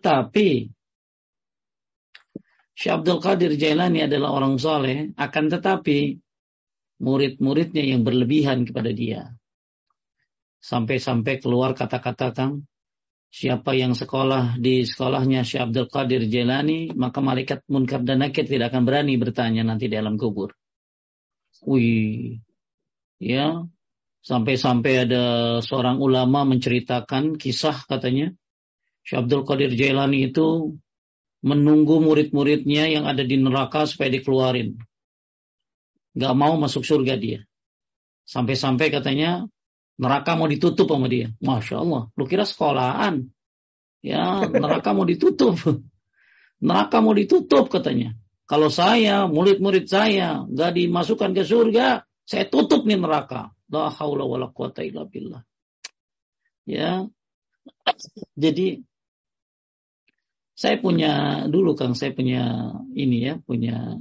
Tapi 0.00 0.72
Syekh 2.80 3.04
Abdul 3.04 3.20
Qadir 3.20 3.52
Jailani 3.60 4.08
adalah 4.08 4.32
orang 4.32 4.56
soleh, 4.56 5.12
akan 5.12 5.44
tetapi 5.52 6.16
murid-muridnya 7.04 7.84
yang 7.84 8.00
berlebihan 8.00 8.64
kepada 8.64 8.88
dia. 8.96 9.36
Sampai-sampai 10.64 11.44
keluar 11.44 11.76
kata-kata 11.76 12.32
Kang, 12.32 12.64
siapa 13.28 13.76
yang 13.76 13.92
sekolah 13.92 14.56
di 14.56 14.88
sekolahnya 14.88 15.44
Syekh 15.44 15.68
Abdul 15.68 15.92
Qadir 15.92 16.24
Jailani, 16.24 16.96
maka 16.96 17.20
malaikat 17.20 17.68
munkar 17.68 18.00
dan 18.00 18.24
nakir 18.24 18.48
tidak 18.48 18.72
akan 18.72 18.88
berani 18.88 19.20
bertanya 19.20 19.60
nanti 19.60 19.84
di 19.84 20.00
alam 20.00 20.16
kubur. 20.16 20.56
Wih, 21.68 22.40
ya, 23.20 23.60
sampai-sampai 24.24 25.04
ada 25.04 25.24
seorang 25.60 26.00
ulama 26.00 26.48
menceritakan 26.48 27.36
kisah 27.36 27.84
katanya, 27.84 28.32
Syekh 29.04 29.26
Abdul 29.26 29.42
Qadir 29.48 29.72
Jailani 29.74 30.30
itu 30.30 30.76
menunggu 31.40 32.04
murid-muridnya 32.04 32.88
yang 32.88 33.08
ada 33.08 33.24
di 33.24 33.40
neraka 33.40 33.88
supaya 33.88 34.12
dikeluarin. 34.12 34.76
Gak 36.16 36.34
mau 36.36 36.58
masuk 36.60 36.84
surga 36.84 37.16
dia. 37.16 37.40
Sampai-sampai 38.28 38.92
katanya 38.92 39.48
neraka 39.96 40.36
mau 40.36 40.46
ditutup 40.46 40.90
sama 40.90 41.08
dia. 41.08 41.32
Masya 41.40 41.80
Allah, 41.80 42.02
lu 42.14 42.24
kira 42.28 42.44
sekolahan. 42.44 43.24
Ya, 44.00 44.48
neraka 44.48 44.92
mau 44.92 45.08
ditutup. 45.08 45.56
Neraka 46.60 47.00
mau 47.00 47.16
ditutup 47.16 47.72
katanya. 47.72 48.12
Kalau 48.44 48.68
saya, 48.68 49.24
murid-murid 49.30 49.88
saya, 49.88 50.44
gak 50.44 50.76
dimasukkan 50.76 51.32
ke 51.32 51.46
surga, 51.46 52.04
saya 52.26 52.44
tutup 52.50 52.84
nih 52.84 53.00
neraka. 53.00 53.54
La 53.70 53.88
haula 53.94 54.26
wa 54.26 54.36
la 54.36 54.50
quwata 54.50 54.82
illa 54.82 55.06
billah. 55.06 55.40
Ya. 56.66 57.06
Jadi 58.34 58.82
saya 60.60 60.76
punya 60.76 61.44
dulu 61.48 61.72
Kang, 61.72 61.96
saya 61.96 62.12
punya 62.12 62.68
ini 62.92 63.24
ya, 63.24 63.40
punya 63.40 63.96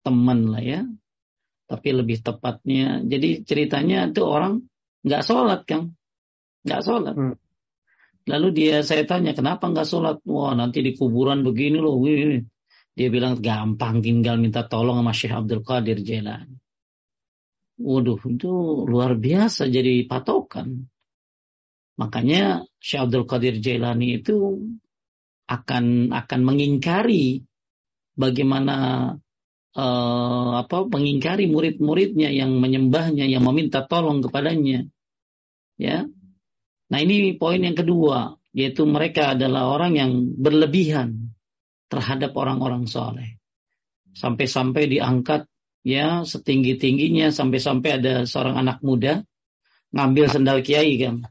teman 0.00 0.48
lah 0.48 0.64
ya. 0.64 0.80
Tapi 1.68 1.88
lebih 1.92 2.24
tepatnya, 2.24 3.04
jadi 3.04 3.44
ceritanya 3.44 4.08
itu 4.08 4.24
orang 4.24 4.64
nggak 5.04 5.20
sholat 5.20 5.60
Kang, 5.68 5.92
nggak 6.64 6.80
sholat. 6.80 7.12
Hmm. 7.12 7.36
Lalu 8.24 8.48
dia 8.56 8.80
saya 8.80 9.04
tanya 9.04 9.36
kenapa 9.36 9.68
nggak 9.68 9.84
sholat? 9.84 10.24
Wah 10.24 10.56
nanti 10.56 10.80
di 10.80 10.96
kuburan 10.96 11.44
begini 11.44 11.76
loh. 11.76 12.00
Wih. 12.00 12.40
Dia 12.92 13.08
bilang 13.08 13.40
gampang 13.40 14.04
tinggal 14.04 14.36
minta 14.36 14.68
tolong 14.68 15.00
sama 15.00 15.12
Syekh 15.16 15.32
Abdul 15.32 15.64
Qadir 15.64 16.00
Jailani. 16.04 16.56
Waduh 17.80 18.20
itu 18.32 18.52
luar 18.84 19.16
biasa 19.16 19.68
jadi 19.68 20.04
patokan. 20.08 20.88
Makanya 22.00 22.68
Syekh 22.80 23.00
Abdul 23.08 23.24
Qadir 23.24 23.60
Jailani 23.60 24.20
itu 24.20 24.60
akan 25.46 26.14
akan 26.14 26.40
mengingkari 26.46 27.42
bagaimana 28.14 28.76
uh, 29.76 30.52
apa 30.62 30.86
mengingkari 30.88 31.48
murid-muridnya 31.48 32.30
yang 32.32 32.56
menyembahnya 32.60 33.26
yang 33.28 33.44
meminta 33.44 33.84
tolong 33.84 34.20
kepadanya. 34.24 34.86
Ya. 35.80 36.06
Nah 36.92 36.98
ini 37.00 37.34
poin 37.40 37.60
yang 37.64 37.76
kedua 37.76 38.36
yaitu 38.52 38.84
mereka 38.84 39.32
adalah 39.32 39.72
orang 39.72 39.96
yang 39.96 40.12
berlebihan 40.36 41.32
terhadap 41.88 42.36
orang-orang 42.36 42.84
soleh. 42.84 43.40
Sampai-sampai 44.12 44.92
diangkat 44.92 45.48
ya 45.82 46.22
setinggi 46.28 46.76
tingginya 46.76 47.32
sampai-sampai 47.32 47.90
ada 47.96 48.14
seorang 48.28 48.60
anak 48.60 48.84
muda 48.84 49.24
ngambil 49.96 50.28
sendal 50.28 50.60
kiai 50.60 51.00
kan. 51.00 51.24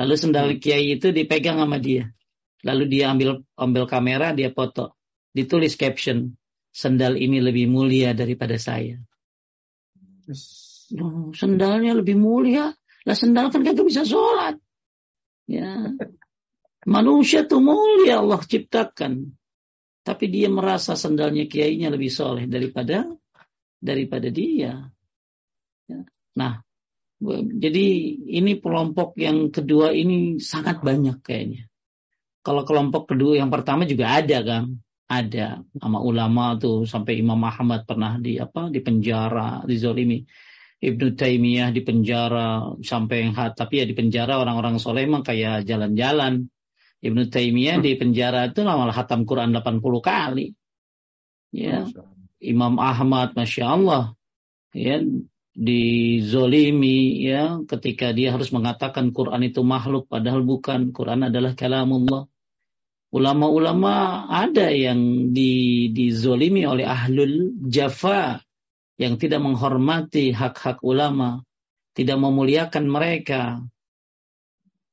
Lalu 0.00 0.14
sendal 0.16 0.48
kiai 0.56 0.96
itu 0.96 1.12
dipegang 1.12 1.60
sama 1.60 1.76
dia 1.76 2.08
Lalu 2.60 2.84
dia 2.92 3.12
ambil 3.12 3.40
ambil 3.56 3.84
kamera, 3.88 4.36
dia 4.36 4.52
foto. 4.52 4.98
Ditulis 5.32 5.78
caption, 5.78 6.36
sendal 6.74 7.16
ini 7.16 7.40
lebih 7.40 7.70
mulia 7.70 8.12
daripada 8.12 8.58
saya. 8.60 9.00
Oh, 11.00 11.30
sendalnya 11.32 11.94
lebih 11.94 12.18
mulia. 12.18 12.74
Lah 13.06 13.16
sendal 13.16 13.48
kan 13.48 13.64
kagak 13.64 13.86
bisa 13.86 14.04
sholat. 14.04 14.58
Ya. 15.46 15.94
Manusia 16.84 17.46
tuh 17.46 17.62
mulia 17.62 18.20
Allah 18.20 18.42
ciptakan. 18.42 19.32
Tapi 20.00 20.24
dia 20.32 20.48
merasa 20.50 20.98
sendalnya 20.98 21.46
kiainya 21.46 21.92
lebih 21.92 22.10
soleh 22.10 22.50
daripada 22.50 23.06
daripada 23.78 24.28
dia. 24.28 24.90
Ya. 25.88 26.00
Nah, 26.36 26.60
jadi 27.60 27.86
ini 28.40 28.58
kelompok 28.58 29.14
yang 29.20 29.54
kedua 29.54 29.94
ini 29.94 30.42
sangat 30.42 30.82
banyak 30.82 31.22
kayaknya. 31.22 31.69
Kalau 32.40 32.62
kelompok 32.64 33.12
kedua 33.12 33.40
yang 33.40 33.52
pertama 33.52 33.84
juga 33.84 34.16
ada 34.16 34.38
kan, 34.40 34.64
ada 35.10 35.60
sama 35.76 35.98
ulama 36.00 36.56
tuh 36.56 36.88
sampai 36.88 37.20
Imam 37.20 37.40
Ahmad 37.42 37.84
pernah 37.84 38.16
di 38.16 38.40
apa 38.40 38.70
di 38.72 38.80
penjara, 38.80 39.66
dizolimi. 39.66 40.22
Ibnu 40.80 41.12
Taimiyah 41.12 41.76
di 41.76 41.84
penjara 41.84 42.72
sampai 42.80 43.28
yang 43.28 43.36
hat, 43.36 43.52
tapi 43.52 43.84
ya 43.84 43.84
di 43.84 43.92
penjara 43.92 44.40
orang-orang 44.40 44.80
soleh 44.80 45.04
emang 45.04 45.20
kayak 45.20 45.68
jalan-jalan. 45.68 46.48
Ibnu 47.04 47.28
Taimiyah 47.28 47.84
di 47.84 48.00
penjara 48.00 48.48
itu 48.48 48.64
malah 48.64 48.96
hatam 48.96 49.28
Quran 49.28 49.52
80 49.52 49.76
kali. 50.00 50.56
Ya. 51.52 51.84
Imam 52.40 52.80
Ahmad, 52.80 53.36
masya 53.36 53.76
Allah, 53.76 54.16
ya 54.72 55.04
dizolimi 55.50 57.26
ya 57.26 57.58
ketika 57.66 58.14
dia 58.14 58.34
harus 58.34 58.54
mengatakan 58.54 59.10
Quran 59.10 59.50
itu 59.50 59.60
makhluk 59.66 60.06
padahal 60.06 60.46
bukan 60.46 60.94
Quran 60.94 61.26
adalah 61.26 61.58
kalamullah 61.58 62.30
ulama-ulama 63.10 64.26
ada 64.30 64.70
yang 64.70 65.32
di, 65.34 65.90
dizolimi 65.90 66.62
oleh 66.62 66.86
ahlul 66.86 67.58
jafa 67.66 68.38
yang 69.00 69.18
tidak 69.18 69.40
menghormati 69.40 70.30
hak-hak 70.30 70.84
ulama, 70.84 71.42
tidak 71.96 72.20
memuliakan 72.20 72.84
mereka. 72.86 73.64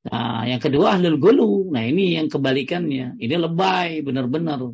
Nah, 0.08 0.48
yang 0.48 0.58
kedua 0.64 0.96
ahlul 0.96 1.20
gulu. 1.20 1.68
Nah, 1.68 1.84
ini 1.84 2.16
yang 2.16 2.32
kebalikannya. 2.32 3.20
Ini 3.20 3.34
lebay 3.36 4.00
benar-benar. 4.00 4.72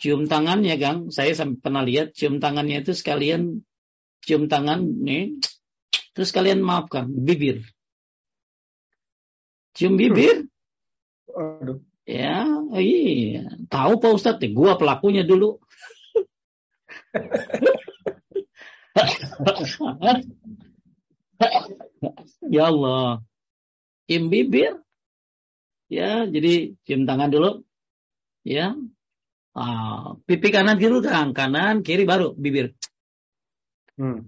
Cium 0.00 0.24
tangannya, 0.24 0.80
Kang. 0.80 1.12
Saya 1.12 1.36
pernah 1.60 1.84
lihat 1.84 2.16
cium 2.16 2.40
tangannya 2.40 2.80
itu 2.80 2.96
sekalian 2.96 3.60
cium 4.24 4.48
tangan 4.48 4.80
nih. 4.80 5.36
Terus 6.16 6.32
kalian 6.32 6.64
maafkan 6.64 7.06
bibir. 7.06 7.62
Cium 9.74 10.00
bibir. 10.00 10.48
Aduh. 11.30 11.84
Ya, 12.04 12.44
iya. 12.76 13.48
Tahu 13.72 13.96
Pak 13.96 14.12
Ustadz, 14.12 14.44
nih, 14.44 14.52
gua 14.52 14.76
pelakunya 14.76 15.24
dulu. 15.24 15.56
ya 22.54 22.68
Allah. 22.68 23.24
Cium 24.04 24.28
bibir. 24.28 24.84
Ya, 25.88 26.28
jadi 26.28 26.76
cium 26.84 27.08
tangan 27.08 27.32
dulu. 27.32 27.64
Ya. 28.44 28.76
Ah, 29.54 30.18
pipi 30.26 30.50
kanan 30.50 30.76
kiri 30.76 30.98
kan, 31.06 31.30
kanan 31.32 31.80
kiri 31.86 32.04
baru 32.04 32.34
bibir. 32.34 32.74
Hmm. 33.94 34.26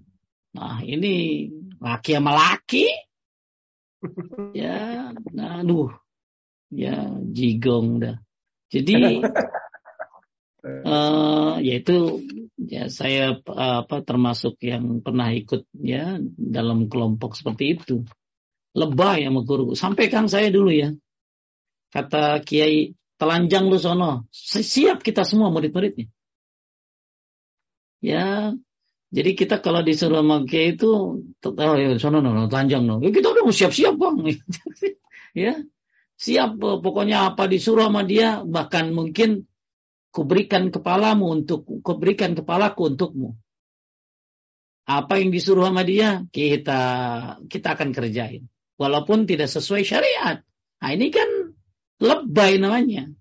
Nah, 0.55 0.79
ini 0.81 1.47
laki 1.77 2.11
sama 2.17 2.31
laki. 2.33 2.87
ya, 4.61 5.09
nah, 5.33 5.65
aduh 5.65 5.89
ya 6.71 7.07
jigong 7.31 8.03
dah. 8.03 8.17
Jadi 8.67 9.23
uh, 10.87 11.55
yaitu 11.63 12.23
ya 12.59 12.91
saya 12.91 13.39
apa 13.47 14.03
termasuk 14.03 14.59
yang 14.59 14.99
pernah 14.99 15.31
ikut 15.31 15.63
ya 15.79 16.19
dalam 16.35 16.91
kelompok 16.91 17.39
seperti 17.39 17.79
itu. 17.79 18.03
Lebay 18.77 19.25
sama 19.25 19.41
guru. 19.41 19.73
Sampaikan 19.73 20.29
saya 20.29 20.53
dulu 20.53 20.69
ya. 20.69 20.93
Kata 21.89 22.43
Kiai 22.43 22.93
telanjang 23.17 23.71
lu 23.71 23.79
sono. 23.81 24.29
Siap 24.35 25.01
kita 25.01 25.25
semua 25.25 25.49
murid-muridnya. 25.49 26.05
Ya, 27.97 28.53
jadi 29.07 29.31
kita 29.39 29.63
kalau 29.63 29.81
disuruh 29.87 30.19
sama 30.19 30.43
Kiai 30.43 30.75
itu, 30.75 30.91
oh 31.23 31.75
ya 31.79 31.95
sono 31.95 32.19
no, 32.19 32.51
telanjang 32.51 32.83
no. 32.83 32.99
Ya, 32.99 33.15
kita 33.15 33.31
udah 33.31 33.43
mau 33.47 33.55
siap-siap 33.55 33.95
bang. 33.95 34.35
ya, 35.47 35.53
Siap 36.17 36.57
pokoknya 36.57 37.29
apa 37.29 37.45
disuruh 37.45 37.93
sama 37.93 38.01
dia 38.01 38.41
bahkan 38.41 38.89
mungkin 38.89 39.45
kuberikan 40.09 40.73
kepalamu 40.73 41.29
untuk 41.29 41.61
kuberikan 41.85 42.33
kepalaku 42.33 42.89
untukmu. 42.89 43.37
Apa 44.89 45.21
yang 45.21 45.29
disuruh 45.29 45.69
sama 45.69 45.85
dia 45.85 46.25
kita 46.33 46.81
kita 47.45 47.77
akan 47.77 47.93
kerjain 47.93 48.49
walaupun 48.81 49.29
tidak 49.29 49.45
sesuai 49.45 49.85
syariat. 49.85 50.41
Nah 50.81 50.89
ini 50.89 51.13
kan 51.13 51.53
lebay 52.01 52.57
namanya. 52.57 53.13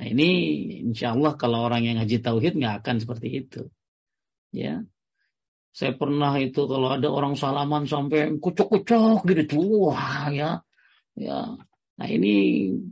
Nah 0.00 0.06
ini 0.08 0.28
insya 0.80 1.12
Allah 1.12 1.36
kalau 1.36 1.60
orang 1.60 1.84
yang 1.84 2.00
haji 2.00 2.24
tauhid 2.24 2.56
nggak 2.56 2.80
akan 2.80 3.04
seperti 3.04 3.28
itu. 3.36 3.68
Ya, 4.50 4.82
saya 5.70 5.94
pernah 5.94 6.34
itu 6.42 6.66
kalau 6.66 6.90
ada 6.90 7.06
orang 7.06 7.38
salaman 7.38 7.86
sampai 7.86 8.34
kucuk-kucuk 8.42 9.22
gitu, 9.30 9.86
wah 9.86 10.26
ya, 10.34 10.66
ya 11.14 11.54
Nah 12.00 12.08
ini 12.08 12.32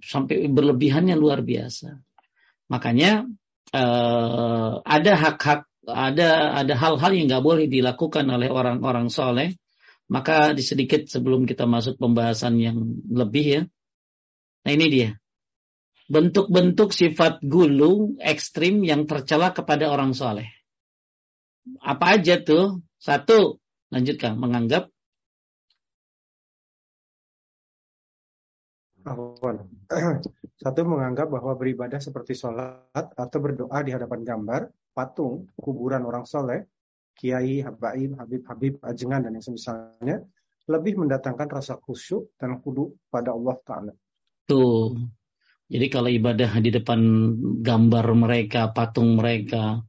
sampai 0.05 0.53
berlebihannya 0.53 1.17
luar 1.17 1.41
biasa. 1.41 1.97
Makanya 2.69 3.25
eh, 3.73 4.71
ada 4.85 5.13
hak-hak, 5.17 5.65
ada 5.89 6.61
ada 6.61 6.75
hal-hal 6.77 7.13
yang 7.17 7.33
nggak 7.33 7.45
boleh 7.45 7.67
dilakukan 7.73 8.29
oleh 8.29 8.53
orang-orang 8.53 9.09
soleh. 9.09 9.57
Maka 10.13 10.53
di 10.53 10.61
sedikit 10.61 11.09
sebelum 11.09 11.49
kita 11.49 11.65
masuk 11.65 11.97
pembahasan 11.97 12.61
yang 12.61 12.85
lebih 13.09 13.47
ya. 13.49 13.63
Nah 14.69 14.73
ini 14.77 14.87
dia. 14.93 15.11
Bentuk-bentuk 16.09 16.93
sifat 16.93 17.45
gulu 17.45 18.17
ekstrim 18.21 18.85
yang 18.85 19.05
tercela 19.09 19.53
kepada 19.53 19.89
orang 19.89 20.13
soleh. 20.13 20.49
Apa 21.83 22.19
aja 22.19 22.41
tuh? 22.41 22.81
Satu, 22.99 23.63
lanjutkan, 23.93 24.35
menganggap 24.41 24.91
Satu 30.63 30.81
menganggap 30.85 31.33
bahwa 31.33 31.57
beribadah 31.57 31.97
seperti 32.03 32.37
sholat 32.37 32.85
atau 32.93 33.39
berdoa 33.41 33.81
di 33.81 33.95
hadapan 33.95 34.21
gambar, 34.21 34.63
patung, 34.93 35.49
kuburan 35.57 36.05
orang 36.05 36.29
soleh, 36.29 36.67
kiai, 37.17 37.65
habaib, 37.65 38.19
habib-habib, 38.21 38.83
ajengan, 38.85 39.25
dan 39.25 39.39
yang 39.39 39.47
semisalnya, 39.47 40.17
lebih 40.69 41.01
mendatangkan 41.01 41.49
rasa 41.49 41.81
khusyuk 41.81 42.37
dan 42.37 42.61
kudu 42.61 42.93
pada 43.09 43.33
Allah 43.33 43.57
Ta'ala. 43.65 43.93
Tuh. 44.45 44.93
Jadi 45.69 45.87
kalau 45.93 46.09
ibadah 46.09 46.61
di 46.65 46.71
depan 46.73 47.01
gambar 47.61 48.07
mereka, 48.17 48.73
patung 48.73 49.21
mereka, 49.21 49.85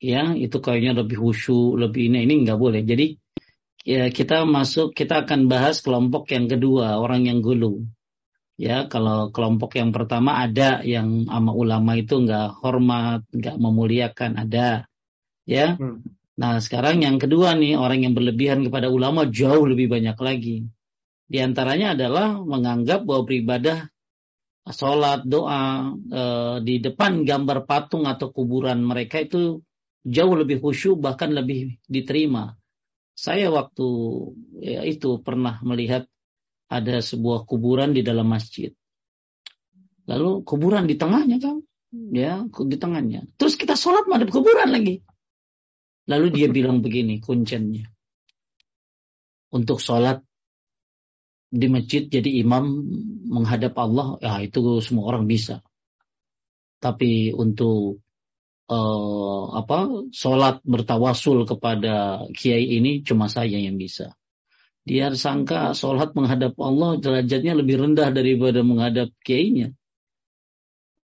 ya 0.00 0.32
itu 0.32 0.56
kayaknya 0.58 1.04
lebih 1.04 1.20
khusyuk, 1.20 1.76
lebih 1.76 2.08
ini, 2.08 2.24
ini 2.24 2.34
nggak 2.48 2.58
boleh. 2.58 2.82
Jadi 2.82 3.20
ya, 3.84 4.08
kita 4.08 4.48
masuk, 4.48 4.96
kita 4.96 5.28
akan 5.28 5.46
bahas 5.46 5.84
kelompok 5.84 6.32
yang 6.32 6.48
kedua, 6.48 6.98
orang 6.98 7.28
yang 7.28 7.44
gulu. 7.44 7.84
Ya, 8.60 8.84
kalau 8.92 9.32
kelompok 9.32 9.76
yang 9.80 9.92
pertama 9.92 10.36
ada 10.44 10.84
yang 10.84 11.24
sama 11.24 11.52
ulama 11.56 11.96
itu 11.96 12.20
nggak 12.20 12.60
hormat, 12.60 13.24
nggak 13.32 13.56
memuliakan, 13.56 14.36
ada. 14.36 14.84
Ya. 15.48 15.76
Hmm. 15.80 16.04
Nah, 16.40 16.56
sekarang 16.60 17.04
yang 17.04 17.20
kedua 17.20 17.52
nih, 17.56 17.76
orang 17.76 18.04
yang 18.04 18.12
berlebihan 18.16 18.64
kepada 18.64 18.88
ulama 18.88 19.28
jauh 19.28 19.64
lebih 19.64 19.92
banyak 19.92 20.16
lagi. 20.16 20.56
Di 21.30 21.38
antaranya 21.40 21.92
adalah 21.92 22.36
menganggap 22.40 23.04
bahwa 23.04 23.28
beribadah 23.28 23.92
sholat, 24.68 25.24
doa 25.24 25.94
e, 25.94 26.22
di 26.64 26.80
depan 26.80 27.22
gambar 27.24 27.64
patung 27.64 28.04
atau 28.04 28.32
kuburan 28.34 28.82
mereka 28.82 29.20
itu 29.22 29.62
jauh 30.04 30.34
lebih 30.36 30.60
khusyuk 30.60 31.00
bahkan 31.00 31.32
lebih 31.32 31.76
diterima. 31.84 32.56
Saya 33.12 33.52
waktu 33.52 33.88
ya, 34.64 34.80
itu 34.88 35.20
pernah 35.20 35.60
melihat 35.60 36.08
ada 36.70 37.04
sebuah 37.04 37.44
kuburan 37.44 37.92
di 37.92 38.00
dalam 38.00 38.30
masjid. 38.30 38.72
Lalu 40.08 40.46
kuburan 40.46 40.88
di 40.88 40.96
tengahnya 40.96 41.36
kan, 41.36 41.60
ya 42.14 42.46
di 42.48 42.76
tengahnya. 42.80 43.28
Terus 43.36 43.60
kita 43.60 43.76
sholat 43.76 44.08
madep 44.08 44.32
kuburan 44.32 44.72
lagi. 44.72 45.04
Lalu 46.08 46.26
dia 46.32 46.48
bilang 46.56 46.80
begini 46.80 47.20
kuncinya. 47.20 47.84
Untuk 49.50 49.82
sholat 49.82 50.22
di 51.50 51.66
masjid 51.66 52.06
jadi 52.06 52.40
imam 52.46 52.86
menghadap 53.26 53.74
Allah, 53.76 54.16
ya 54.22 54.38
itu 54.46 54.78
semua 54.80 55.10
orang 55.10 55.26
bisa. 55.26 55.60
Tapi 56.80 57.34
untuk 57.34 58.00
uh, 58.70 59.42
apa 59.58 60.08
sholat 60.14 60.62
bertawasul 60.62 61.42
kepada 61.44 62.24
kiai 62.30 62.78
ini 62.78 63.02
cuma 63.02 63.26
saya 63.26 63.58
yang 63.58 63.76
bisa. 63.76 64.14
Dia 64.86 65.12
sangka 65.12 65.76
sholat 65.76 66.16
menghadap 66.16 66.56
Allah 66.56 66.96
derajatnya 66.96 67.58
lebih 67.58 67.82
rendah 67.84 68.08
daripada 68.14 68.64
menghadap 68.64 69.12
kiainya. 69.20 69.76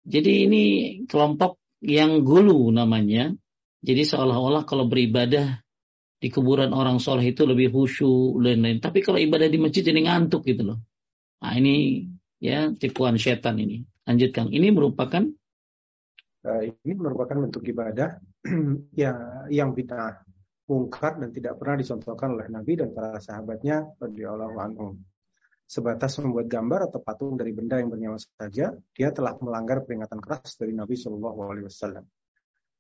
Jadi 0.07 0.47
ini 0.47 0.65
kelompok 1.11 1.59
yang 1.83 2.23
gulu 2.23 2.71
namanya. 2.71 3.35
Jadi 3.83 4.07
seolah-olah 4.07 4.63
kalau 4.63 4.87
beribadah 4.87 5.67
di 6.17 6.29
kuburan 6.33 6.73
orang 6.73 7.03
soleh 7.03 7.35
itu 7.35 7.43
lebih 7.43 7.75
khusyuk 7.75 8.39
dan 8.41 8.63
lain. 8.63 8.79
Tapi 8.79 9.03
kalau 9.03 9.19
ibadah 9.19 9.51
di 9.51 9.59
masjid 9.59 9.83
ini 9.91 10.07
ngantuk 10.07 10.47
gitu 10.47 10.63
loh. 10.63 10.79
Nah 11.43 11.53
ini 11.59 12.07
ya 12.39 12.71
tipuan 12.71 13.19
setan 13.19 13.59
ini. 13.59 13.83
Lanjut 14.07 14.31
Kang. 14.31 14.49
Ini 14.55 14.71
merupakan 14.71 15.27
ini 16.63 16.93
merupakan 16.95 17.37
bentuk 17.37 17.67
ibadah 17.67 18.17
ya 19.03 19.13
yang 19.51 19.75
bid'ah 19.75 20.27
mungkar 20.67 21.19
dan 21.23 21.31
tidak 21.31 21.59
pernah 21.59 21.79
dicontohkan 21.79 22.35
oleh 22.35 22.51
Nabi 22.51 22.73
dan 22.75 22.91
para 22.91 23.23
sahabatnya 23.23 23.87
radhiyallahu 24.03 24.57
anhum. 24.59 24.99
Sebatas 25.67 26.15
membuat 26.23 26.47
gambar 26.47 26.91
atau 26.91 27.03
patung 27.03 27.35
dari 27.35 27.51
benda 27.51 27.83
yang 27.83 27.91
bernyawa 27.91 28.19
saja, 28.23 28.71
dia 28.95 29.09
telah 29.11 29.35
melanggar 29.43 29.83
peringatan 29.83 30.23
keras 30.23 30.55
dari 30.55 30.71
Nabi 30.71 30.95
Shallallahu 30.95 31.39
Alaihi 31.43 31.67
Wasallam. 31.67 32.07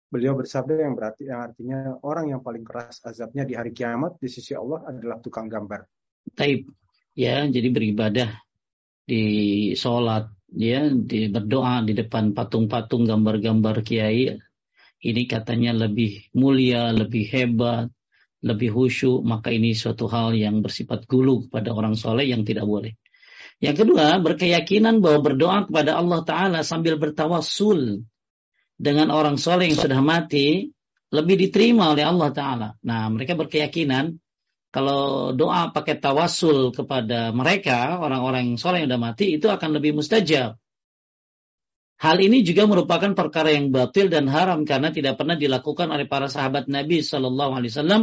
Beliau 0.06 0.38
bersabda 0.38 0.86
yang 0.86 0.94
berarti 0.94 1.26
yang 1.26 1.50
artinya 1.50 1.98
orang 2.06 2.30
yang 2.30 2.38
paling 2.46 2.62
keras 2.62 3.02
azabnya 3.02 3.42
di 3.42 3.58
hari 3.58 3.74
kiamat 3.74 4.22
di 4.22 4.30
sisi 4.30 4.54
Allah 4.54 4.86
adalah 4.86 5.18
tukang 5.18 5.50
gambar. 5.50 5.82
Taib, 6.30 6.70
ya 7.18 7.42
jadi 7.50 7.68
beribadah 7.74 8.30
di 9.02 9.74
sholat, 9.74 10.30
ya 10.52 10.86
di 10.90 11.30
berdoa 11.30 11.82
di 11.82 11.92
depan 11.96 12.36
patung-patung 12.36 13.06
gambar-gambar 13.06 13.82
kiai 13.82 14.38
ini 15.06 15.22
katanya 15.28 15.76
lebih 15.86 16.32
mulia, 16.32 16.90
lebih 16.90 17.28
hebat, 17.28 17.92
lebih 18.40 18.72
khusyuk, 18.72 19.22
maka 19.22 19.52
ini 19.52 19.76
suatu 19.76 20.08
hal 20.08 20.32
yang 20.32 20.64
bersifat 20.64 21.04
gulu 21.04 21.46
kepada 21.46 21.70
orang 21.76 21.94
soleh 21.94 22.26
yang 22.26 22.42
tidak 22.42 22.64
boleh. 22.64 22.96
Yang 23.60 23.86
kedua, 23.86 24.20
berkeyakinan 24.20 25.00
bahwa 25.00 25.32
berdoa 25.32 25.58
kepada 25.64 25.96
Allah 25.96 26.20
Ta'ala 26.24 26.60
sambil 26.60 27.00
bertawasul 27.00 28.04
dengan 28.76 29.08
orang 29.08 29.40
soleh 29.40 29.72
yang 29.72 29.80
sudah 29.80 30.00
mati, 30.04 30.68
lebih 31.08 31.36
diterima 31.40 31.96
oleh 31.96 32.04
Allah 32.04 32.30
Ta'ala. 32.32 32.68
Nah, 32.84 33.08
mereka 33.08 33.32
berkeyakinan 33.32 34.20
kalau 34.76 35.32
doa 35.32 35.72
pakai 35.72 35.96
tawasul 35.96 36.68
kepada 36.68 37.32
mereka, 37.32 37.96
orang-orang 37.96 38.52
yang 38.52 38.58
soleh 38.60 38.84
yang 38.84 38.92
sudah 38.92 39.00
mati, 39.00 39.32
itu 39.32 39.48
akan 39.48 39.72
lebih 39.72 39.96
mustajab. 39.96 40.60
Hal 41.96 42.20
ini 42.20 42.44
juga 42.44 42.68
merupakan 42.68 43.08
perkara 43.16 43.56
yang 43.56 43.72
batil 43.72 44.12
dan 44.12 44.28
haram 44.28 44.68
karena 44.68 44.92
tidak 44.92 45.16
pernah 45.16 45.32
dilakukan 45.32 45.88
oleh 45.88 46.04
para 46.04 46.28
sahabat 46.28 46.68
Nabi 46.68 47.00
Shallallahu 47.00 47.56
Alaihi 47.56 47.72
Wasallam. 47.72 48.02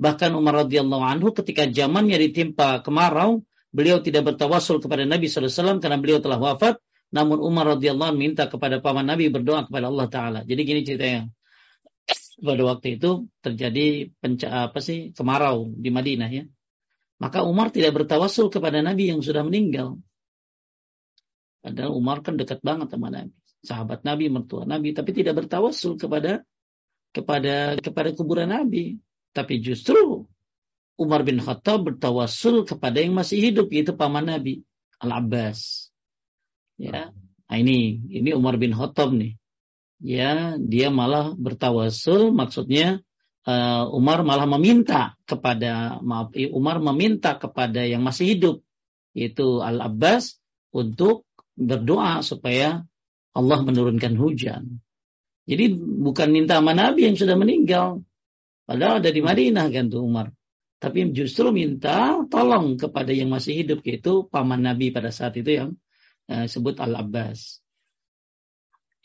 Bahkan 0.00 0.32
Umar 0.32 0.64
radhiyallahu 0.64 1.04
anhu 1.04 1.36
ketika 1.36 1.68
zamannya 1.68 2.16
ditimpa 2.16 2.80
kemarau, 2.80 3.44
beliau 3.68 4.00
tidak 4.00 4.32
bertawasul 4.32 4.80
kepada 4.80 5.04
Nabi 5.04 5.28
Shallallahu 5.28 5.52
Alaihi 5.52 5.60
Wasallam 5.60 5.78
karena 5.84 5.98
beliau 6.00 6.24
telah 6.24 6.40
wafat. 6.40 6.80
Namun 7.12 7.44
Umar 7.44 7.76
radhiyallahu 7.76 8.16
minta 8.16 8.48
kepada 8.48 8.80
paman 8.80 9.04
Nabi 9.04 9.28
berdoa 9.28 9.68
kepada 9.68 9.92
Allah 9.92 10.08
Taala. 10.08 10.40
Jadi 10.48 10.60
gini 10.64 10.80
ceritanya. 10.80 11.28
Pada 12.36 12.62
waktu 12.68 13.00
itu 13.00 13.32
terjadi 13.40 14.12
penca 14.20 14.68
apa 14.68 14.78
sih 14.84 15.16
kemarau 15.16 15.72
di 15.72 15.88
Madinah 15.88 16.28
ya. 16.28 16.44
Maka 17.16 17.40
Umar 17.48 17.72
tidak 17.72 17.96
bertawasul 17.96 18.52
kepada 18.52 18.84
Nabi 18.84 19.08
yang 19.08 19.24
sudah 19.24 19.40
meninggal. 19.40 19.96
Padahal 21.64 21.96
Umar 21.96 22.20
kan 22.20 22.36
dekat 22.36 22.60
banget 22.60 22.92
sama 22.92 23.08
Nabi. 23.08 23.32
Sahabat 23.64 24.04
Nabi, 24.04 24.28
mertua 24.28 24.68
Nabi. 24.68 24.92
Tapi 24.92 25.10
tidak 25.16 25.42
bertawasul 25.42 25.96
kepada 25.96 26.44
kepada 27.16 27.80
kepada 27.80 28.12
kuburan 28.12 28.52
Nabi. 28.52 29.00
Tapi 29.32 29.64
justru 29.64 30.28
Umar 31.00 31.24
bin 31.24 31.40
Khattab 31.40 31.88
bertawasul 31.88 32.68
kepada 32.68 33.00
yang 33.00 33.16
masih 33.16 33.40
hidup 33.40 33.72
yaitu 33.72 33.96
paman 33.96 34.28
Nabi 34.28 34.64
Al-Abbas. 35.00 35.88
Ya. 36.76 37.12
Nah 37.48 37.56
ini 37.56 38.00
ini 38.12 38.30
Umar 38.36 38.60
bin 38.60 38.76
Khattab 38.76 39.16
nih. 39.16 39.40
Ya, 39.96 40.60
dia 40.60 40.92
malah 40.92 41.32
bertawasul 41.32 42.28
maksudnya 42.36 43.00
uh, 43.48 43.88
Umar 43.88 44.26
malah 44.28 44.44
meminta 44.44 45.16
kepada 45.24 46.02
maaf 46.04 46.36
Umar 46.52 46.84
meminta 46.84 47.38
kepada 47.40 47.80
yang 47.80 48.04
masih 48.04 48.36
hidup 48.36 48.56
yaitu 49.16 49.64
Al-Abbas 49.64 50.36
untuk 50.76 51.24
berdoa 51.56 52.20
supaya 52.20 52.84
Allah 53.32 53.58
menurunkan 53.64 54.12
hujan. 54.20 54.84
Jadi 55.48 55.72
bukan 55.78 56.28
minta 56.28 56.60
sama 56.60 56.76
Nabi 56.76 57.08
yang 57.08 57.16
sudah 57.16 57.38
meninggal. 57.38 58.04
Padahal 58.68 59.00
ada 59.00 59.08
di 59.08 59.22
Madinah 59.24 59.72
kan 59.72 59.88
tuh 59.88 60.04
Umar. 60.04 60.34
Tapi 60.76 61.08
justru 61.16 61.48
minta 61.54 62.20
tolong 62.28 62.76
kepada 62.76 63.08
yang 63.14 63.32
masih 63.32 63.64
hidup 63.64 63.80
yaitu 63.88 64.28
paman 64.28 64.60
Nabi 64.60 64.92
pada 64.92 65.08
saat 65.08 65.32
itu 65.40 65.64
yang 65.64 65.68
uh, 66.28 66.44
sebut 66.44 66.76
Al-Abbas. 66.76 67.64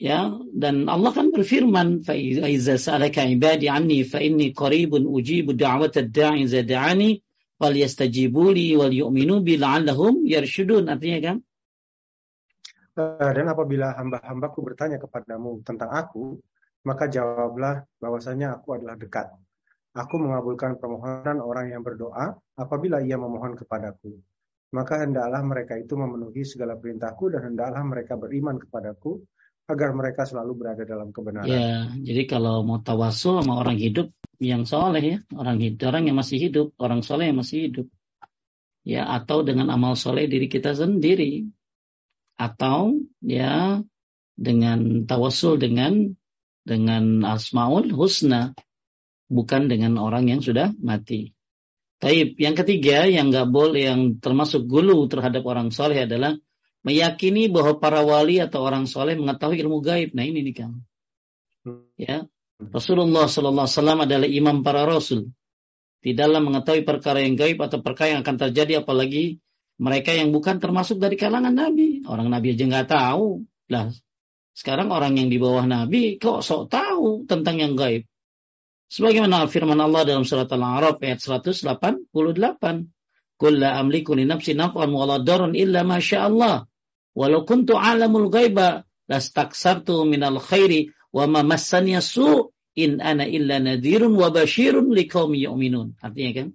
Ya, 0.01 0.33
dan 0.57 0.89
Allah 0.89 1.13
kan 1.13 1.29
berfirman, 1.29 2.01
"Faiza 2.01 2.73
sa'alaka 2.81 3.21
ibadi 3.21 3.69
anni 3.69 4.01
fa 4.01 4.17
inni 4.17 4.49
qaribun 4.49 5.05
ujibu 5.05 5.53
da'i 5.53 6.49
wal 7.61 7.75
yastajibu 7.77 8.49
wal 8.49 8.89
yu'minu 8.89 9.45
yarshudun." 10.25 10.89
Artinya 10.89 11.19
kan, 11.21 11.37
Eh, 12.91 13.31
dan 13.31 13.47
apabila 13.47 13.95
hamba-hambaku 13.95 14.59
bertanya 14.67 14.99
kepadamu 14.99 15.63
tentang 15.63 15.95
aku, 15.95 16.35
maka 16.83 17.07
jawablah 17.07 17.87
bahwasanya 18.03 18.59
aku 18.59 18.75
adalah 18.75 18.99
dekat. 18.99 19.31
Aku 19.95 20.19
mengabulkan 20.19 20.75
permohonan 20.75 21.39
orang 21.39 21.71
yang 21.71 21.87
berdoa 21.87 22.35
apabila 22.59 22.99
ia 22.99 23.15
memohon 23.15 23.55
kepadaku. 23.55 24.19
maka 24.71 25.03
hendaklah 25.03 25.43
mereka 25.43 25.75
itu 25.75 25.99
memenuhi 25.99 26.47
segala 26.47 26.79
perintahku 26.79 27.27
dan 27.27 27.51
hendaklah 27.51 27.83
mereka 27.83 28.15
beriman 28.15 28.55
kepadaku 28.55 29.19
agar 29.71 29.95
mereka 29.95 30.27
selalu 30.27 30.51
berada 30.53 30.83
dalam 30.83 31.15
kebenaran. 31.15 31.47
Ya, 31.47 31.89
jadi 31.97 32.27
kalau 32.27 32.61
mau 32.67 32.83
tawasul 32.83 33.41
sama 33.41 33.57
orang 33.57 33.79
hidup 33.79 34.11
yang 34.37 34.67
soleh 34.67 35.03
ya, 35.03 35.17
orang 35.33 35.57
hidup, 35.63 35.87
orang 35.89 36.03
yang 36.11 36.17
masih 36.19 36.37
hidup, 36.37 36.67
orang 36.77 37.01
soleh 37.01 37.31
yang 37.31 37.39
masih 37.39 37.71
hidup, 37.71 37.87
ya 38.83 39.07
atau 39.07 39.41
dengan 39.41 39.71
amal 39.71 39.95
soleh 39.95 40.27
diri 40.27 40.51
kita 40.51 40.75
sendiri, 40.75 41.47
atau 42.35 42.97
ya 43.21 43.79
dengan 44.35 45.05
tawasul 45.05 45.61
dengan 45.61 46.13
dengan 46.65 47.25
asmaul 47.25 47.89
husna, 47.93 48.53
bukan 49.29 49.69
dengan 49.69 49.97
orang 50.01 50.29
yang 50.29 50.41
sudah 50.41 50.73
mati. 50.81 51.33
Taib. 52.01 52.33
Yang 52.41 52.65
ketiga 52.65 53.05
yang 53.05 53.29
nggak 53.29 53.53
boleh 53.53 53.85
yang 53.85 54.01
termasuk 54.17 54.65
gulu 54.65 55.05
terhadap 55.05 55.45
orang 55.45 55.69
soleh 55.69 56.09
adalah 56.09 56.33
meyakini 56.81 57.49
bahwa 57.49 57.77
para 57.77 58.01
wali 58.01 58.41
atau 58.41 58.65
orang 58.65 58.89
soleh 58.89 59.13
mengetahui 59.17 59.61
ilmu 59.61 59.81
gaib. 59.81 60.13
Nah 60.17 60.25
ini 60.25 60.41
nih 60.41 60.55
kan. 60.55 60.71
Ya, 61.97 62.25
Rasulullah 62.57 63.29
Sallallahu 63.29 63.65
Alaihi 63.69 63.77
Wasallam 63.77 63.99
adalah 64.05 64.29
imam 64.29 64.57
para 64.65 64.85
rasul. 64.85 65.29
Di 66.01 66.17
dalam 66.17 66.49
mengetahui 66.49 66.81
perkara 66.81 67.21
yang 67.21 67.37
gaib 67.37 67.61
atau 67.61 67.85
perkara 67.85 68.17
yang 68.17 68.25
akan 68.25 68.37
terjadi, 68.49 68.81
apalagi 68.81 69.37
mereka 69.77 70.13
yang 70.13 70.33
bukan 70.33 70.57
termasuk 70.57 70.97
dari 70.97 71.13
kalangan 71.17 71.53
Nabi. 71.53 72.01
Orang 72.09 72.33
Nabi 72.33 72.57
aja 72.57 72.65
nggak 72.65 72.89
tahu. 72.89 73.45
Lah, 73.69 73.93
sekarang 74.57 74.89
orang 74.89 75.17
yang 75.21 75.29
di 75.29 75.37
bawah 75.37 75.65
Nabi 75.65 76.17
kok 76.17 76.41
sok 76.41 76.73
tahu 76.73 77.29
tentang 77.29 77.61
yang 77.61 77.73
gaib. 77.77 78.09
Sebagaimana 78.91 79.47
firman 79.47 79.79
Allah 79.79 80.03
dalam 80.03 80.27
surat 80.27 80.51
Al-A'raf 80.51 80.99
ayat 80.99 81.21
188. 81.23 82.11
Qul 83.41 83.57
la 83.57 83.81
amliku 83.81 84.13
li 84.13 84.29
nafsi 84.29 84.53
naf'an 84.53 84.93
wa 84.93 85.09
la 85.09 85.17
darun 85.17 85.57
illa 85.57 85.81
ma 85.81 85.97
Allah. 85.97 86.69
Walau 87.17 87.41
kuntu 87.49 87.73
alamul 87.73 88.29
ghaiba 88.29 88.85
lastaksartu 89.09 90.05
minal 90.05 90.37
khairi 90.37 90.93
wa 91.09 91.25
ma 91.25 91.41
massani 91.41 91.97
su 91.99 92.53
in 92.77 93.01
ana 93.01 93.25
illa 93.25 93.57
nadhirun 93.57 94.13
wa 94.13 94.29
basyirun 94.29 94.93
liqaumi 94.93 95.43
yu'minun. 95.43 95.97
Artinya 96.05 96.31
kan? 96.37 96.47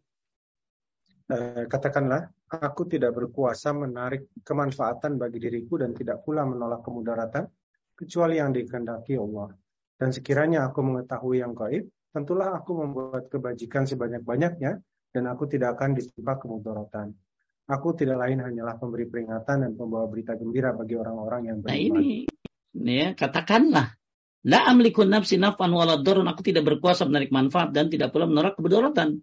Uh, 1.26 1.66
katakanlah, 1.66 2.31
aku 2.47 2.87
tidak 2.87 3.19
berkuasa 3.19 3.75
menarik 3.75 4.31
kemanfaatan 4.47 5.19
bagi 5.19 5.43
diriku 5.43 5.83
dan 5.83 5.90
tidak 5.90 6.23
pula 6.23 6.47
menolak 6.47 6.87
kemudaratan 6.87 7.50
kecuali 7.99 8.38
yang 8.38 8.55
dikehendaki 8.55 9.19
Allah. 9.19 9.50
Dan 9.99 10.14
sekiranya 10.14 10.71
aku 10.71 10.87
mengetahui 10.87 11.43
yang 11.43 11.52
gaib, 11.52 11.90
tentulah 12.14 12.55
aku 12.55 12.78
membuat 12.78 13.26
kebajikan 13.26 13.90
sebanyak-banyaknya 13.90 14.78
dan 15.16 15.25
aku 15.32 15.49
tidak 15.49 15.80
akan 15.80 15.96
ditimpa 15.96 16.37
kemudaratan. 16.37 17.16
Aku 17.66 17.96
tidak 17.96 18.20
lain 18.20 18.44
hanyalah 18.44 18.76
pemberi 18.76 19.08
peringatan 19.08 19.64
dan 19.64 19.73
pembawa 19.73 20.04
berita 20.06 20.37
gembira 20.37 20.76
bagi 20.76 20.94
orang-orang 20.94 21.40
yang 21.49 21.58
beriman. 21.64 21.73
Nah 21.73 21.80
ini, 22.04 22.28
ini 22.76 22.94
ya, 23.00 23.08
katakanlah, 23.16 23.96
La 24.46 24.62
amliku 24.70 25.02
nafsi 25.02 25.42
naf'an 25.42 25.75
waladorun. 25.75 26.30
Aku 26.30 26.46
tidak 26.46 26.62
berkuasa 26.62 27.02
menarik 27.02 27.35
manfaat 27.35 27.75
dan 27.75 27.90
tidak 27.90 28.14
pula 28.14 28.30
menolak 28.30 28.54
kemudaratan. 28.54 29.18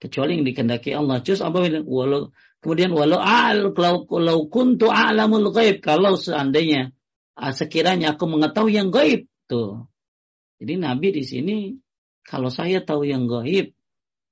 Kecuali 0.00 0.40
yang 0.40 0.46
dikendaki 0.48 0.96
Allah. 0.96 1.20
Terus 1.20 1.44
apa 1.44 1.60
walau 1.84 2.32
kemudian 2.64 2.96
walau 2.96 3.20
al 3.20 3.76
kalau, 3.76 4.08
kalau 4.08 4.48
kuntu 4.48 4.88
a'lamul 4.88 5.52
ghaib 5.52 5.84
kalau 5.84 6.16
seandainya 6.16 6.96
ah, 7.36 7.52
sekiranya 7.52 8.16
aku 8.16 8.24
mengetahui 8.24 8.72
yang 8.72 8.88
gaib 8.88 9.28
tuh. 9.50 9.84
Jadi 10.62 10.80
Nabi 10.80 11.08
di 11.12 11.22
sini 11.26 11.56
kalau 12.24 12.48
saya 12.48 12.80
tahu 12.80 13.04
yang 13.04 13.28
gaib, 13.28 13.74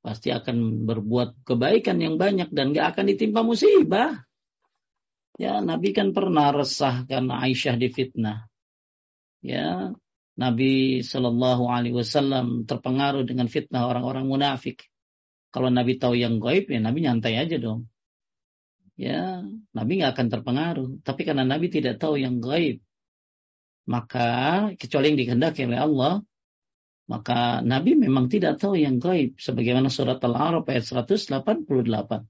pasti 0.07 0.31
akan 0.31 0.87
berbuat 0.87 1.43
kebaikan 1.43 1.99
yang 1.99 2.15
banyak 2.15 2.55
dan 2.55 2.71
gak 2.71 2.95
akan 2.95 3.11
ditimpa 3.11 3.43
musibah. 3.43 4.23
Ya, 5.35 5.59
Nabi 5.59 5.91
kan 5.91 6.15
pernah 6.15 6.55
resah 6.55 7.03
karena 7.11 7.43
Aisyah 7.43 7.75
difitnah. 7.75 8.47
Ya, 9.43 9.91
Nabi 10.39 11.03
Shallallahu 11.03 11.67
Alaihi 11.67 11.99
Wasallam 11.99 12.71
terpengaruh 12.71 13.27
dengan 13.27 13.51
fitnah 13.51 13.91
orang-orang 13.91 14.31
munafik. 14.31 14.87
Kalau 15.51 15.75
Nabi 15.75 15.99
tahu 15.99 16.15
yang 16.15 16.39
gaib, 16.39 16.71
ya 16.71 16.79
Nabi 16.79 17.03
nyantai 17.03 17.43
aja 17.43 17.59
dong. 17.59 17.91
Ya, 18.95 19.43
Nabi 19.75 19.93
nggak 19.99 20.15
akan 20.15 20.29
terpengaruh. 20.31 20.89
Tapi 21.03 21.27
karena 21.27 21.43
Nabi 21.43 21.67
tidak 21.67 21.99
tahu 21.99 22.15
yang 22.15 22.39
gaib, 22.39 22.79
maka 23.91 24.71
kecuali 24.79 25.11
yang 25.11 25.19
dikehendaki 25.19 25.67
oleh 25.67 25.81
Allah, 25.83 26.13
maka 27.07 27.63
Nabi 27.63 27.95
memang 27.95 28.27
tidak 28.27 28.59
tahu 28.59 28.75
yang 28.75 28.99
gaib. 28.99 29.39
Sebagaimana 29.39 29.87
surat 29.91 30.19
Al-A'raf 30.19 30.67
ayat 30.67 30.85
188. 30.85 32.27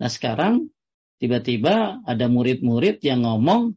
Nah 0.00 0.10
sekarang 0.12 0.68
tiba-tiba 1.16 2.04
ada 2.04 2.26
murid-murid 2.28 3.00
yang 3.00 3.24
ngomong, 3.24 3.72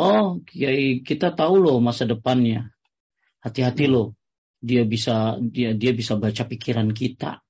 oh 0.00 0.40
kiai 0.48 1.04
kita 1.04 1.36
tahu 1.36 1.60
loh 1.60 1.76
masa 1.84 2.08
depannya. 2.08 2.72
Hati-hati 3.44 3.86
loh, 3.86 4.16
dia 4.58 4.82
bisa 4.82 5.38
dia 5.38 5.76
dia 5.76 5.92
bisa 5.92 6.16
baca 6.16 6.42
pikiran 6.48 6.90
kita. 6.90 7.44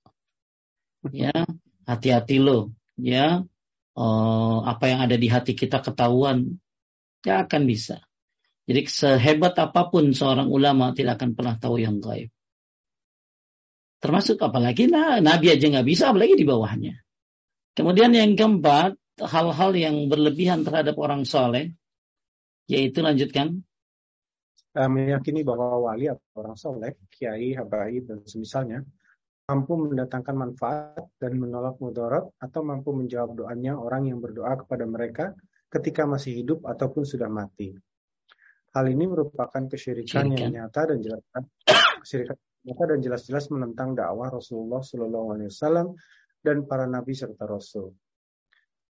Ya, 1.14 1.46
hati-hati 1.86 2.42
loh, 2.42 2.74
ya. 2.98 3.46
Oh, 3.96 4.60
apa 4.66 4.92
yang 4.92 5.00
ada 5.06 5.16
di 5.16 5.30
hati 5.30 5.56
kita 5.56 5.80
ketahuan, 5.80 6.60
ya 7.24 7.48
akan 7.48 7.62
bisa. 7.64 8.04
Jadi 8.66 8.80
sehebat 8.90 9.54
apa 9.62 9.86
pun 9.86 10.10
seorang 10.10 10.50
ulama 10.50 10.90
tidak 10.90 11.22
akan 11.22 11.38
pernah 11.38 11.54
tahu 11.54 11.78
yang 11.78 12.02
gaib. 12.02 12.34
Termasuk 14.02 14.42
apalagi 14.42 14.90
nah, 14.90 15.22
Nabi 15.22 15.54
aja 15.54 15.70
nggak 15.70 15.86
bisa, 15.86 16.10
apalagi 16.10 16.34
di 16.34 16.42
bawahnya. 16.42 16.94
Kemudian 17.78 18.10
yang 18.10 18.34
keempat, 18.34 18.98
hal-hal 19.22 19.70
yang 19.72 20.10
berlebihan 20.10 20.66
terhadap 20.66 20.98
orang 20.98 21.22
soleh, 21.22 21.72
yaitu 22.66 23.00
lanjutkan. 23.00 23.62
Uh, 24.76 24.90
meyakini 24.92 25.40
bahwa 25.40 25.80
wali 25.88 26.10
atau 26.10 26.20
orang 26.36 26.58
soleh, 26.58 26.92
kiai, 27.08 27.56
habaib, 27.56 28.12
dan 28.12 28.20
semisalnya, 28.28 28.84
mampu 29.46 29.78
mendatangkan 29.78 30.36
manfaat 30.36 31.06
dan 31.16 31.38
menolak 31.38 31.78
mudarat 31.78 32.28
atau 32.42 32.60
mampu 32.66 32.92
menjawab 32.92 33.38
doanya 33.38 33.78
orang 33.78 34.10
yang 34.10 34.18
berdoa 34.18 34.58
kepada 34.58 34.84
mereka 34.84 35.32
ketika 35.70 36.02
masih 36.04 36.42
hidup 36.42 36.66
ataupun 36.66 37.06
sudah 37.06 37.30
mati. 37.30 37.72
Hal 38.76 38.92
ini 38.92 39.08
merupakan 39.08 39.64
kesyirikan 39.72 40.36
yang 40.36 40.52
nyata 40.52 40.92
dan 40.92 41.00
jelas 41.00 41.24
kesyirikan 42.04 42.36
nyata 42.68 42.84
dan 42.92 42.98
jelas-jelas 43.00 43.48
menentang 43.48 43.96
dakwah 43.96 44.28
Rasulullah 44.28 44.84
Shallallahu 44.84 45.26
Alaihi 45.32 45.48
Wasallam 45.48 45.96
dan 46.44 46.68
para 46.68 46.84
nabi 46.84 47.16
serta 47.16 47.48
rasul. 47.48 47.96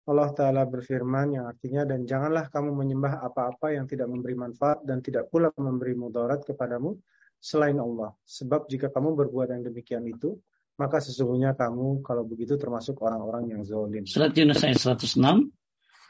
Allah 0.06 0.30
Ta'ala 0.34 0.66
berfirman 0.70 1.38
yang 1.38 1.46
artinya 1.50 1.86
dan 1.86 2.06
janganlah 2.06 2.50
kamu 2.54 2.74
menyembah 2.74 3.22
apa-apa 3.22 3.74
yang 3.74 3.86
tidak 3.90 4.10
memberi 4.10 4.34
manfaat 4.34 4.82
dan 4.86 5.02
tidak 5.02 5.30
pula 5.30 5.54
memberi 5.58 5.94
mudarat 5.94 6.42
kepadamu 6.42 6.98
selain 7.38 7.78
Allah. 7.78 8.14
Sebab 8.26 8.66
jika 8.66 8.90
kamu 8.90 9.14
berbuat 9.14 9.54
yang 9.54 9.62
demikian 9.62 10.06
itu, 10.10 10.38
maka 10.82 10.98
sesungguhnya 10.98 11.54
kamu 11.54 12.02
kalau 12.02 12.26
begitu 12.26 12.58
termasuk 12.58 12.98
orang-orang 13.02 13.54
yang 13.54 13.62
zalim. 13.62 14.06
Surat 14.10 14.34
Yunus 14.34 14.66
ayat 14.66 14.82
106 14.82 15.54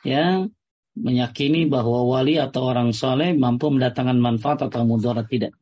ya 0.08 0.48
meyakini 0.96 1.68
bahwa 1.72 2.04
wali 2.04 2.36
atau 2.36 2.68
orang 2.68 2.92
soleh 2.92 3.32
mampu 3.32 3.72
mendatangkan 3.72 4.20
manfaat 4.20 4.68
atau 4.68 4.84
mudarat 4.84 5.28
tidak. 5.32 5.54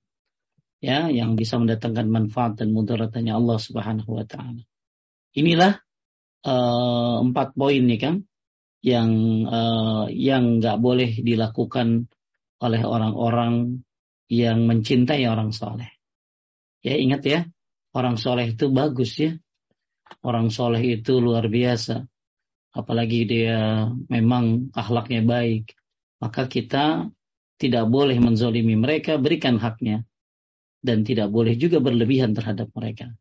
Ya, 0.80 1.12
yang 1.12 1.36
bisa 1.36 1.60
mendatangkan 1.60 2.08
manfaat 2.08 2.64
dan 2.64 2.72
mudarat 2.72 3.12
hanya 3.20 3.36
Allah 3.36 3.60
Subhanahu 3.60 4.16
wa 4.16 4.24
taala. 4.24 4.64
Inilah 5.36 5.76
uh, 6.48 7.20
empat 7.20 7.54
poin 7.54 7.84
nih 7.84 8.00
kan 8.00 8.16
yang 8.80 9.12
uh, 9.44 10.08
yang 10.08 10.64
nggak 10.64 10.80
boleh 10.80 11.20
dilakukan 11.20 12.08
oleh 12.64 12.82
orang-orang 12.88 13.84
yang 14.32 14.64
mencintai 14.64 15.28
orang 15.28 15.52
soleh. 15.52 15.92
Ya 16.80 16.96
ingat 16.96 17.22
ya, 17.28 17.40
orang 17.92 18.16
soleh 18.16 18.56
itu 18.56 18.72
bagus 18.72 19.20
ya. 19.20 19.36
Orang 20.24 20.48
soleh 20.48 20.80
itu 20.80 21.20
luar 21.20 21.52
biasa 21.52 22.08
apalagi 22.74 23.26
dia 23.26 23.90
memang 24.10 24.70
akhlaknya 24.74 25.26
baik, 25.26 25.74
maka 26.22 26.46
kita 26.46 27.10
tidak 27.60 27.86
boleh 27.92 28.18
menzolimi 28.22 28.76
mereka, 28.80 29.20
berikan 29.20 29.60
haknya. 29.60 30.06
Dan 30.80 31.04
tidak 31.04 31.28
boleh 31.28 31.60
juga 31.60 31.84
berlebihan 31.84 32.32
terhadap 32.32 32.72
mereka. 32.72 33.12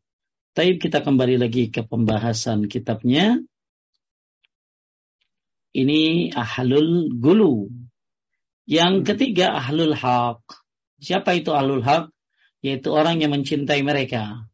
Tapi 0.55 0.79
kita 0.79 1.03
kembali 1.03 1.35
lagi 1.43 1.67
ke 1.67 1.83
pembahasan 1.83 2.71
kitabnya. 2.71 3.35
Ini 5.75 6.31
ahlul 6.31 7.11
gulu. 7.19 7.67
Yang 8.63 9.11
ketiga 9.11 9.59
ahlul 9.59 9.91
haq. 9.91 10.39
Siapa 11.03 11.35
itu 11.35 11.51
ahlul 11.51 11.83
haq? 11.83 12.15
Yaitu 12.63 12.95
orang 12.95 13.19
yang 13.19 13.35
mencintai 13.35 13.83
mereka. 13.83 14.47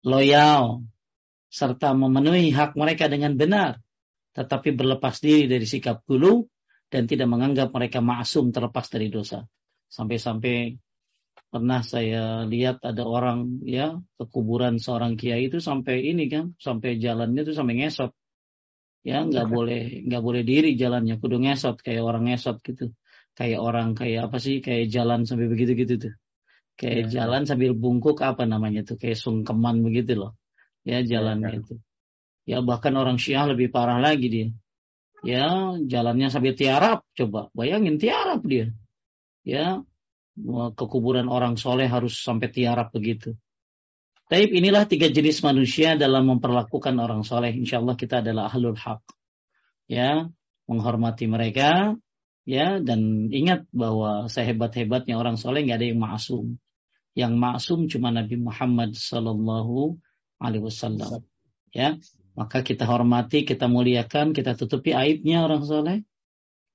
Loyal. 0.00 0.80
Serta 1.52 1.92
memenuhi 1.92 2.56
hak 2.56 2.72
mereka 2.72 3.04
dengan 3.12 3.36
benar 3.36 3.84
tetapi 4.30 4.74
berlepas 4.74 5.18
diri 5.18 5.50
dari 5.50 5.66
sikap 5.66 6.06
dulu 6.06 6.46
dan 6.90 7.06
tidak 7.06 7.30
menganggap 7.30 7.70
mereka 7.70 8.02
maksum 8.02 8.50
terlepas 8.50 8.86
dari 8.90 9.10
dosa. 9.10 9.46
Sampai-sampai 9.90 10.78
pernah 11.50 11.82
saya 11.82 12.46
lihat 12.46 12.82
ada 12.86 13.02
orang 13.02 13.62
ya 13.66 13.98
ke 14.18 14.24
kuburan 14.30 14.78
seorang 14.78 15.18
kiai 15.18 15.50
itu 15.50 15.58
sampai 15.58 16.06
ini 16.06 16.30
kan, 16.30 16.54
sampai 16.58 16.98
jalannya 16.98 17.42
itu 17.42 17.54
sampai 17.54 17.74
ngesot. 17.82 18.14
Ya, 19.00 19.24
nggak 19.24 19.48
boleh 19.48 20.04
nggak 20.06 20.22
boleh 20.22 20.42
diri 20.44 20.76
jalannya, 20.76 21.18
kudu 21.18 21.42
ngesot 21.42 21.82
kayak 21.82 22.02
orang 22.04 22.30
ngesot 22.30 22.62
gitu. 22.62 22.94
Kayak 23.34 23.60
orang 23.62 23.96
kayak 23.96 24.30
apa 24.30 24.36
sih? 24.42 24.60
Kayak 24.60 24.92
jalan 24.92 25.24
sampai 25.24 25.46
begitu-gitu 25.48 25.94
tuh. 25.96 26.14
Kayak 26.76 27.08
ya. 27.08 27.24
jalan 27.24 27.48
sambil 27.48 27.72
bungkuk 27.72 28.20
apa 28.20 28.44
namanya 28.44 28.84
tuh? 28.84 29.00
Kayak 29.00 29.18
sungkeman 29.18 29.80
begitu 29.80 30.18
loh. 30.18 30.36
Ya, 30.84 31.00
jalannya 31.00 31.48
ya, 31.48 31.54
ya. 31.56 31.60
itu. 31.62 31.74
Ya, 32.50 32.58
bahkan 32.66 32.98
orang 32.98 33.14
Syiah 33.22 33.46
lebih 33.46 33.70
parah 33.70 34.02
lagi 34.02 34.26
dia. 34.26 34.48
Ya, 35.22 35.78
jalannya 35.86 36.34
sambil 36.34 36.58
tiarap 36.58 37.06
coba. 37.14 37.46
Bayangin 37.54 38.02
tiarap 38.02 38.42
dia. 38.42 38.74
Ya, 39.46 39.86
ke 40.74 40.84
kuburan 40.90 41.30
orang 41.30 41.54
soleh 41.54 41.86
harus 41.86 42.18
sampai 42.18 42.50
tiarap 42.50 42.90
begitu. 42.90 43.38
Tapi 44.26 44.50
inilah 44.50 44.90
tiga 44.90 45.06
jenis 45.06 45.46
manusia 45.46 45.94
dalam 45.94 46.26
memperlakukan 46.26 46.98
orang 46.98 47.22
soleh. 47.22 47.54
Insya 47.54 47.78
Allah 47.78 47.94
kita 47.94 48.18
adalah 48.18 48.50
ahlul 48.50 48.74
haq. 48.74 49.02
Ya, 49.86 50.26
menghormati 50.66 51.30
mereka. 51.30 51.94
Ya, 52.42 52.82
dan 52.82 53.30
ingat 53.30 53.70
bahwa 53.70 54.26
sehebat-hebatnya 54.26 55.14
orang 55.14 55.38
soleh 55.38 55.62
nggak 55.62 55.78
ada 55.78 55.86
yang 55.86 56.02
maksum. 56.02 56.58
Yang 57.14 57.32
maksum 57.38 57.78
cuma 57.86 58.10
Nabi 58.10 58.42
Muhammad 58.42 58.98
Sallallahu 58.98 60.02
Alaihi 60.42 60.66
Wasallam. 60.66 61.22
Ya, 61.70 61.94
maka 62.38 62.62
kita 62.62 62.86
hormati, 62.86 63.42
kita 63.42 63.66
muliakan, 63.66 64.32
kita 64.34 64.54
tutupi 64.54 64.94
aibnya 64.94 65.44
orang 65.44 65.62
soleh. 65.66 65.98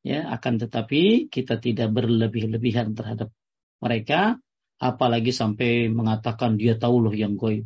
Ya, 0.06 0.30
akan 0.30 0.62
tetapi 0.62 1.34
kita 1.34 1.58
tidak 1.58 1.90
berlebih-lebihan 1.90 2.94
terhadap 2.94 3.34
mereka 3.82 4.38
apalagi 4.80 5.32
sampai 5.32 5.90
mengatakan 5.90 6.60
dia 6.60 6.78
tahu 6.78 7.10
loh 7.10 7.16
yang 7.16 7.40
goib. 7.40 7.66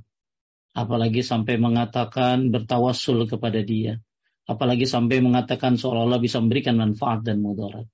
Apalagi 0.72 1.26
sampai 1.26 1.58
mengatakan 1.58 2.54
bertawassul 2.54 3.26
kepada 3.28 3.60
dia. 3.66 4.00
Apalagi 4.46 4.88
sampai 4.88 5.22
mengatakan 5.22 5.78
seolah-olah 5.78 6.22
bisa 6.22 6.42
memberikan 6.42 6.78
manfaat 6.78 7.26
dan 7.26 7.42
mudarat. 7.42 7.86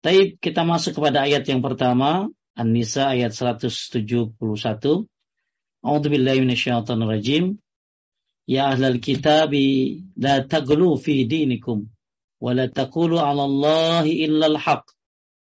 Tapi 0.00 0.38
kita 0.38 0.62
masuk 0.62 0.96
kepada 1.00 1.26
ayat 1.26 1.44
yang 1.50 1.58
pertama, 1.58 2.30
An-Nisa 2.54 3.10
ayat 3.10 3.34
171. 3.34 4.38
A'udzubillahi 5.82 6.38
minasyaitonirrajim. 6.44 7.58
Ya 8.48 8.72
ahlal 8.72 8.96
kitabi 8.96 10.00
la 10.16 10.40
taglu 10.40 10.96
fi 10.96 11.28
dinikum 11.28 11.84
wa 12.40 12.50
la 12.56 12.64
taqulu 12.72 13.20
'ala 13.20 13.44
Allahi 13.44 14.24
illa 14.24 14.48
al-haq 14.48 14.88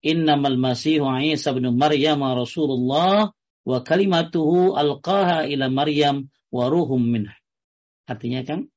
innamal 0.04 0.54
masihu 0.60 1.08
Isa 1.18 1.50
bin 1.50 1.66
Maryam 1.74 2.22
Rasulullah 2.22 3.34
wa 3.64 3.78
kalimatuhu 3.80 4.76
alqaha 4.76 5.48
ila 5.48 5.66
Maryam 5.72 6.28
wa 6.52 6.70
ruhum 6.70 7.02
minh. 7.02 7.28
Artinya 8.04 8.44
kan? 8.44 8.68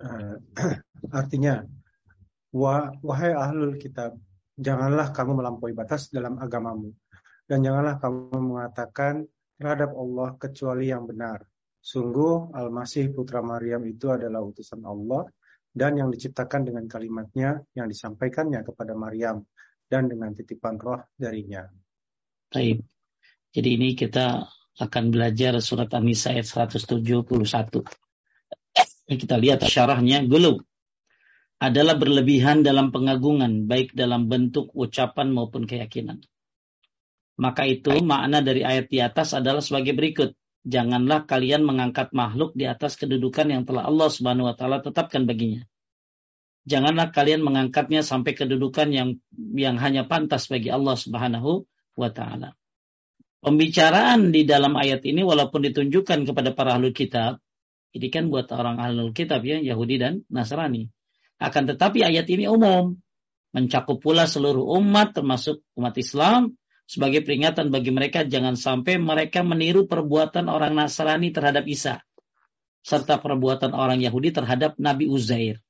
Uh, 0.00 0.40
artinya 1.20 1.62
wa, 2.54 2.90
wahai 3.04 3.34
ahlul 3.34 3.76
kitab 3.76 4.16
janganlah 4.58 5.10
kamu 5.14 5.42
melampaui 5.42 5.74
batas 5.74 6.10
dalam 6.10 6.38
agamamu 6.38 6.94
dan 7.50 7.62
janganlah 7.62 7.98
kamu 7.98 8.38
mengatakan 8.38 9.26
terhadap 9.58 9.90
Allah 9.94 10.28
kecuali 10.38 10.90
yang 10.90 11.06
benar. 11.06 11.47
Sungguh 11.78 12.52
Al-Masih 12.52 13.14
putra 13.14 13.40
Maryam 13.40 13.82
itu 13.86 14.10
adalah 14.12 14.42
utusan 14.44 14.82
Allah 14.84 15.24
dan 15.72 15.94
yang 15.94 16.10
diciptakan 16.10 16.66
dengan 16.66 16.84
kalimatnya 16.90 17.62
yang 17.72 17.86
disampaikannya 17.86 18.66
kepada 18.66 18.98
Maryam 18.98 19.46
dan 19.88 20.10
dengan 20.10 20.34
titipan 20.34 20.76
roh 20.76 21.00
darinya. 21.16 21.64
Baik. 22.52 22.84
Jadi 23.54 23.68
ini 23.80 23.96
kita 23.96 24.44
akan 24.78 25.04
belajar 25.10 25.58
surat 25.58 25.90
An-Nisa 25.90 26.36
ayat 26.36 26.46
171. 26.46 27.82
Kita 29.08 29.36
lihat 29.40 29.64
syarahnya 29.64 30.22
gulu 30.28 30.60
adalah 31.58 31.98
berlebihan 31.98 32.62
dalam 32.62 32.94
pengagungan 32.94 33.66
baik 33.66 33.96
dalam 33.96 34.30
bentuk 34.30 34.70
ucapan 34.78 35.34
maupun 35.34 35.66
keyakinan. 35.66 36.22
Maka 37.38 37.66
itu 37.66 37.98
makna 38.02 38.42
dari 38.42 38.62
ayat 38.62 38.86
di 38.90 38.98
atas 39.02 39.34
adalah 39.34 39.62
sebagai 39.62 39.94
berikut. 39.94 40.34
Janganlah 40.68 41.24
kalian 41.24 41.64
mengangkat 41.64 42.12
makhluk 42.12 42.52
di 42.52 42.68
atas 42.68 43.00
kedudukan 43.00 43.48
yang 43.48 43.64
telah 43.64 43.88
Allah 43.88 44.12
Subhanahu 44.12 44.52
wa 44.52 44.54
taala 44.54 44.84
tetapkan 44.84 45.24
baginya 45.24 45.64
janganlah 46.68 47.08
kalian 47.08 47.40
mengangkatnya 47.40 48.04
sampai 48.04 48.36
kedudukan 48.36 48.92
yang 48.92 49.08
yang 49.56 49.80
hanya 49.80 50.04
pantas 50.04 50.44
bagi 50.52 50.68
Allah 50.68 50.94
Subhanahu 51.00 51.64
wa 51.96 52.10
taala. 52.12 52.52
Pembicaraan 53.40 54.28
di 54.28 54.44
dalam 54.44 54.76
ayat 54.76 55.00
ini 55.08 55.24
walaupun 55.24 55.64
ditunjukkan 55.72 56.28
kepada 56.28 56.52
para 56.52 56.76
ahli 56.76 56.92
kitab, 56.92 57.40
ini 57.96 58.12
kan 58.12 58.28
buat 58.28 58.52
orang 58.52 58.76
ahli 58.76 59.08
kitab 59.16 59.40
ya, 59.48 59.56
Yahudi 59.56 59.96
dan 59.96 60.20
Nasrani. 60.28 60.92
Akan 61.40 61.64
tetapi 61.64 62.02
ayat 62.02 62.26
ini 62.28 62.50
umum, 62.50 62.98
mencakup 63.54 64.02
pula 64.02 64.28
seluruh 64.28 64.76
umat 64.82 65.16
termasuk 65.16 65.62
umat 65.78 65.94
Islam 65.96 66.57
sebagai 66.88 67.20
peringatan 67.20 67.68
bagi 67.68 67.92
mereka 67.92 68.24
jangan 68.24 68.56
sampai 68.56 68.96
mereka 68.96 69.44
meniru 69.44 69.84
perbuatan 69.84 70.48
orang 70.48 70.72
Nasrani 70.72 71.28
terhadap 71.28 71.68
Isa 71.68 72.00
serta 72.80 73.20
perbuatan 73.20 73.76
orang 73.76 74.00
Yahudi 74.00 74.32
terhadap 74.32 74.80
Nabi 74.80 75.04
Uzair. 75.12 75.60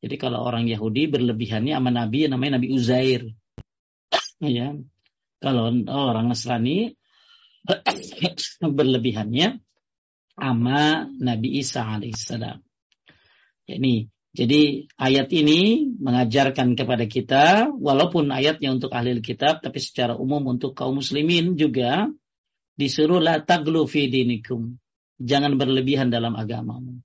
Jadi 0.00 0.16
kalau 0.16 0.40
orang 0.40 0.64
Yahudi 0.64 1.12
berlebihannya 1.12 1.76
sama 1.76 1.92
Nabi 1.92 2.24
namanya 2.24 2.56
Nabi 2.56 2.72
Uzair. 2.72 3.28
ya. 4.40 4.72
Kalau 5.40 5.72
orang 5.84 6.32
Nasrani 6.32 6.96
berlebihannya 8.64 9.60
sama 10.40 11.04
Nabi 11.20 11.60
Isa 11.60 11.84
alaihissalam. 11.84 12.64
Ini 13.68 14.08
jadi 14.30 14.86
ayat 14.94 15.26
ini 15.34 15.90
mengajarkan 15.98 16.78
kepada 16.78 17.02
kita 17.10 17.74
walaupun 17.74 18.30
ayatnya 18.30 18.70
untuk 18.70 18.94
ahli 18.94 19.18
kitab 19.18 19.58
tapi 19.58 19.82
secara 19.82 20.14
umum 20.14 20.54
untuk 20.54 20.78
kaum 20.78 21.02
muslimin 21.02 21.58
juga 21.58 22.06
disuruh 22.78 23.18
la 23.18 23.42
taglu 23.42 23.90
fi 23.90 24.06
dinikum. 24.06 24.78
Jangan 25.18 25.58
berlebihan 25.58 26.14
dalam 26.14 26.38
agamamu. 26.38 27.02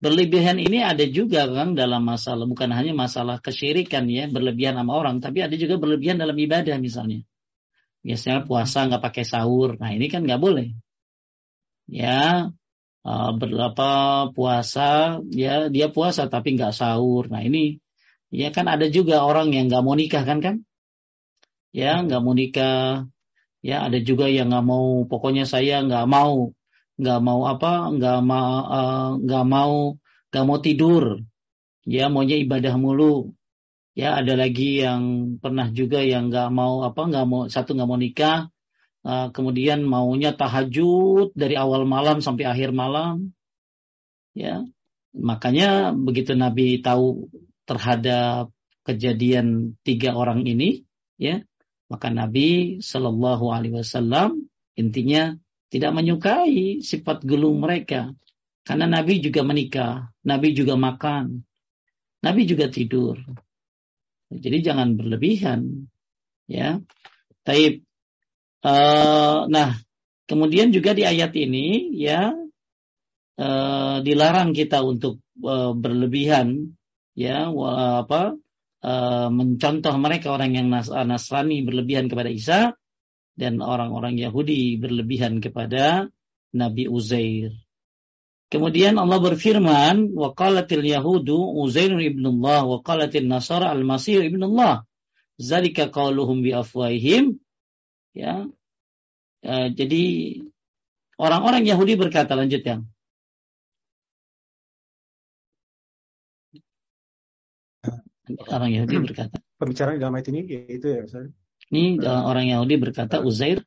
Berlebihan 0.00 0.56
ini 0.56 0.80
ada 0.80 1.04
juga 1.04 1.44
kan 1.52 1.76
dalam 1.76 2.06
masalah 2.06 2.48
bukan 2.48 2.70
hanya 2.72 2.96
masalah 2.96 3.42
kesyirikan 3.44 4.08
ya 4.08 4.30
berlebihan 4.30 4.78
sama 4.78 4.96
orang, 4.96 5.20
tapi 5.20 5.44
ada 5.44 5.52
juga 5.58 5.76
berlebihan 5.76 6.16
dalam 6.16 6.34
ibadah 6.38 6.80
misalnya. 6.80 7.28
Biasanya 8.00 8.46
puasa 8.48 8.88
nggak 8.88 9.02
pakai 9.04 9.24
sahur, 9.26 9.74
nah 9.76 9.90
ini 9.90 10.06
kan 10.06 10.24
nggak 10.24 10.38
boleh. 10.38 10.70
Ya 11.90 12.48
uh, 13.04 13.30
berapa 13.36 13.90
puasa? 14.32 15.20
Ya 15.30 15.68
dia 15.70 15.92
puasa 15.92 16.26
tapi 16.26 16.56
nggak 16.56 16.74
sahur, 16.74 17.28
nah 17.30 17.42
ini 17.44 17.78
ya 18.28 18.52
kan 18.52 18.68
ada 18.68 18.86
juga 18.92 19.24
orang 19.24 19.52
yang 19.56 19.68
nggak 19.70 19.82
mau 19.84 19.96
nikah 19.98 20.24
kan 20.24 20.38
kan? 20.40 20.56
Ya 21.70 22.00
nggak 22.00 22.20
mau 22.24 22.34
nikah, 22.34 23.06
ya 23.60 23.86
ada 23.86 23.98
juga 24.00 24.26
yang 24.32 24.50
nggak 24.50 24.66
mau. 24.66 25.04
Pokoknya 25.10 25.44
saya 25.44 25.84
nggak 25.84 26.06
mau 26.08 26.54
nggak 26.98 27.20
mau 27.22 27.40
apa 27.46 27.94
nggak 27.94 28.20
mau 28.26 28.50
uh, 28.66 29.10
nggak 29.22 29.44
mau 29.46 29.74
nggak 30.32 30.44
mau 30.48 30.58
tidur. 30.58 31.04
Ya 31.88 32.12
maunya 32.12 32.36
ibadah 32.36 32.74
mulu. 32.76 33.32
Ya 33.98 34.14
ada 34.20 34.38
lagi 34.38 34.78
yang 34.84 35.34
pernah 35.42 35.66
juga 35.74 36.04
yang 36.04 36.30
nggak 36.30 36.48
mau 36.54 36.86
apa 36.86 37.00
nggak 37.10 37.26
mau 37.26 37.40
satu 37.50 37.74
nggak 37.74 37.88
mau 37.88 37.98
nikah 37.98 38.46
uh, 39.08 39.32
kemudian 39.32 39.80
maunya 39.88 40.36
tahajud 40.36 41.32
dari 41.32 41.56
awal 41.56 41.88
malam 41.88 42.20
sampai 42.20 42.44
akhir 42.44 42.76
malam 42.76 43.32
ya 44.36 44.68
makanya 45.16 45.96
begitu 45.96 46.36
Nabi 46.36 46.84
tahu 46.84 47.32
terhadap 47.64 48.52
kejadian 48.84 49.80
tiga 49.80 50.12
orang 50.12 50.44
ini 50.44 50.84
ya 51.16 51.40
maka 51.88 52.12
Nabi 52.12 52.78
Shallallahu 52.84 53.48
Alaihi 53.48 53.80
Wasallam 53.80 54.44
intinya 54.76 55.32
tidak 55.72 55.92
menyukai 55.96 56.80
sifat 56.84 57.24
gelung 57.24 57.60
mereka. 57.60 58.12
Karena 58.64 58.84
Nabi 58.84 59.24
juga 59.24 59.40
menikah, 59.40 60.12
Nabi 60.28 60.52
juga 60.52 60.76
makan, 60.76 61.40
Nabi 62.20 62.44
juga 62.44 62.68
tidur. 62.68 63.16
Jadi 64.28 64.60
jangan 64.60 64.92
berlebihan, 64.92 65.88
ya. 66.44 66.76
Taib. 67.48 67.87
Uh, 68.58 69.46
nah, 69.46 69.78
kemudian 70.26 70.74
juga 70.74 70.92
di 70.94 71.06
ayat 71.06 71.30
ini, 71.38 71.94
ya, 71.94 72.34
uh, 73.38 73.96
dilarang 74.02 74.50
kita 74.50 74.82
untuk 74.82 75.22
uh, 75.42 75.74
berlebihan, 75.74 76.74
ya, 77.14 77.50
apa, 78.02 78.34
mencontoh 79.34 79.90
mereka 79.98 80.30
orang 80.30 80.54
yang 80.54 80.70
nas 80.70 80.86
Nasrani 80.86 81.66
berlebihan 81.66 82.06
kepada 82.06 82.30
Isa, 82.30 82.60
dan 83.34 83.58
orang-orang 83.58 84.18
Yahudi 84.18 84.78
berlebihan 84.78 85.42
kepada 85.42 86.10
Nabi 86.54 86.86
Uzair. 86.86 87.54
Kemudian 88.48 88.96
Allah 88.96 89.20
berfirman, 89.20 90.14
wa 90.16 90.32
qalatil 90.32 90.86
yahudu 90.86 91.36
Uzair 91.36 91.92
ibnullah 92.00 92.64
wa 92.64 92.80
qalatil 92.80 93.28
nasara 93.28 93.68
al-masih 93.74 94.24
ibnullah. 94.24 94.88
Zalika 95.36 95.92
qauluhum 95.92 96.40
bi 96.40 96.56
afwahihim. 96.56 97.38
Ya. 98.18 98.50
E, 99.46 99.70
jadi 99.78 100.02
orang-orang 101.22 101.62
Yahudi 101.62 101.94
berkata 101.94 102.34
lanjut 102.34 102.66
yang 102.66 102.82
orang 108.50 108.70
Yahudi 108.74 108.96
hmm. 108.98 109.04
berkata. 109.06 109.36
Pembicaraan 109.58 109.98
dalam 109.98 110.14
ayat 110.14 110.28
ini 110.30 110.40
yaitu 110.46 110.86
ya 110.86 111.02
saya 111.10 111.30
Ini 111.68 111.98
dalam 111.98 112.22
orang 112.26 112.46
Yahudi 112.50 112.74
berkata 112.78 113.20
Uzair. 113.22 113.62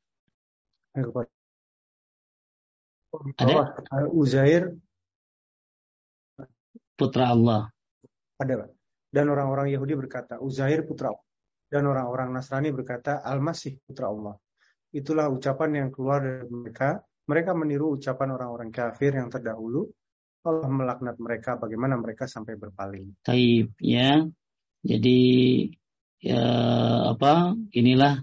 Ada 3.39 4.07
Uzair 4.11 4.75
putra 6.95 7.31
Allah. 7.33 7.71
Ada 8.39 8.65
Pak. 8.65 8.69
Dan 9.11 9.25
orang-orang 9.27 9.67
Yahudi 9.75 9.93
berkata 9.99 10.39
Uzair 10.39 10.87
putra 10.87 11.11
Allah. 11.11 11.25
Dan 11.71 11.87
orang-orang 11.87 12.35
Nasrani 12.35 12.75
berkata, 12.75 13.23
Al-Masih 13.23 13.79
putra 13.87 14.11
Allah. 14.11 14.35
Itulah 14.91 15.31
ucapan 15.31 15.87
yang 15.87 15.89
keluar 15.89 16.19
dari 16.19 16.51
mereka. 16.51 16.99
Mereka 17.31 17.55
meniru 17.55 17.95
ucapan 17.95 18.35
orang-orang 18.35 18.75
kafir 18.75 19.15
yang 19.15 19.31
terdahulu. 19.31 19.87
Allah 20.43 20.67
melaknat 20.67 21.15
mereka 21.15 21.55
bagaimana 21.55 21.95
mereka 21.95 22.27
sampai 22.27 22.59
berpaling. 22.59 23.23
Taib, 23.23 23.71
ya. 23.79 24.27
Jadi 24.83 25.19
ya 26.19 26.43
apa? 27.15 27.55
Inilah 27.71 28.19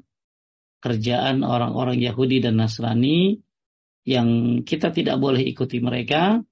kerjaan 0.85 1.41
orang-orang 1.41 1.99
Yahudi 2.05 2.45
dan 2.45 2.61
Nasrani 2.61 3.39
yang 4.05 4.61
kita 4.67 4.93
tidak 4.93 5.17
boleh 5.17 5.41
ikuti 5.41 5.81
mereka, 5.81 6.43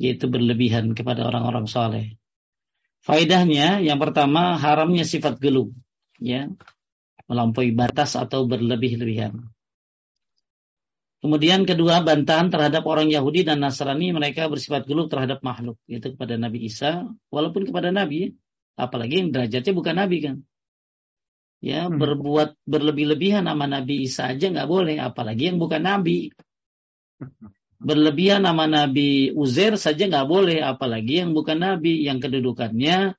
yaitu 0.00 0.30
berlebihan 0.30 0.96
kepada 0.96 1.26
orang-orang 1.28 1.66
soleh. 1.68 2.16
Faedahnya 3.02 3.80
yang 3.82 3.98
pertama 3.98 4.58
haramnya 4.58 5.02
sifat 5.06 5.38
gelu, 5.42 5.74
ya 6.18 6.50
melampaui 7.28 7.72
batas 7.74 8.16
atau 8.16 8.44
berlebih-lebihan. 8.48 9.36
Kemudian 11.18 11.66
kedua 11.66 11.98
bantahan 12.06 12.46
terhadap 12.46 12.86
orang 12.86 13.10
Yahudi 13.10 13.42
dan 13.42 13.58
Nasrani 13.58 14.14
mereka 14.14 14.46
bersifat 14.46 14.86
gelu 14.86 15.10
terhadap 15.10 15.42
makhluk 15.42 15.74
yaitu 15.90 16.14
kepada 16.14 16.38
Nabi 16.38 16.70
Isa 16.70 17.10
walaupun 17.34 17.66
kepada 17.66 17.90
Nabi 17.90 18.38
apalagi 18.78 19.26
yang 19.26 19.34
derajatnya 19.34 19.74
bukan 19.74 19.94
Nabi 19.98 20.16
kan 20.22 20.36
ya 21.58 21.90
hmm. 21.90 21.98
berbuat 21.98 22.54
berlebih-lebihan 22.62 23.50
nama 23.50 23.66
Nabi 23.66 24.06
Isa 24.06 24.30
aja 24.30 24.46
nggak 24.46 24.68
boleh 24.70 25.02
apalagi 25.02 25.50
yang 25.50 25.58
bukan 25.58 25.82
Nabi 25.82 26.30
berlebihan 27.82 28.46
nama 28.46 28.70
Nabi 28.70 29.34
Uzair 29.34 29.74
saja 29.74 30.06
nggak 30.06 30.26
boleh 30.30 30.62
apalagi 30.62 31.26
yang 31.26 31.34
bukan 31.34 31.58
Nabi 31.58 32.06
yang 32.06 32.22
kedudukannya 32.22 33.18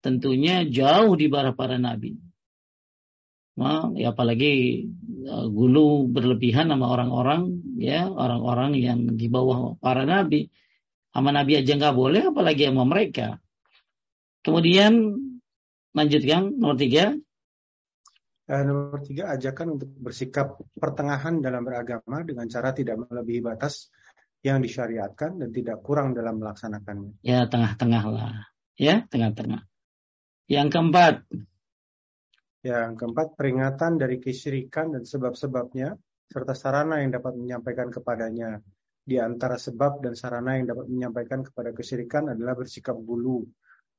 tentunya 0.00 0.64
jauh 0.64 1.12
di 1.16 1.28
bawah 1.28 1.52
para 1.56 1.76
Nabi. 1.76 2.30
Nah, 3.60 3.92
ya 3.92 4.16
apalagi 4.16 4.86
uh, 5.28 5.46
gulu 5.52 6.08
berlebihan 6.08 6.72
sama 6.72 6.88
orang-orang 6.88 7.60
ya 7.76 8.08
orang-orang 8.08 8.72
yang 8.80 9.04
di 9.20 9.28
bawah 9.28 9.76
para 9.76 10.08
nabi. 10.08 10.48
Sama 11.12 11.28
nabi 11.28 11.60
aja 11.60 11.76
nggak 11.76 11.92
boleh 11.92 12.32
apalagi 12.32 12.72
sama 12.72 12.88
mereka. 12.88 13.36
Kemudian 14.40 15.12
lanjutkan 15.92 16.56
nomor 16.56 16.80
tiga. 16.80 17.12
Uh, 18.48 18.62
nomor 18.64 19.04
tiga 19.04 19.28
ajakan 19.36 19.76
untuk 19.76 19.92
bersikap 19.98 20.56
pertengahan 20.80 21.44
dalam 21.44 21.60
beragama 21.60 22.24
dengan 22.24 22.48
cara 22.48 22.72
tidak 22.72 22.96
melebihi 22.96 23.44
batas 23.44 23.92
yang 24.40 24.64
disyariatkan 24.64 25.36
dan 25.36 25.52
tidak 25.52 25.84
kurang 25.84 26.16
dalam 26.16 26.40
melaksanakannya. 26.40 27.20
Ya 27.20 27.44
tengah-tengah 27.44 28.04
lah. 28.08 28.48
Ya 28.80 29.04
tengah-tengah 29.12 29.68
yang 30.50 30.66
keempat 30.66 31.22
yang 32.60 32.92
keempat, 32.92 33.40
peringatan 33.40 33.96
dari 33.96 34.20
kesyirikan 34.20 34.92
dan 34.92 35.08
sebab-sebabnya, 35.08 35.96
serta 36.28 36.52
sarana 36.52 37.00
yang 37.00 37.16
dapat 37.16 37.32
menyampaikan 37.32 37.88
kepadanya. 37.88 38.60
Di 39.00 39.16
antara 39.16 39.56
sebab 39.56 40.04
dan 40.04 40.12
sarana 40.12 40.60
yang 40.60 40.68
dapat 40.68 40.86
menyampaikan 40.92 41.40
kepada 41.40 41.72
kesyirikan 41.72 42.36
adalah 42.36 42.52
bersikap 42.52 42.94
bulu, 43.00 43.48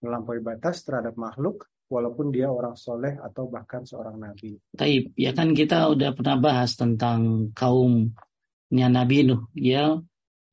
melampaui 0.05 0.45
batas 0.45 0.85
terhadap 0.85 1.17
makhluk, 1.17 1.65
walaupun 1.89 2.29
dia 2.29 2.53
orang 2.53 2.77
soleh 2.77 3.17
atau 3.17 3.49
bahkan 3.49 3.81
seorang 3.81 4.21
nabi. 4.21 4.61
Taib, 4.77 5.09
ya 5.17 5.33
kan 5.33 5.57
kita 5.57 5.89
udah 5.89 6.13
pernah 6.13 6.37
bahas 6.37 6.77
tentang 6.77 7.49
kaumnya 7.57 8.87
Nabi 8.93 9.25
Nuh, 9.25 9.49
ya, 9.57 9.97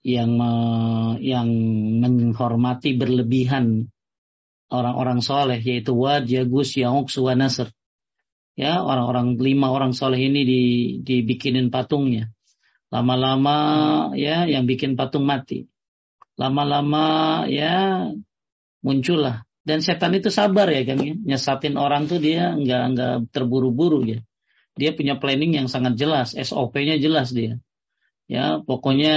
yang 0.01 0.33
yang 1.21 1.49
menghormati 2.01 2.97
berlebihan 2.97 3.93
orang-orang 4.69 5.25
soleh, 5.25 5.61
yaitu 5.61 5.97
Wad, 5.97 6.29
Yagus, 6.29 6.77
Yauk, 6.77 7.09
Nasr. 7.37 7.73
Ya 8.59 8.83
orang-orang 8.83 9.39
lima 9.39 9.71
orang 9.71 9.95
soleh 9.95 10.19
ini 10.19 10.43
di, 10.43 10.63
dibikinin 11.07 11.71
patungnya. 11.71 12.35
Lama-lama 12.91 13.57
ya 14.19 14.51
yang 14.51 14.67
bikin 14.67 14.99
patung 14.99 15.29
mati. 15.29 15.71
Lama-lama 16.35 17.47
ya 17.47 18.09
muncullah. 18.83 19.47
Dan 19.63 19.85
setan 19.85 20.17
itu 20.17 20.33
sabar 20.33 20.67
ya 20.75 20.83
kan 20.83 20.99
ya. 20.99 21.15
Nyesatin 21.15 21.79
orang 21.79 22.11
tuh 22.11 22.19
dia 22.19 22.57
nggak 22.57 22.83
nggak 22.97 23.15
terburu-buru 23.31 24.03
ya. 24.09 24.19
Dia 24.75 24.91
punya 24.91 25.23
planning 25.23 25.55
yang 25.55 25.69
sangat 25.71 25.95
jelas 25.95 26.35
SOP-nya 26.35 26.99
jelas 26.99 27.31
dia. 27.31 27.63
Ya 28.27 28.59
pokoknya 28.59 29.15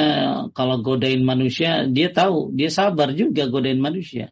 kalau 0.54 0.86
godain 0.86 1.26
manusia 1.26 1.90
dia 1.90 2.14
tahu 2.14 2.54
dia 2.54 2.70
sabar 2.70 3.10
juga 3.16 3.50
godain 3.50 3.82
manusia 3.82 4.30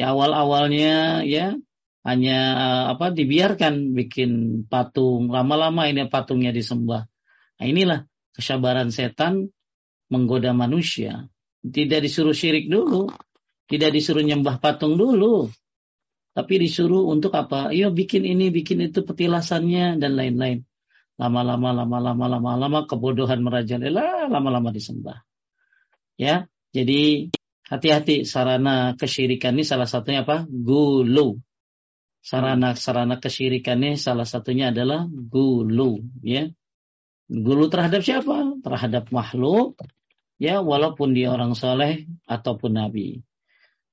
ya 0.00 0.16
awal-awalnya 0.16 1.20
ya 1.28 1.60
hanya 2.08 2.38
eh, 2.56 2.84
apa 2.96 3.12
dibiarkan 3.12 3.92
bikin 3.92 4.64
patung 4.64 5.28
lama-lama 5.28 5.84
ini 5.84 6.08
patungnya 6.08 6.50
disembah. 6.56 7.04
Nah 7.60 7.66
inilah 7.68 8.08
kesabaran 8.32 8.88
setan 8.88 9.52
menggoda 10.08 10.56
manusia. 10.56 11.28
Tidak 11.60 12.00
disuruh 12.00 12.32
syirik 12.32 12.72
dulu 12.72 13.12
tidak 13.70 13.94
disuruh 13.94 14.26
nyembah 14.26 14.58
patung 14.58 14.98
dulu 14.98 15.46
tapi 16.34 16.58
disuruh 16.58 17.06
untuk 17.06 17.30
apa? 17.38 17.70
Iya 17.70 17.94
bikin 17.94 18.26
ini 18.26 18.50
bikin 18.50 18.82
itu 18.82 19.06
petilasannya 19.06 19.98
dan 20.02 20.18
lain-lain. 20.18 20.66
Lama-lama 21.20 21.70
lama-lama 21.70 22.24
lama-lama 22.26 22.78
kebodohan 22.90 23.44
merajalela 23.46 24.26
lama-lama 24.26 24.74
disembah. 24.74 25.22
Ya 26.18 26.50
jadi 26.74 27.30
hati-hati 27.70 28.26
sarana 28.26 28.98
kesyirikan 28.98 29.54
ini 29.54 29.62
salah 29.62 29.86
satunya 29.86 30.26
apa? 30.26 30.44
Gulu. 30.50 31.38
Sarana-sarana 32.20 33.16
kesyirikannya 33.16 33.96
salah 33.96 34.28
satunya 34.28 34.74
adalah 34.74 35.08
gulu 35.08 36.04
ya. 36.20 36.50
Gulu 37.30 37.70
terhadap 37.72 38.04
siapa? 38.04 38.60
Terhadap 38.60 39.08
makhluk 39.14 39.80
ya 40.36 40.60
walaupun 40.60 41.16
dia 41.16 41.32
orang 41.32 41.56
soleh 41.56 42.04
ataupun 42.28 42.76
nabi. 42.76 43.22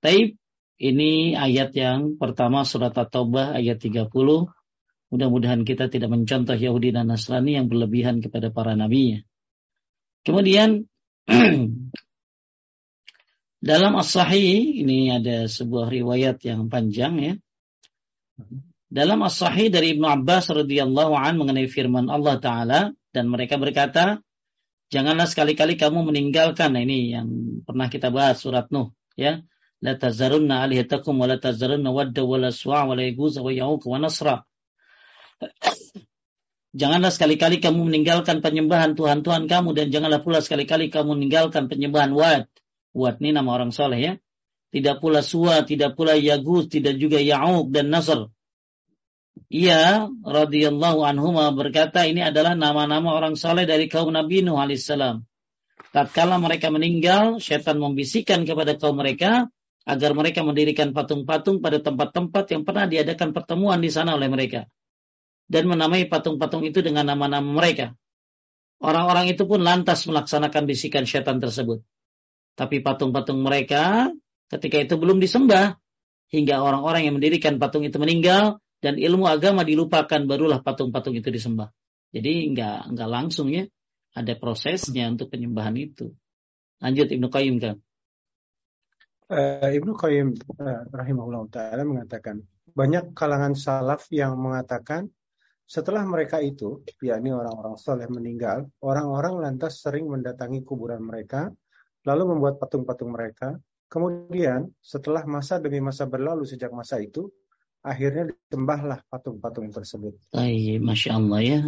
Taib 0.03 0.35
ini 0.81 1.37
ayat 1.37 1.71
yang 1.77 2.19
pertama 2.19 2.67
surat 2.67 2.91
At-Taubah 2.91 3.55
ayat 3.55 3.79
30 3.79 4.11
mudah-mudahan 5.07 5.63
kita 5.63 5.87
tidak 5.87 6.11
mencontoh 6.11 6.57
Yahudi 6.57 6.91
dan 6.91 7.07
Nasrani 7.07 7.55
yang 7.55 7.71
berlebihan 7.71 8.19
kepada 8.19 8.51
para 8.51 8.75
nabinya. 8.75 9.23
Kemudian 10.27 10.83
dalam 13.57 13.93
As-Sahih 13.97 14.81
ini 14.81 15.13
ada 15.13 15.49
sebuah 15.49 15.89
riwayat 15.89 16.41
yang 16.45 16.69
panjang 16.69 17.13
ya 17.17 17.33
dalam 18.87 19.19
As-Sahih 19.19 19.67
dari 19.67 19.97
Ibnu 19.97 20.07
Abbas 20.07 20.47
radhiyallahu 20.47 21.11
an 21.11 21.35
mengenai 21.35 21.67
firman 21.67 22.07
Allah 22.07 22.39
taala 22.39 22.79
dan 23.11 23.27
mereka 23.27 23.59
berkata, 23.59 24.23
janganlah 24.87 25.27
sekali-kali 25.27 25.75
kamu 25.75 26.07
meninggalkan 26.07 26.71
nah 26.71 26.79
ini 26.79 27.11
yang 27.11 27.27
pernah 27.67 27.91
kita 27.91 28.07
bahas 28.13 28.39
surat 28.39 28.71
Nuh 28.71 28.95
ya. 29.19 29.43
La 29.77 29.93
tazarunna 29.93 30.65
alihatakum 30.65 31.21
wa 31.21 31.29
la 31.29 31.37
tazarunna 31.37 31.93
wadda 31.93 32.25
wa 32.25 32.41
la 32.41 32.49
su'a 32.49 32.89
wa 32.89 32.97
la 32.97 33.05
wa 33.13 33.51
ya'uq 33.53 33.83
wa 33.85 33.97
nasra. 34.01 34.41
Janganlah 36.73 37.13
sekali-kali 37.13 37.61
kamu 37.61 37.85
meninggalkan 37.85 38.41
penyembahan 38.41 38.97
Tuhan-Tuhan 38.97 39.45
kamu 39.45 39.69
dan 39.77 39.93
janganlah 39.93 40.25
pula 40.25 40.41
sekali-kali 40.41 40.89
kamu 40.89 41.13
meninggalkan 41.13 41.69
penyembahan 41.69 42.09
Wad. 42.09 42.49
Wad 42.97 43.21
ini 43.21 43.29
nama 43.37 43.53
orang 43.53 43.69
soleh 43.69 43.99
ya 44.01 44.13
tidak 44.67 44.99
pula 44.99 45.23
Suwa, 45.23 45.63
tidak 45.63 45.95
pula 45.95 46.19
Yagus, 46.19 46.67
tidak 46.67 46.99
juga 46.99 47.23
Ya'uq 47.23 47.71
dan 47.71 47.87
Nasr. 47.87 48.27
Ia 49.47 50.11
radhiyallahu 50.27 51.07
anhu 51.07 51.31
berkata 51.55 52.03
ini 52.03 52.19
adalah 52.19 52.57
nama-nama 52.57 53.15
orang 53.15 53.39
soleh 53.39 53.63
dari 53.63 53.87
kaum 53.87 54.11
Nabi 54.11 54.43
Nuh 54.43 54.59
alaihissalam. 54.59 55.23
Tatkala 55.95 56.35
mereka 56.35 56.67
meninggal, 56.67 57.39
setan 57.39 57.79
membisikkan 57.79 58.43
kepada 58.43 58.75
kaum 58.75 58.99
mereka 58.99 59.47
agar 59.87 60.11
mereka 60.11 60.43
mendirikan 60.43 60.91
patung-patung 60.91 61.63
pada 61.63 61.79
tempat-tempat 61.79 62.43
yang 62.51 62.67
pernah 62.67 62.91
diadakan 62.91 63.31
pertemuan 63.31 63.79
di 63.79 63.87
sana 63.87 64.19
oleh 64.19 64.27
mereka. 64.27 64.67
Dan 65.47 65.71
menamai 65.71 66.11
patung-patung 66.11 66.67
itu 66.67 66.83
dengan 66.83 67.07
nama-nama 67.07 67.47
mereka. 67.47 67.95
Orang-orang 68.83 69.31
itu 69.31 69.47
pun 69.47 69.63
lantas 69.63 70.03
melaksanakan 70.03 70.67
bisikan 70.67 71.07
setan 71.07 71.39
tersebut. 71.39 71.87
Tapi 72.57 72.81
patung-patung 72.81 73.37
mereka 73.45 74.09
ketika 74.49 74.81
itu 74.81 74.97
belum 74.97 75.21
disembah 75.21 75.77
hingga 76.33 76.59
orang-orang 76.59 77.05
yang 77.05 77.15
mendirikan 77.21 77.61
patung 77.61 77.85
itu 77.85 78.01
meninggal 78.01 78.57
dan 78.81 78.97
ilmu 78.97 79.29
agama 79.29 79.61
dilupakan 79.61 80.25
barulah 80.25 80.65
patung-patung 80.65 81.13
itu 81.13 81.29
disembah. 81.29 81.69
Jadi 82.09 82.49
nggak 82.57 82.97
nggak 82.97 83.09
langsung 83.09 83.53
ya 83.53 83.69
ada 84.17 84.33
prosesnya 84.33 85.05
untuk 85.13 85.29
penyembahan 85.29 85.77
itu. 85.77 86.17
Lanjut 86.81 87.13
Ibnu 87.13 87.29
Qayyim 87.29 87.55
kan. 87.61 87.77
Uh, 89.29 89.69
Ibnu 89.77 89.93
Qayyim 89.93 90.33
uh, 90.57 90.81
rahimahullah 90.89 91.45
taala 91.53 91.83
mengatakan 91.85 92.41
banyak 92.73 93.13
kalangan 93.13 93.53
salaf 93.53 94.09
yang 94.09 94.33
mengatakan 94.39 95.13
setelah 95.67 96.07
mereka 96.07 96.39
itu, 96.39 96.79
yakni 97.03 97.35
orang-orang 97.35 97.75
soleh 97.75 98.07
meninggal, 98.07 98.71
orang-orang 98.79 99.35
lantas 99.35 99.83
sering 99.83 100.07
mendatangi 100.07 100.63
kuburan 100.63 101.03
mereka, 101.03 101.51
lalu 102.07 102.23
membuat 102.31 102.63
patung-patung 102.63 103.11
mereka. 103.11 103.59
Kemudian, 103.91 104.71
setelah 104.79 105.27
masa 105.27 105.59
demi 105.59 105.83
masa 105.83 106.07
berlalu 106.07 106.47
sejak 106.47 106.71
masa 106.71 107.03
itu, 107.03 107.27
akhirnya 107.83 108.31
disembahlah 108.31 109.03
patung-patung 109.11 109.75
tersebut. 109.75 110.15
Ay, 110.31 110.79
Masya 110.79 111.19
Allah 111.19 111.43
ya. 111.43 111.59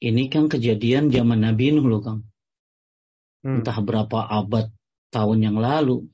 Ini 0.00 0.32
kan 0.32 0.48
kejadian 0.48 1.12
zaman 1.12 1.44
Nabi 1.44 1.76
Nuh 1.76 1.88
loh 1.88 2.00
Kang. 2.00 2.24
Hmm. 3.44 3.60
Entah 3.60 3.76
berapa 3.84 4.24
abad 4.24 4.72
tahun 5.12 5.44
yang 5.44 5.60
lalu. 5.60 6.08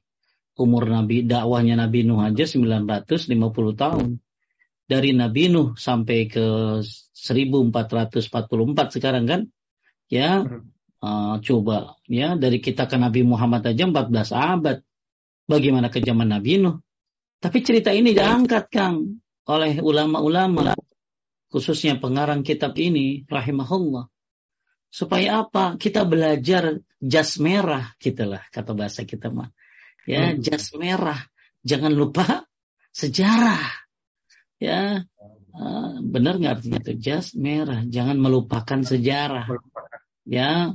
Umur 0.58 0.86
Nabi, 0.86 1.22
dakwahnya 1.24 1.76
Nabi 1.78 2.04
Nuh 2.06 2.22
aja 2.22 2.46
950 2.46 3.74
tahun. 3.74 4.20
Dari 4.86 5.12
Nabi 5.14 5.48
Nuh 5.50 5.74
sampai 5.78 6.26
ke 6.26 6.46
1444 6.82 8.96
sekarang 8.98 9.26
kan. 9.26 9.46
Ya, 10.10 10.42
hmm. 10.42 10.79
Uh, 11.04 11.36
coba. 11.42 11.96
Ya 12.06 12.36
dari 12.36 12.60
kita 12.60 12.86
ke 12.86 12.96
Nabi 12.96 13.24
Muhammad 13.24 13.66
aja 13.66 13.84
14 13.84 14.32
abad. 14.32 14.78
Bagaimana 15.50 15.90
ke 15.90 15.98
zaman 15.98 16.30
Nabi 16.30 16.62
Nuh? 16.62 16.78
Tapi 17.40 17.58
cerita 17.64 17.90
ini 17.90 18.12
diangkat 18.12 18.68
Kang 18.70 19.18
oleh 19.48 19.80
ulama-ulama 19.80 20.76
khususnya 21.50 21.98
pengarang 21.98 22.46
kitab 22.46 22.78
ini 22.78 23.26
rahimahullah. 23.26 24.06
Supaya 24.90 25.46
apa? 25.46 25.78
Kita 25.78 26.06
belajar 26.06 26.78
jas 26.98 27.38
merah 27.38 27.94
gitulah 27.98 28.42
kata 28.50 28.74
bahasa 28.74 29.02
kita 29.06 29.30
mah. 29.30 29.50
Ya 30.06 30.34
hmm. 30.34 30.42
jas 30.42 30.70
merah. 30.74 31.18
Jangan 31.66 31.92
lupa 31.94 32.46
sejarah. 32.94 33.62
Ya 34.58 35.06
uh, 35.54 35.94
benar 36.02 36.38
nggak 36.38 36.54
artinya 36.58 36.80
itu? 36.82 36.94
Jas 36.98 37.34
merah. 37.38 37.86
Jangan 37.86 38.18
melupakan 38.18 38.82
sejarah. 38.82 39.46
Ya 40.26 40.74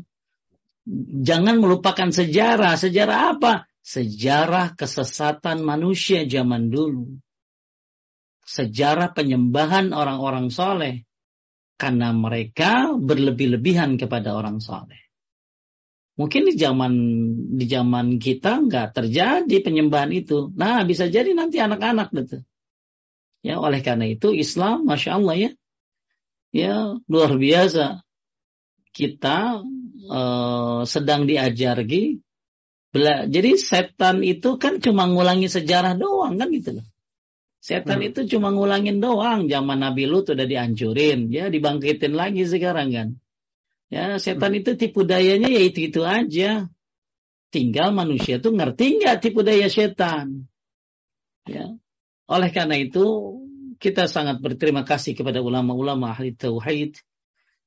jangan 1.25 1.57
melupakan 1.59 2.13
sejarah 2.13 2.77
sejarah 2.77 3.35
apa 3.37 3.53
sejarah 3.81 4.77
kesesatan 4.77 5.65
manusia 5.65 6.25
zaman 6.29 6.69
dulu 6.69 7.17
sejarah 8.45 9.11
penyembahan 9.17 9.89
orang-orang 9.91 10.53
soleh 10.53 11.03
karena 11.75 12.15
mereka 12.15 12.95
berlebih-lebihan 12.95 13.99
kepada 13.99 14.37
orang 14.37 14.63
soleh. 14.63 15.01
Mungkin 16.15 16.47
di 16.47 16.55
zaman 16.55 16.93
di 17.59 17.65
zaman 17.67 18.15
kita 18.23 18.63
nggak 18.63 18.95
terjadi 18.95 19.57
penyembahan 19.59 20.15
itu. 20.15 20.47
Nah, 20.55 20.87
bisa 20.87 21.11
jadi 21.11 21.35
nanti 21.35 21.59
anak-anak 21.59 22.15
gitu. 22.15 22.39
Ya, 23.43 23.59
oleh 23.59 23.83
karena 23.83 24.07
itu 24.07 24.31
Islam, 24.31 24.87
masya 24.87 25.19
Allah 25.19 25.35
ya, 25.35 25.51
ya 26.55 26.75
luar 27.11 27.35
biasa. 27.35 27.99
Kita 28.95 29.59
uh, 30.09 30.81
sedang 30.85 31.25
diajari. 31.25 32.21
Jadi 33.27 33.51
setan 33.59 34.23
itu 34.23 34.55
kan 34.55 34.79
cuma 34.79 35.03
ngulangi 35.03 35.51
sejarah 35.51 35.99
doang 35.99 36.39
kan 36.39 36.47
gitu 36.47 36.79
loh. 36.79 36.87
Setan 37.65 37.97
hmm. 37.97 38.07
itu 38.13 38.19
cuma 38.37 38.53
ngulangin 38.53 39.01
doang. 39.01 39.49
Zaman 39.49 39.81
Nabi 39.81 40.05
Lut 40.05 40.29
udah 40.29 40.45
dihancurin, 40.45 41.33
ya 41.33 41.49
dibangkitin 41.49 42.13
lagi 42.13 42.45
sekarang 42.45 42.93
kan. 42.93 43.07
Ya, 43.89 44.21
setan 44.21 44.53
hmm. 44.53 44.59
itu 44.61 44.71
tipu 44.77 45.01
dayanya 45.01 45.49
ya 45.49 45.61
itu 45.65 45.89
itu 45.89 46.05
aja. 46.05 46.69
Tinggal 47.49 47.89
manusia 47.89 48.37
tuh 48.37 48.53
ngerti 48.53 49.01
nggak 49.01 49.17
tipu 49.17 49.41
daya 49.41 49.65
setan. 49.65 50.45
Ya. 51.49 51.73
Oleh 52.29 52.53
karena 52.53 52.77
itu 52.77 53.05
kita 53.81 54.05
sangat 54.07 54.45
berterima 54.45 54.85
kasih 54.85 55.17
kepada 55.17 55.41
ulama-ulama 55.41 56.13
ahli 56.13 56.37
tauhid 56.37 57.01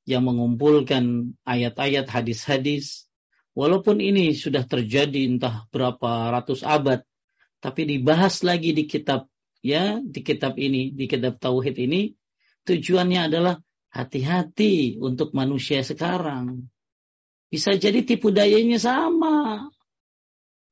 yang 0.09 0.25
mengumpulkan 0.25 1.37
ayat-ayat 1.45 2.09
hadis-hadis 2.09 3.05
walaupun 3.53 4.01
ini 4.01 4.33
sudah 4.33 4.65
terjadi 4.65 5.29
entah 5.29 5.69
berapa 5.69 6.33
ratus 6.33 6.65
abad 6.65 7.05
tapi 7.61 7.85
dibahas 7.85 8.41
lagi 8.41 8.73
di 8.73 8.89
kitab 8.89 9.29
ya 9.59 9.99
di 9.99 10.23
kitab 10.23 10.55
ini, 10.55 10.95
di 10.95 11.05
kitab 11.05 11.37
tauhid 11.39 11.75
ini 11.75 12.15
tujuannya 12.63 13.29
adalah 13.31 13.55
hati-hati 13.91 15.01
untuk 15.01 15.35
manusia 15.35 15.83
sekarang. 15.83 16.69
Bisa 17.49 17.73
jadi 17.75 18.05
tipu 18.05 18.29
dayanya 18.29 18.77
sama. 18.77 19.67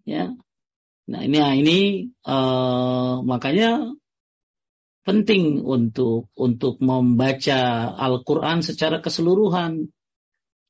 Ya. 0.05 0.37
Nah, 1.07 1.21
ini 1.25 1.39
ini 1.63 1.79
uh, 2.27 3.23
makanya 3.25 3.91
penting 5.07 5.63
untuk 5.63 6.27
untuk 6.35 6.83
membaca 6.83 7.95
Al-Qur'an 7.95 8.59
secara 8.59 8.99
keseluruhan. 8.99 9.87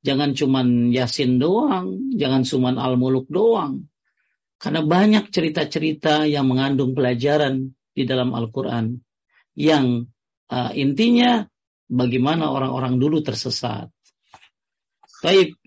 Jangan 0.06 0.38
cuman 0.38 0.94
Yasin 0.94 1.42
doang, 1.42 2.14
jangan 2.14 2.46
cuman 2.46 2.78
Al-Muluk 2.78 3.26
doang. 3.26 3.90
Karena 4.62 4.86
banyak 4.86 5.34
cerita-cerita 5.34 6.22
yang 6.30 6.46
mengandung 6.46 6.94
pelajaran 6.94 7.74
di 7.90 8.06
dalam 8.06 8.30
Al-Quran 8.30 9.02
yang 9.58 10.06
uh, 10.54 10.70
intinya 10.70 11.42
bagaimana 11.90 12.46
orang-orang 12.46 13.02
dulu 13.02 13.26
tersesat. 13.26 13.90
Baik, 15.18 15.58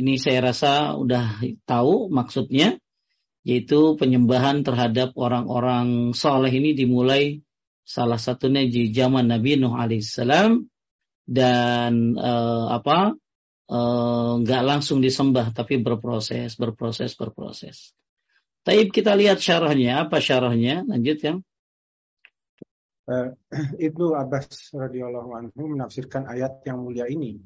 ini 0.00 0.16
saya 0.16 0.48
rasa 0.48 0.96
udah 0.96 1.44
tahu 1.68 2.08
maksudnya, 2.08 2.80
yaitu 3.44 4.00
penyembahan 4.00 4.64
terhadap 4.64 5.12
orang-orang 5.12 6.16
soleh 6.16 6.48
ini 6.48 6.72
dimulai 6.72 7.43
salah 7.84 8.18
satunya 8.18 8.64
di 8.64 8.90
zaman 8.90 9.28
Nabi 9.28 9.60
Nuh 9.60 9.76
alaihissalam 9.76 10.64
dan 11.24 11.92
uh, 12.20 12.68
apa 12.68 13.16
eh, 13.64 14.32
nggak 14.44 14.62
uh, 14.64 14.66
langsung 14.68 15.00
disembah 15.00 15.56
tapi 15.56 15.80
berproses, 15.80 16.56
berproses, 16.56 17.16
berproses. 17.16 17.96
Taib 18.64 18.92
kita 18.92 19.16
lihat 19.16 19.40
syarahnya, 19.40 20.08
apa 20.08 20.20
syarahnya? 20.20 20.84
Lanjut 20.84 21.18
ya 21.20 21.34
uh, 23.08 23.30
Ibnu 23.86 24.16
Abbas 24.16 24.72
radhiyallahu 24.72 25.30
anhu 25.36 25.76
menafsirkan 25.76 26.28
ayat 26.28 26.64
yang 26.64 26.80
mulia 26.84 27.08
ini 27.08 27.40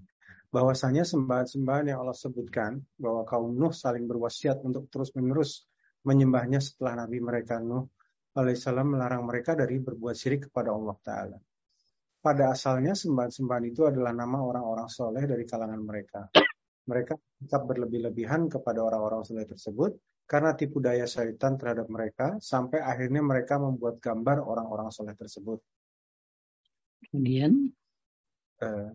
bahwasanya 0.49 1.05
sembahan-sembahan 1.05 1.93
yang 1.93 1.99
Allah 2.01 2.17
sebutkan 2.17 2.81
bahwa 2.97 3.29
kaum 3.29 3.53
Nuh 3.53 3.75
saling 3.75 4.09
berwasiat 4.09 4.65
untuk 4.65 4.89
terus-menerus 4.89 5.69
menyembahnya 6.09 6.63
setelah 6.63 7.05
Nabi 7.05 7.21
mereka 7.21 7.61
Nuh 7.61 7.93
alaihissalam 8.39 8.95
melarang 8.95 9.27
mereka 9.27 9.59
dari 9.59 9.83
berbuat 9.83 10.15
syirik 10.15 10.49
kepada 10.49 10.71
Allah 10.71 10.97
Ta'ala. 11.03 11.39
Pada 12.19 12.55
asalnya 12.55 12.95
sembahan-sembahan 12.95 13.65
itu 13.67 13.87
adalah 13.87 14.15
nama 14.15 14.39
orang-orang 14.43 14.87
soleh 14.91 15.27
dari 15.27 15.43
kalangan 15.43 15.83
mereka. 15.83 16.31
Mereka 16.89 17.15
tetap 17.45 17.63
berlebih-lebihan 17.67 18.47
kepada 18.47 18.81
orang-orang 18.83 19.23
soleh 19.27 19.47
tersebut 19.47 19.99
karena 20.29 20.53
tipu 20.53 20.83
daya 20.83 21.09
syaitan 21.09 21.57
terhadap 21.57 21.89
mereka 21.89 22.37
sampai 22.43 22.85
akhirnya 22.85 23.25
mereka 23.25 23.57
membuat 23.57 23.97
gambar 24.03 24.45
orang-orang 24.45 24.93
soleh 24.93 25.17
tersebut. 25.17 25.63
Kemudian, 27.09 27.71
uh, 28.61 28.91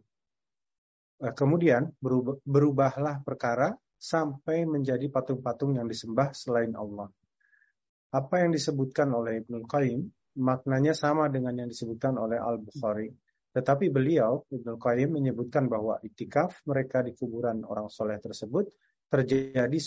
uh, 1.23 1.33
kemudian 1.33 1.89
berubah, 1.97 2.37
berubahlah 2.43 3.23
perkara 3.23 3.73
sampai 3.97 4.67
menjadi 4.67 5.07
patung-patung 5.07 5.79
yang 5.79 5.87
disembah 5.87 6.35
selain 6.35 6.75
Allah. 6.75 7.07
Apa 8.13 8.45
yang 8.45 8.53
disebutkan 8.53 9.09
oleh 9.09 9.41
Ibnu 9.41 9.65
Qayyim 9.65 10.05
maknanya 10.37 10.93
sama 10.93 11.33
dengan 11.33 11.57
yang 11.57 11.69
disebutkan 11.69 12.13
oleh 12.21 12.37
Al 12.37 12.61
Bukhari. 12.61 13.09
Tetapi 13.53 13.89
beliau 13.89 14.45
Ibnu 14.49 14.77
Qayyim 14.77 15.17
menyebutkan 15.17 15.65
bahwa 15.65 15.97
itikaf 16.05 16.61
mereka 16.69 17.01
di 17.01 17.17
kuburan 17.17 17.65
orang 17.65 17.89
soleh 17.89 18.21
tersebut 18.21 18.69
terjadi 19.09 19.77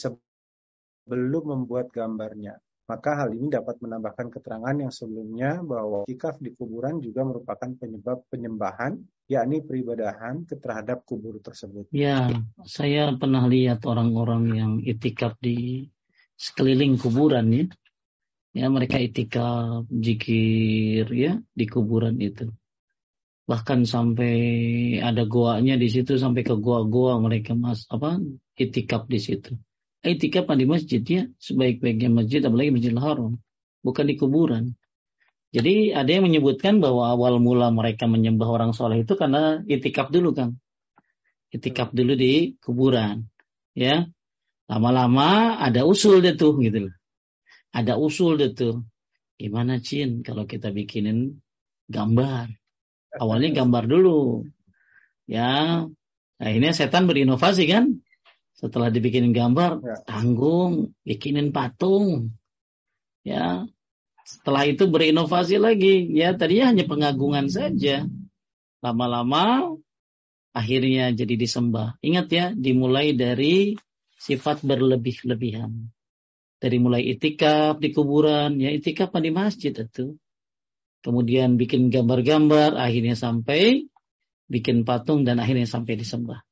belum 1.07 1.45
membuat 1.55 1.95
gambarnya. 1.95 2.59
Maka 2.87 3.19
hal 3.19 3.35
ini 3.35 3.51
dapat 3.51 3.83
menambahkan 3.83 4.31
keterangan 4.31 4.75
yang 4.79 4.95
sebelumnya 4.95 5.59
bahwa 5.59 6.07
itikaf 6.07 6.39
di 6.39 6.55
kuburan 6.55 7.03
juga 7.03 7.27
merupakan 7.27 7.67
penyebab 7.75 8.23
penyembahan, 8.31 8.95
yakni 9.27 9.67
peribadahan 9.67 10.47
terhadap 10.47 11.03
kubur 11.03 11.43
tersebut. 11.43 11.91
Ya, 11.91 12.31
saya 12.63 13.11
pernah 13.19 13.51
lihat 13.51 13.83
orang-orang 13.83 14.43
yang 14.55 14.73
itikaf 14.87 15.35
di 15.43 15.91
sekeliling 16.39 16.95
kuburan 16.95 17.51
ya. 17.51 17.67
Ya, 18.57 18.73
mereka 18.73 18.97
itikaf, 18.97 19.85
jikir 19.93 21.05
ya 21.13 21.45
di 21.53 21.65
kuburan 21.69 22.17
itu. 22.17 22.49
Bahkan 23.45 23.85
sampai 23.85 24.35
ada 25.05 25.29
goanya 25.29 25.77
di 25.77 25.93
situ 25.93 26.17
sampai 26.17 26.41
ke 26.41 26.57
goa-goa 26.57 27.21
mereka 27.21 27.53
mas 27.53 27.85
apa 27.93 28.17
itikaf 28.57 29.13
di 29.13 29.21
situ. 29.21 29.61
Itikaf 30.01 30.49
di 30.57 30.65
masjid 30.65 31.05
ya. 31.05 31.29
Sebaik-baiknya 31.37 32.09
masjid 32.09 32.41
apalagi 32.49 32.73
masjidil 32.73 33.05
haram 33.05 33.37
bukan 33.85 34.05
di 34.09 34.17
kuburan. 34.17 34.65
Jadi 35.53 35.93
ada 35.93 36.09
yang 36.09 36.25
menyebutkan 36.25 36.81
bahwa 36.81 37.13
awal 37.13 37.37
mula 37.37 37.69
mereka 37.69 38.09
menyembah 38.09 38.49
orang 38.49 38.73
soleh 38.73 39.05
itu 39.05 39.21
karena 39.21 39.61
itikaf 39.69 40.09
dulu 40.09 40.33
kan 40.33 40.57
itikaf 41.53 41.93
dulu 41.93 42.17
di 42.17 42.57
kuburan 42.65 43.29
ya. 43.77 44.09
Lama-lama 44.65 45.61
ada 45.61 45.85
usul 45.85 46.25
deh 46.25 46.33
tuh 46.41 46.57
gitu 46.65 46.89
loh 46.89 46.96
ada 47.73 47.99
usul 47.99 48.39
deh 48.39 48.53
tuh 48.53 48.85
gimana 49.37 49.79
Cin 49.85 50.25
kalau 50.25 50.49
kita 50.49 50.73
bikinin 50.73 51.41
gambar. 51.89 52.51
Awalnya 53.17 53.65
gambar 53.65 53.85
dulu. 53.89 54.45
Ya, 55.27 55.85
akhirnya 56.37 56.73
setan 56.77 57.09
berinovasi 57.09 57.67
kan. 57.71 58.01
Setelah 58.57 58.89
dibikinin 58.89 59.37
gambar, 59.37 59.85
ya. 59.85 59.97
tanggung, 60.09 60.97
bikinin 61.05 61.53
patung. 61.53 62.33
Ya, 63.21 63.69
setelah 64.25 64.65
itu 64.65 64.89
berinovasi 64.89 65.61
lagi. 65.61 66.09
Ya, 66.13 66.33
tadinya 66.33 66.73
hanya 66.73 66.89
pengagungan 66.89 67.53
saja. 67.53 68.09
Lama-lama 68.81 69.77
akhirnya 70.57 71.13
jadi 71.13 71.37
disembah. 71.37 72.01
Ingat 72.01 72.27
ya, 72.33 72.47
dimulai 72.57 73.13
dari 73.13 73.77
sifat 74.17 74.65
berlebih-lebihan. 74.65 75.93
Dari 76.57 76.81
mulai 76.81 77.05
itikaf 77.05 77.77
di 77.77 77.93
kuburan, 77.93 78.57
ya 78.57 78.73
itikaf 78.73 79.13
di 79.21 79.29
masjid 79.29 79.77
itu. 79.77 80.17
Kemudian 81.05 81.61
bikin 81.61 81.93
gambar-gambar, 81.93 82.75
akhirnya 82.75 83.15
sampai 83.15 83.87
bikin 84.49 84.87
patung 84.87 85.23
dan 85.23 85.39
akhirnya 85.39 85.69
sampai 85.69 85.95
disembah. 86.01 86.43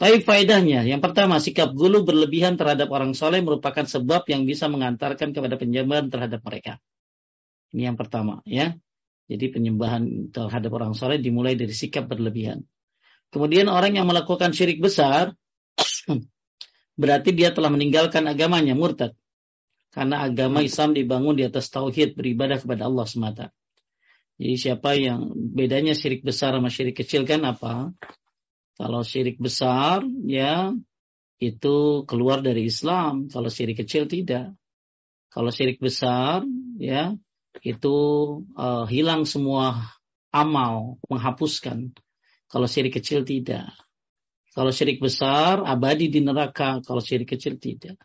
Tapi 0.00 0.24
faedahnya, 0.24 0.88
yang 0.88 1.04
pertama 1.04 1.36
sikap 1.36 1.76
gulu 1.76 2.08
berlebihan 2.08 2.56
terhadap 2.56 2.88
orang 2.88 3.12
soleh 3.12 3.44
merupakan 3.44 3.84
sebab 3.84 4.24
yang 4.32 4.48
bisa 4.48 4.64
mengantarkan 4.72 5.36
kepada 5.36 5.60
penyembahan 5.60 6.08
terhadap 6.08 6.40
mereka. 6.40 6.80
Ini 7.76 7.92
yang 7.92 8.00
pertama, 8.00 8.40
ya. 8.48 8.72
Jadi 9.28 9.52
penyembahan 9.52 10.32
terhadap 10.32 10.72
orang 10.72 10.96
soleh 10.96 11.20
dimulai 11.20 11.52
dari 11.52 11.76
sikap 11.76 12.08
berlebihan. 12.08 12.64
Kemudian 13.28 13.68
orang 13.68 13.94
yang 13.94 14.08
melakukan 14.08 14.56
syirik 14.56 14.80
besar, 14.80 15.36
berarti 17.00 17.30
dia 17.36 17.52
telah 17.52 17.68
meninggalkan 17.68 18.24
agamanya, 18.24 18.72
murtad. 18.72 19.14
Karena 19.90 20.22
agama 20.22 20.62
Islam 20.62 20.94
dibangun 20.94 21.34
di 21.34 21.42
atas 21.42 21.66
tauhid, 21.66 22.14
beribadah 22.14 22.62
kepada 22.62 22.86
Allah 22.86 23.06
semata. 23.10 23.46
Jadi 24.40 24.54
siapa 24.56 24.96
yang 24.96 25.34
bedanya 25.34 25.92
syirik 25.92 26.24
besar 26.24 26.56
sama 26.56 26.72
syirik 26.72 26.96
kecil 26.96 27.28
kan 27.28 27.44
apa? 27.44 27.92
Kalau 28.80 29.04
syirik 29.04 29.36
besar 29.36 30.00
ya 30.24 30.72
itu 31.36 32.06
keluar 32.08 32.40
dari 32.40 32.64
Islam, 32.64 33.28
kalau 33.28 33.52
syirik 33.52 33.84
kecil 33.84 34.08
tidak. 34.08 34.56
Kalau 35.28 35.52
syirik 35.52 35.76
besar 35.76 36.40
ya 36.80 37.12
itu 37.60 37.96
uh, 38.56 38.88
hilang 38.88 39.28
semua 39.28 39.92
amal, 40.32 40.96
menghapuskan. 41.10 41.92
Kalau 42.48 42.64
syirik 42.64 42.96
kecil 42.96 43.28
tidak. 43.28 43.68
Kalau 44.56 44.72
syirik 44.72 45.04
besar, 45.04 45.62
abadi 45.62 46.08
di 46.08 46.24
neraka. 46.24 46.80
Kalau 46.80 47.04
syirik 47.04 47.36
kecil 47.36 47.60
tidak. 47.60 48.00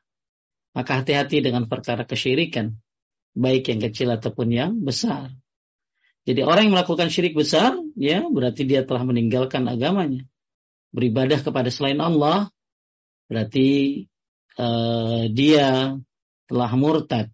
Maka 0.75 1.01
hati-hati 1.01 1.39
dengan 1.39 1.71
perkara 1.71 2.03
kesyirikan. 2.03 2.75
Baik 3.35 3.71
yang 3.71 3.79
kecil 3.79 4.11
ataupun 4.11 4.47
yang 4.51 4.71
besar. 4.83 5.31
Jadi 6.25 6.41
orang 6.41 6.67
yang 6.67 6.73
melakukan 6.73 7.13
syirik 7.13 7.37
besar, 7.37 7.77
ya 7.93 8.25
berarti 8.25 8.65
dia 8.65 8.81
telah 8.81 9.05
meninggalkan 9.05 9.69
agamanya. 9.69 10.25
Beribadah 10.89 11.37
kepada 11.37 11.69
selain 11.69 12.01
Allah, 12.01 12.49
berarti 13.29 14.01
uh, 14.57 15.29
dia 15.29 15.93
telah 16.49 16.71
murtad. 16.73 17.29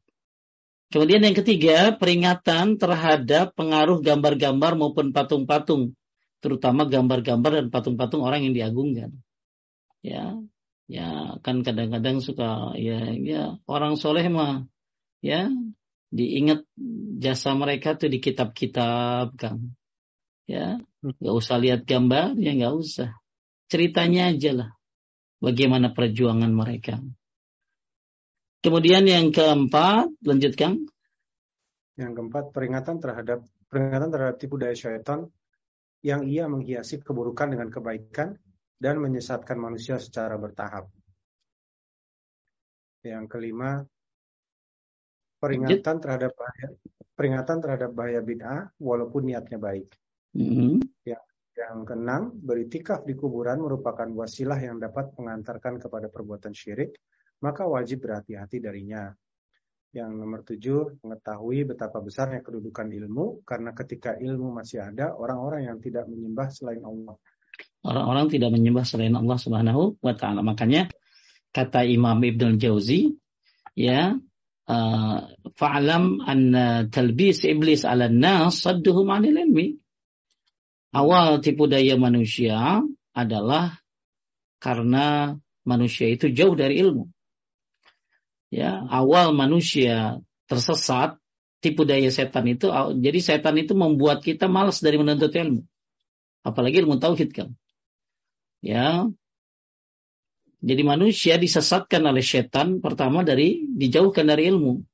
Kemudian 0.91 1.23
yang 1.23 1.38
ketiga, 1.39 1.95
peringatan 1.95 2.75
terhadap 2.75 3.56
pengaruh 3.56 4.04
gambar-gambar 4.04 4.75
maupun 4.75 5.15
patung-patung, 5.15 5.95
terutama 6.43 6.84
gambar-gambar 6.84 7.63
dan 7.63 7.67
patung-patung 7.71 8.27
orang 8.27 8.43
yang 8.43 8.51
diagungkan. 8.51 9.15
Ya, 10.04 10.36
ya 10.91 11.39
kan 11.39 11.63
kadang-kadang 11.63 12.19
suka 12.19 12.75
ya, 12.75 13.15
ya 13.15 13.56
orang 13.63 13.95
soleh 13.95 14.27
mah, 14.27 14.67
ya 15.23 15.47
diingat 16.12 16.67
jasa 17.23 17.56
mereka 17.56 17.95
tuh 17.95 18.12
di 18.12 18.19
kitab-kitab 18.19 19.39
kan. 19.39 19.71
Ya, 20.43 20.84
nggak 20.99 21.36
usah 21.39 21.56
lihat 21.63 21.88
gambar, 21.88 22.36
ya 22.36 22.51
nggak 22.51 22.75
usah. 22.75 23.15
Ceritanya 23.71 24.36
aja 24.36 24.51
lah, 24.51 24.69
bagaimana 25.39 25.95
perjuangan 25.95 26.51
mereka. 26.51 26.99
Kemudian 28.60 29.08
yang 29.08 29.32
keempat, 29.32 30.12
lanjutkan. 30.27 30.84
Yang 31.95 32.12
keempat, 32.19 32.51
peringatan 32.51 32.99
terhadap 32.99 33.39
peringatan 33.71 34.12
terhadap 34.12 34.36
tipu 34.36 34.60
daya 34.60 34.75
syaitan 34.75 35.32
yang 36.04 36.27
ia 36.27 36.51
menghiasi 36.51 36.99
keburukan 36.99 37.56
dengan 37.56 37.71
kebaikan 37.71 38.36
dan 38.82 38.98
menyesatkan 38.98 39.62
manusia 39.62 40.02
secara 40.02 40.41
bertahap. 40.41 40.89
Yang 43.06 43.26
kelima, 43.30 43.86
peringatan 45.38 46.02
terhadap 46.02 46.34
bahaya, 46.34 46.67
peringatan 47.13 47.58
terhadap 47.62 47.91
bahaya 47.94 48.22
bid'ah 48.26 48.74
walaupun 48.82 49.30
niatnya 49.30 49.62
baik. 49.62 49.94
Mm 50.34 50.50
-hmm. 50.50 50.74
yang, 51.06 51.26
yang 51.54 51.78
keenam, 51.86 52.34
beritikaf 52.34 53.06
di 53.06 53.13
kuburan 53.13 53.62
merupakan 53.62 54.10
wasilah 54.17 54.58
yang 54.58 54.82
dapat 54.82 55.13
mengantarkan 55.13 55.78
kepada 55.78 56.10
perbuatan 56.10 56.58
syirik 56.58 56.98
maka 57.41 57.65
wajib 57.65 58.06
berhati-hati 58.06 58.62
darinya. 58.62 59.10
Yang 59.91 60.12
nomor 60.15 60.39
tujuh, 60.48 61.04
mengetahui 61.04 61.67
betapa 61.67 62.00
besarnya 62.00 62.39
kedudukan 62.39 62.88
ilmu, 62.88 63.44
karena 63.44 63.76
ketika 63.76 64.15
ilmu 64.15 64.56
masih 64.56 64.80
ada, 64.80 65.12
orang-orang 65.20 65.67
yang 65.67 65.78
tidak 65.84 66.08
menyembah 66.08 66.48
selain 66.48 66.80
Allah. 66.86 67.20
Orang-orang 67.82 68.30
tidak 68.30 68.54
menyembah 68.54 68.86
selain 68.86 69.13
Allah 69.17 69.38
Subhanahu 69.41 69.98
wa 70.02 70.13
taala. 70.13 70.46
Makanya 70.46 70.94
kata 71.50 71.84
Imam 71.86 72.22
Ibn 72.22 72.62
Jauzi, 72.62 73.17
ya, 73.74 74.15
uh, 74.70 75.20
fa'lam 75.58 76.22
anna 76.22 76.86
talbis 76.88 77.41
iblis 77.44 77.82
'ala 77.84 78.08
nas 78.08 78.62
sadduhum 78.62 79.10
'anil 79.10 79.38
ilmi. 79.38 79.82
Awal 80.94 81.39
tipu 81.41 81.72
daya 81.72 81.96
manusia 81.98 82.84
adalah 83.15 83.80
karena 84.62 85.36
manusia 85.65 86.10
itu 86.10 86.30
jauh 86.30 86.54
dari 86.54 86.78
ilmu 86.82 87.10
ya 88.52 88.84
awal 88.91 89.32
manusia 89.32 90.20
tersesat 90.46 91.15
tipu 91.63 91.88
daya 91.88 92.12
setan 92.12 92.46
itu 92.52 92.67
jadi 93.00 93.20
setan 93.24 93.56
itu 93.58 93.72
membuat 93.74 94.20
kita 94.22 94.52
malas 94.52 94.84
dari 94.84 95.00
menuntut 95.00 95.32
ilmu 95.32 95.63
apalagi 96.44 96.84
ilmu 96.84 97.00
tauhid 97.00 97.32
kan 97.32 97.56
ya. 98.62 99.10
Jadi 100.62 100.82
manusia 100.86 101.41
disesatkan 101.41 102.06
oleh 102.06 102.21
setan 102.21 102.86
pertama 102.86 103.26
dari 103.26 103.65
dijauhkan 103.65 104.30
dari 104.30 104.45
ilmu. 104.54 104.86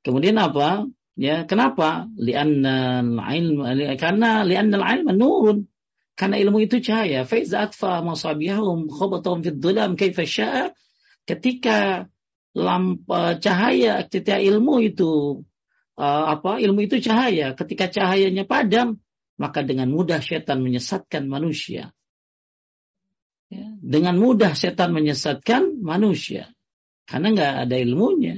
Kemudian 0.00 0.40
apa? 0.40 0.88
Ya 1.14 1.44
kenapa? 1.44 2.08
Li'anna 2.16 3.04
ilm 3.36 3.60
karena 4.00 4.48
li'anna 4.48 4.80
ilm 4.80 5.12
nurun. 5.12 5.68
Karena 6.16 6.40
ilmu 6.40 6.64
itu 6.64 6.80
cahaya. 6.80 7.28
Faiza 7.28 7.68
atfa 7.68 8.00
masabihum 8.00 8.88
khabatahum 8.88 9.44
fid 9.44 9.60
dhulam 9.60 9.92
ketika 9.98 12.08
lampa 12.54 13.34
cahaya 13.42 14.06
ketika 14.08 14.40
ilmu 14.40 14.80
itu 14.80 15.44
uh, 16.00 16.24
apa? 16.32 16.64
Ilmu 16.64 16.80
itu 16.80 16.96
cahaya. 17.04 17.52
Ketika 17.52 17.92
cahayanya 17.92 18.48
padam 18.48 19.04
maka 19.36 19.60
dengan 19.60 19.92
mudah 19.92 20.24
setan 20.24 20.64
menyesatkan 20.64 21.28
manusia 21.28 21.92
dengan 23.84 24.16
mudah 24.16 24.56
setan 24.56 24.96
menyesatkan 24.96 25.80
manusia. 25.84 26.52
Karena 27.04 27.36
nggak 27.36 27.54
ada 27.68 27.76
ilmunya. 27.76 28.36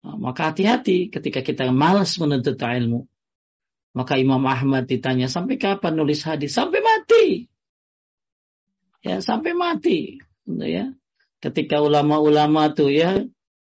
Nah, 0.00 0.16
maka 0.16 0.52
hati-hati 0.52 1.12
ketika 1.12 1.40
kita 1.40 1.68
malas 1.72 2.16
menuntut 2.20 2.60
ilmu. 2.60 3.08
Maka 3.90 4.20
Imam 4.20 4.40
Ahmad 4.46 4.86
ditanya 4.86 5.26
sampai 5.26 5.58
kapan 5.58 5.98
nulis 5.98 6.22
hadis? 6.22 6.54
Sampai 6.54 6.78
mati. 6.78 7.50
Ya 9.02 9.18
sampai 9.24 9.56
mati. 9.56 10.20
Ya. 10.46 10.94
Ketika 11.40 11.80
ulama-ulama 11.80 12.70
tuh 12.76 12.92
ya 12.92 13.24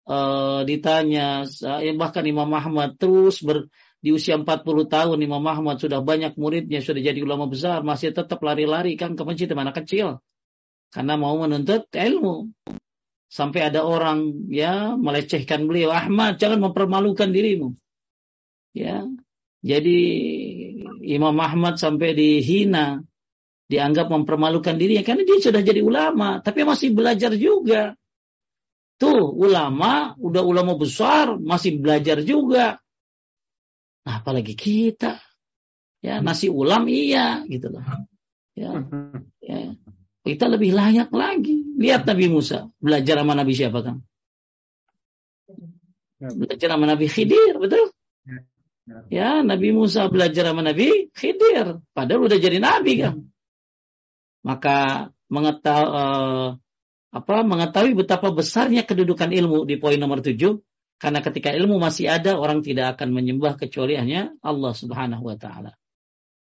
uh, 0.10 0.62
ditanya 0.66 1.46
ya 1.62 1.92
bahkan 1.94 2.26
Imam 2.26 2.50
Ahmad 2.50 2.98
terus 2.98 3.46
ber, 3.46 3.70
di 4.00 4.16
usia 4.16 4.40
40 4.40 4.64
tahun 4.88 5.18
Imam 5.20 5.44
Ahmad 5.44 5.84
sudah 5.84 6.00
banyak 6.00 6.40
muridnya 6.40 6.80
sudah 6.80 7.04
jadi 7.04 7.20
ulama 7.20 7.52
besar 7.52 7.84
masih 7.84 8.16
tetap 8.16 8.40
lari-lari 8.40 8.96
kan 8.96 9.20
ke 9.20 9.24
masjid 9.28 9.52
mana? 9.52 9.76
Kecil. 9.76 10.24
Karena 10.90 11.20
mau 11.20 11.36
menuntut 11.38 11.86
ilmu. 11.92 12.50
Sampai 13.30 13.62
ada 13.62 13.86
orang 13.86 14.50
ya 14.50 14.98
melecehkan 14.98 15.70
beliau 15.70 15.94
Ahmad 15.94 16.42
jangan 16.42 16.64
mempermalukan 16.72 17.30
dirimu. 17.30 17.78
Ya. 18.74 19.06
Jadi 19.60 20.00
Imam 21.04 21.36
Ahmad 21.36 21.76
sampai 21.78 22.16
dihina 22.16 23.04
dianggap 23.70 24.10
mempermalukan 24.10 24.82
dirinya 24.82 25.06
karena 25.06 25.24
dia 25.28 25.38
sudah 25.38 25.62
jadi 25.62 25.86
ulama, 25.86 26.42
tapi 26.42 26.66
masih 26.66 26.90
belajar 26.90 27.38
juga. 27.38 27.94
Tuh, 29.00 29.30
ulama, 29.32 30.18
udah 30.18 30.44
ulama 30.44 30.76
besar, 30.76 31.38
masih 31.38 31.78
belajar 31.78 32.20
juga. 32.26 32.82
Nah, 34.10 34.26
apalagi 34.26 34.58
kita. 34.58 35.22
Ya, 36.02 36.18
nasi 36.18 36.50
ulam 36.50 36.90
iya 36.90 37.46
gitu 37.46 37.70
loh. 37.70 37.86
Ya. 38.58 38.74
ya. 39.38 39.78
Kita 40.26 40.50
lebih 40.50 40.74
layak 40.74 41.14
lagi. 41.14 41.62
Lihat 41.78 42.10
Nabi 42.10 42.26
Musa, 42.26 42.74
belajar 42.82 43.22
sama 43.22 43.38
Nabi 43.38 43.54
siapa 43.54 43.86
kan? 43.86 44.02
Belajar 46.18 46.74
sama 46.74 46.90
Nabi 46.90 47.06
Khidir, 47.06 47.62
betul? 47.62 47.94
Ya, 49.14 49.46
Nabi 49.46 49.70
Musa 49.78 50.10
belajar 50.10 50.50
sama 50.50 50.66
Nabi 50.66 51.14
Khidir, 51.14 51.86
padahal 51.94 52.26
udah 52.26 52.40
jadi 52.42 52.58
nabi 52.58 53.06
kan. 53.06 53.30
Maka 54.42 54.78
mengetahui 55.30 55.86
uh, 55.94 56.48
apa 57.14 57.34
mengetahui 57.46 57.94
betapa 57.94 58.34
besarnya 58.34 58.82
kedudukan 58.82 59.30
ilmu 59.30 59.70
di 59.70 59.78
poin 59.78 60.02
nomor 60.02 60.26
tujuh 60.26 60.66
karena 61.00 61.24
ketika 61.24 61.56
ilmu 61.56 61.80
masih 61.80 62.12
ada 62.12 62.36
orang 62.36 62.60
tidak 62.60 63.00
akan 63.00 63.16
menyembah 63.16 63.56
kecuali 63.56 63.96
hanya 63.96 64.36
Allah 64.44 64.76
Subhanahu 64.76 65.32
wa 65.32 65.40
taala. 65.40 65.72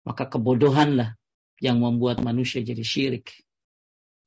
Maka 0.04 0.28
kebodohanlah 0.28 1.16
yang 1.64 1.80
membuat 1.80 2.20
manusia 2.20 2.60
jadi 2.60 2.84
syirik. 2.84 3.40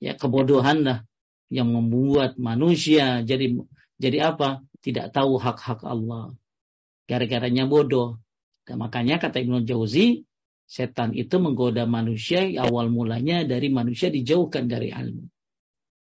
Ya, 0.01 0.17
kebodohanlah 0.17 1.05
yang 1.53 1.69
membuat 1.69 2.41
manusia 2.41 3.21
jadi 3.21 3.61
jadi 4.01 4.33
apa? 4.33 4.65
Tidak 4.81 5.13
tahu 5.13 5.37
hak-hak 5.37 5.85
Allah. 5.85 6.33
Gara-garanya 7.05 7.69
bodoh. 7.69 8.17
Dan 8.65 8.81
makanya 8.81 9.21
kata 9.21 9.37
Ibnu 9.37 9.69
Jauzi, 9.69 10.25
setan 10.65 11.13
itu 11.13 11.37
menggoda 11.45 11.85
manusia 11.85 12.49
awal 12.57 12.89
mulanya 12.89 13.45
dari 13.45 13.69
manusia 13.69 14.09
dijauhkan 14.09 14.65
dari 14.65 14.97
ilmu. 14.97 15.29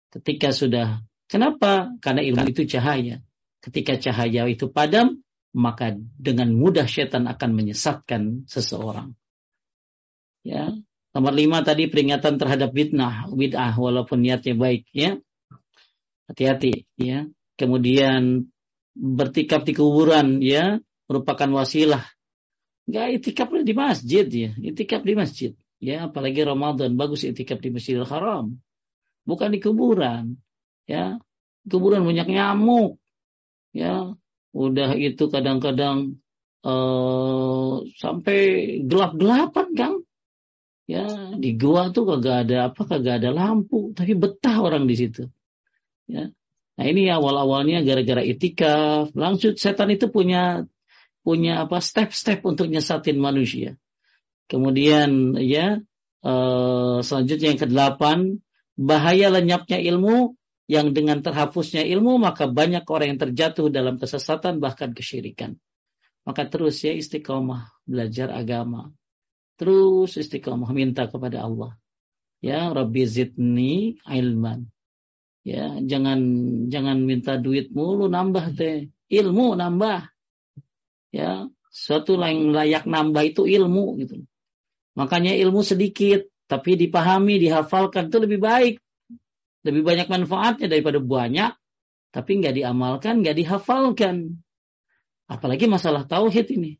Ketika 0.08 0.56
sudah 0.56 1.04
kenapa? 1.28 1.92
Karena 2.00 2.24
ilmu 2.24 2.48
itu 2.48 2.64
cahaya. 2.64 3.20
Ketika 3.62 3.98
cahaya 3.98 4.46
itu 4.46 4.70
padam, 4.70 5.20
maka 5.56 5.96
dengan 5.96 6.52
mudah 6.52 6.86
setan 6.86 7.26
akan 7.26 7.50
menyesatkan 7.56 8.46
seseorang. 8.46 9.16
Ya, 10.46 10.70
nomor 11.10 11.34
lima 11.34 11.64
tadi 11.66 11.90
peringatan 11.90 12.38
terhadap 12.38 12.70
bid'ah, 12.70 13.26
bid'ah 13.32 13.74
walaupun 13.74 14.22
niatnya 14.22 14.54
baik, 14.54 14.86
ya. 14.94 15.18
Hati-hati, 16.30 16.86
ya. 17.00 17.26
Kemudian 17.58 18.46
bertikap 18.94 19.66
di 19.66 19.74
kuburan, 19.74 20.38
ya, 20.38 20.78
merupakan 21.10 21.50
wasilah 21.50 22.04
Enggak 22.86 23.06
itikaf 23.18 23.50
di 23.66 23.74
masjid 23.74 24.26
ya, 24.30 24.50
itikaf 24.62 25.02
di 25.02 25.14
masjid. 25.18 25.52
Ya, 25.82 26.06
apalagi 26.06 26.40
Ramadan 26.46 26.94
bagus 26.94 27.26
itikaf 27.26 27.60
di 27.60 27.68
Masjidil 27.68 28.06
Haram. 28.08 28.56
Bukan 29.26 29.52
di 29.52 29.58
kuburan. 29.58 30.38
Ya, 30.86 31.18
kuburan 31.66 32.06
banyak 32.06 32.30
nyamuk. 32.30 32.96
Ya, 33.76 34.16
udah 34.56 34.96
itu 34.96 35.28
kadang-kadang 35.28 36.16
uh, 36.64 37.84
sampai 38.00 38.38
gelap-gelapan 38.88 39.68
Kang. 39.76 39.96
Ya, 40.88 41.04
di 41.36 41.58
gua 41.60 41.92
tuh 41.92 42.08
kagak 42.08 42.48
ada 42.48 42.72
apa, 42.72 42.88
kagak 42.88 43.20
ada 43.20 43.36
lampu, 43.36 43.92
tapi 43.92 44.16
betah 44.16 44.64
orang 44.64 44.88
di 44.88 44.96
situ. 44.96 45.28
Ya. 46.08 46.32
Nah, 46.76 46.84
ini 46.84 47.08
awal-awalnya 47.12 47.84
gara-gara 47.84 48.22
itikaf, 48.24 49.12
langsung 49.12 49.60
setan 49.60 49.92
itu 49.92 50.08
punya 50.08 50.64
punya 51.26 51.66
apa 51.66 51.82
step-step 51.82 52.46
untuk 52.46 52.70
nyesatin 52.70 53.18
manusia. 53.18 53.74
Kemudian 54.46 55.34
ya 55.42 55.82
uh, 56.22 56.98
selanjutnya 57.02 57.50
yang 57.50 57.60
kedelapan 57.60 58.18
bahaya 58.78 59.34
lenyapnya 59.34 59.82
ilmu 59.82 60.35
yang 60.66 60.90
dengan 60.90 61.22
terhapusnya 61.22 61.86
ilmu 61.86 62.18
maka 62.18 62.50
banyak 62.50 62.82
orang 62.90 63.14
yang 63.14 63.20
terjatuh 63.22 63.70
dalam 63.70 63.98
kesesatan 64.02 64.58
bahkan 64.58 64.90
kesyirikan. 64.92 65.58
Maka 66.26 66.50
terus 66.50 66.82
ya 66.82 66.90
istiqomah 66.90 67.70
belajar 67.86 68.34
agama. 68.34 68.90
Terus 69.56 70.18
istiqomah 70.18 70.74
minta 70.74 71.06
kepada 71.06 71.46
Allah. 71.46 71.78
Ya 72.42 72.66
Rabbi 72.66 73.06
zidni 73.06 74.02
ilman. 74.02 74.66
Ya, 75.46 75.78
jangan 75.78 76.18
jangan 76.66 77.06
minta 77.06 77.38
duit 77.38 77.70
mulu 77.70 78.10
nambah 78.10 78.58
teh. 78.58 78.90
Ilmu 79.06 79.54
nambah 79.54 80.10
ya 81.16 81.48
suatu 81.72 82.20
yang 82.20 82.52
layak 82.52 82.84
nambah 82.84 83.22
itu 83.24 83.48
ilmu 83.48 84.00
gitu 84.04 84.24
makanya 84.96 85.32
ilmu 85.36 85.64
sedikit 85.64 86.28
tapi 86.48 86.76
dipahami 86.76 87.40
dihafalkan 87.40 88.08
itu 88.08 88.18
lebih 88.20 88.40
baik 88.40 88.74
lebih 89.66 89.82
banyak 89.82 90.06
manfaatnya 90.06 90.70
daripada 90.70 91.02
banyak 91.02 91.52
tapi 92.14 92.30
nggak 92.38 92.54
diamalkan 92.56 93.20
nggak 93.20 93.36
dihafalkan 93.36 94.38
apalagi 95.26 95.66
masalah 95.66 96.06
tauhid 96.06 96.46
ini 96.54 96.78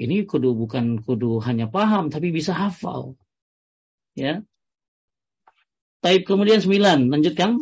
ini 0.00 0.28
kudu 0.28 0.52
bukan 0.52 1.00
kudu 1.00 1.40
hanya 1.42 1.66
paham 1.66 2.12
tapi 2.12 2.28
bisa 2.30 2.52
hafal 2.52 3.16
ya 4.14 4.44
Taib 6.00 6.24
kemudian 6.24 6.64
sembilan, 6.64 7.12
lanjutkan. 7.12 7.60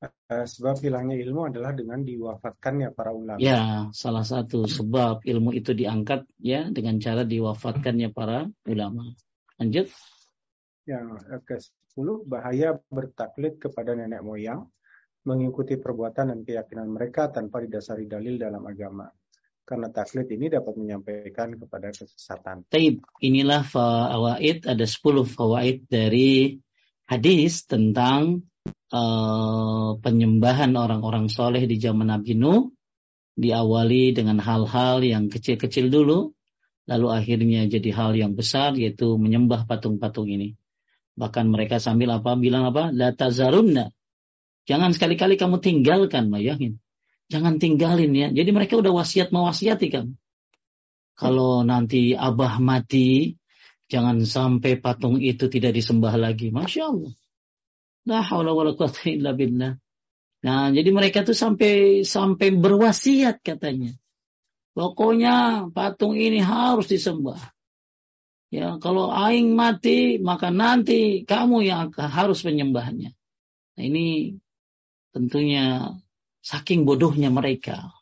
Eh, 0.00 0.46
sebab 0.48 0.80
hilangnya 0.80 1.20
ilmu 1.20 1.52
adalah 1.52 1.76
dengan 1.76 2.00
diwafatkannya 2.00 2.96
para 2.96 3.12
ulama. 3.12 3.36
Ya, 3.36 3.92
salah 3.92 4.24
satu 4.24 4.64
sebab 4.64 5.28
ilmu 5.28 5.52
itu 5.52 5.76
diangkat 5.76 6.24
ya 6.40 6.72
dengan 6.72 6.96
cara 6.96 7.28
diwafatkannya 7.28 8.08
para 8.16 8.48
ulama. 8.64 9.12
Lanjut. 9.60 9.92
Yang 10.88 11.20
ke-10 11.44 11.77
bahaya 12.26 12.78
bertaklid 12.90 13.58
kepada 13.58 13.94
nenek 13.94 14.22
moyang, 14.22 14.68
mengikuti 15.26 15.76
perbuatan 15.76 16.32
dan 16.32 16.40
keyakinan 16.44 16.88
mereka 16.88 17.28
tanpa 17.28 17.60
didasari 17.64 18.08
dalil 18.08 18.38
dalam 18.40 18.64
agama. 18.64 19.08
Karena 19.68 19.92
taklid 19.92 20.32
ini 20.32 20.48
dapat 20.48 20.74
menyampaikan 20.80 21.52
kepada 21.52 21.92
kesesatan. 21.92 22.64
Taib, 22.72 23.04
inilah 23.20 23.60
fawaid 23.68 24.64
ada 24.64 24.86
10 24.88 25.28
fawaid 25.28 25.84
dari 25.92 26.56
hadis 27.04 27.68
tentang 27.68 28.48
uh, 28.92 29.96
penyembahan 30.00 30.72
orang-orang 30.72 31.28
soleh 31.28 31.68
di 31.68 31.76
zaman 31.76 32.08
Nabi 32.08 32.32
Nuh 32.36 32.72
diawali 33.38 34.18
dengan 34.18 34.42
hal-hal 34.42 35.04
yang 35.06 35.30
kecil-kecil 35.30 35.94
dulu, 35.94 36.34
lalu 36.90 37.06
akhirnya 37.14 37.70
jadi 37.70 37.90
hal 37.94 38.18
yang 38.18 38.34
besar 38.34 38.74
yaitu 38.74 39.14
menyembah 39.14 39.62
patung-patung 39.70 40.26
ini. 40.26 40.57
Bahkan 41.18 41.50
mereka 41.50 41.82
sambil 41.82 42.14
apa 42.14 42.38
bilang 42.38 42.70
apa? 42.70 42.94
La 42.94 43.10
tazarunna. 43.10 43.90
Jangan 44.70 44.94
sekali-kali 44.94 45.34
kamu 45.34 45.58
tinggalkan, 45.58 46.30
bayangin. 46.30 46.78
Jangan 47.26 47.58
tinggalin 47.58 48.14
ya. 48.14 48.28
Jadi 48.30 48.50
mereka 48.54 48.78
udah 48.78 48.94
wasiat 48.94 49.34
mewasiati 49.34 49.90
kan. 49.90 50.14
Kalau 51.18 51.66
nanti 51.66 52.14
abah 52.14 52.62
mati, 52.62 53.34
jangan 53.90 54.22
sampai 54.22 54.78
patung 54.78 55.18
itu 55.18 55.50
tidak 55.50 55.74
disembah 55.74 56.14
lagi. 56.14 56.54
Masya 56.54 56.82
Allah. 56.86 57.12
Quwata 58.06 59.02
illa 59.10 59.34
billah. 59.34 59.74
Nah, 60.38 60.70
jadi 60.70 60.88
mereka 60.94 61.26
tuh 61.26 61.34
sampai 61.34 62.06
sampai 62.06 62.54
berwasiat 62.54 63.42
katanya. 63.42 63.90
Pokoknya 64.78 65.66
patung 65.74 66.14
ini 66.14 66.38
harus 66.38 66.86
disembah. 66.86 67.57
Ya, 68.48 68.80
kalau 68.80 69.12
aing 69.12 69.52
mati, 69.52 70.16
maka 70.16 70.48
nanti 70.48 71.28
kamu 71.28 71.68
yang 71.68 71.92
harus 71.92 72.40
menyembahnya. 72.48 73.12
Nah, 73.76 73.82
ini 73.84 74.40
tentunya 75.12 75.92
saking 76.40 76.88
bodohnya 76.88 77.28
mereka. 77.28 77.92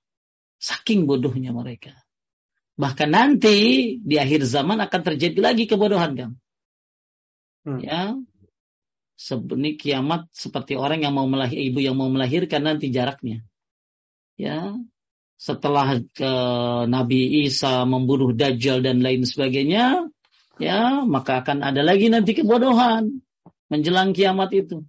Saking 0.63 1.11
bodohnya 1.11 1.51
mereka. 1.51 1.93
Bahkan 2.79 3.11
nanti 3.11 3.57
di 3.99 4.17
akhir 4.21 4.47
zaman 4.47 4.79
akan 4.87 5.01
terjadi 5.03 5.39
lagi 5.43 5.67
kebodohan 5.67 6.13
kan. 6.15 6.31
Hmm. 7.67 7.83
Ya, 7.83 8.15
Sebenarnya 9.17 9.81
kiamat 9.81 10.29
seperti 10.37 10.77
orang 10.77 11.01
yang 11.01 11.17
mau 11.17 11.25
melahir 11.25 11.57
ibu 11.57 11.81
yang 11.81 11.97
mau 11.97 12.13
melahirkan 12.13 12.69
nanti 12.69 12.93
jaraknya. 12.93 13.41
Ya, 14.37 14.77
setelah 15.41 16.05
ke 16.13 16.33
Nabi 16.85 17.49
Isa 17.49 17.89
membunuh 17.89 18.37
Dajjal 18.37 18.85
dan 18.85 19.01
lain 19.01 19.25
sebagainya, 19.25 20.13
ya 20.57 21.05
maka 21.05 21.45
akan 21.45 21.65
ada 21.65 21.83
lagi 21.85 22.09
nanti 22.09 22.37
kebodohan 22.37 23.23
menjelang 23.73 24.15
kiamat 24.15 24.51
itu. 24.55 24.87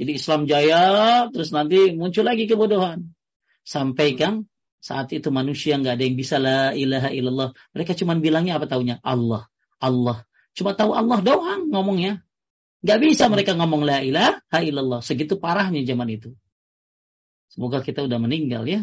Jadi 0.00 0.16
Islam 0.16 0.48
jaya, 0.48 1.28
terus 1.28 1.52
nanti 1.52 1.92
muncul 1.92 2.24
lagi 2.24 2.48
kebodohan. 2.48 3.12
Sampai 3.60 4.16
kan 4.16 4.48
saat 4.80 5.12
itu 5.12 5.28
manusia 5.28 5.76
nggak 5.76 6.00
ada 6.00 6.04
yang 6.08 6.16
bisa 6.16 6.40
la 6.40 6.72
ilaha 6.72 7.12
illallah. 7.12 7.50
Mereka 7.76 7.92
cuma 8.00 8.16
bilangnya 8.16 8.56
apa 8.56 8.64
taunya? 8.64 8.96
Allah, 9.04 9.44
Allah. 9.76 10.24
Cuma 10.56 10.72
tahu 10.72 10.96
Allah 10.96 11.20
doang 11.20 11.68
ngomongnya. 11.68 12.24
Gak 12.80 12.96
bisa 13.04 13.28
mereka 13.28 13.52
ngomong 13.52 13.84
la 13.84 14.00
ilaha 14.00 14.58
illallah. 14.64 15.04
Segitu 15.04 15.36
parahnya 15.36 15.84
zaman 15.84 16.08
itu. 16.16 16.32
Semoga 17.52 17.84
kita 17.84 18.00
udah 18.08 18.16
meninggal 18.16 18.64
ya. 18.64 18.80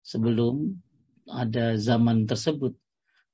Sebelum 0.00 0.80
ada 1.28 1.76
zaman 1.76 2.24
tersebut. 2.24 2.72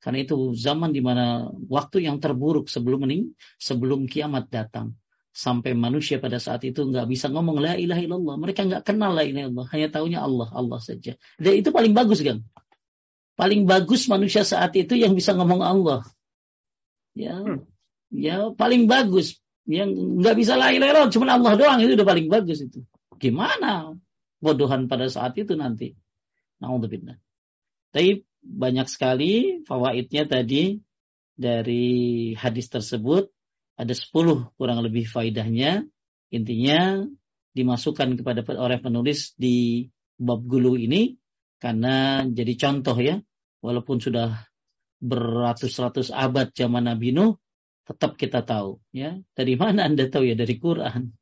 Karena 0.03 0.23
itu 0.23 0.55
zaman 0.55 0.95
di 0.95 1.03
mana 1.03 1.51
waktu 1.67 2.07
yang 2.07 2.23
terburuk 2.23 2.71
sebelum 2.71 3.05
mening, 3.09 3.35
sebelum 3.59 4.07
kiamat 4.07 4.49
datang. 4.53 4.95
Sampai 5.37 5.77
manusia 5.77 6.17
pada 6.17 6.41
saat 6.41 6.65
itu 6.65 6.89
nggak 6.89 7.13
bisa 7.13 7.29
ngomong 7.29 7.61
la 7.61 7.77
ilaha 7.77 8.01
illallah. 8.01 8.37
Mereka 8.41 8.61
nggak 8.73 8.83
kenal 8.89 9.13
la 9.13 9.27
ilaha 9.27 9.49
illallah. 9.49 9.67
Hanya 9.69 9.89
tahunya 9.93 10.21
Allah, 10.23 10.49
Allah 10.49 10.81
saja. 10.81 11.13
Dan 11.37 11.53
itu 11.61 11.69
paling 11.69 11.93
bagus 11.93 12.25
kan. 12.25 12.41
Paling 13.37 13.69
bagus 13.69 14.09
manusia 14.09 14.49
saat 14.49 14.73
itu 14.73 14.97
yang 14.97 15.13
bisa 15.13 15.37
ngomong 15.37 15.61
Allah. 15.61 16.09
Ya, 17.13 17.37
hmm. 17.37 17.69
ya 18.13 18.53
paling 18.57 18.89
bagus 18.89 19.37
yang 19.67 19.91
nggak 20.23 20.37
bisa 20.39 20.55
la 20.55 20.71
ilaha 20.71 20.95
illallah 20.95 21.13
cuma 21.13 21.27
Allah 21.35 21.53
doang 21.59 21.79
itu 21.83 21.99
udah 21.99 22.07
paling 22.07 22.31
bagus 22.31 22.63
itu 22.63 22.87
gimana 23.19 23.99
bodohan 24.39 24.87
pada 24.87 25.11
saat 25.11 25.35
itu 25.35 25.59
nanti 25.59 25.99
naudzubillah 26.63 27.19
tapi 27.91 28.23
banyak 28.47 28.87
sekali 28.87 29.63
fawaidnya 29.67 30.31
tadi 30.31 30.79
dari 31.35 32.33
hadis 32.39 32.71
tersebut. 32.71 33.29
Ada 33.77 33.93
10 33.93 34.57
kurang 34.57 34.81
lebih 34.81 35.05
faidahnya. 35.05 35.85
Intinya 36.33 37.05
dimasukkan 37.53 38.17
kepada 38.17 38.41
orang 38.57 38.81
penulis 38.81 39.37
di 39.37 39.89
bab 40.17 40.41
gulu 40.49 40.81
ini 40.81 41.21
karena 41.61 42.25
jadi 42.25 42.57
contoh 42.57 42.97
ya. 42.97 43.21
Walaupun 43.61 44.01
sudah 44.01 44.47
beratus-ratus 45.03 46.09
abad 46.09 46.49
zaman 46.57 46.89
Nabi 46.89 47.13
Nuh 47.13 47.37
tetap 47.85 48.17
kita 48.17 48.41
tahu 48.41 48.81
ya. 48.97 49.21
Dari 49.37 49.55
mana 49.61 49.85
anda 49.85 50.09
tahu 50.09 50.25
ya? 50.25 50.35
Dari 50.39 50.57
Quran. 50.57 51.13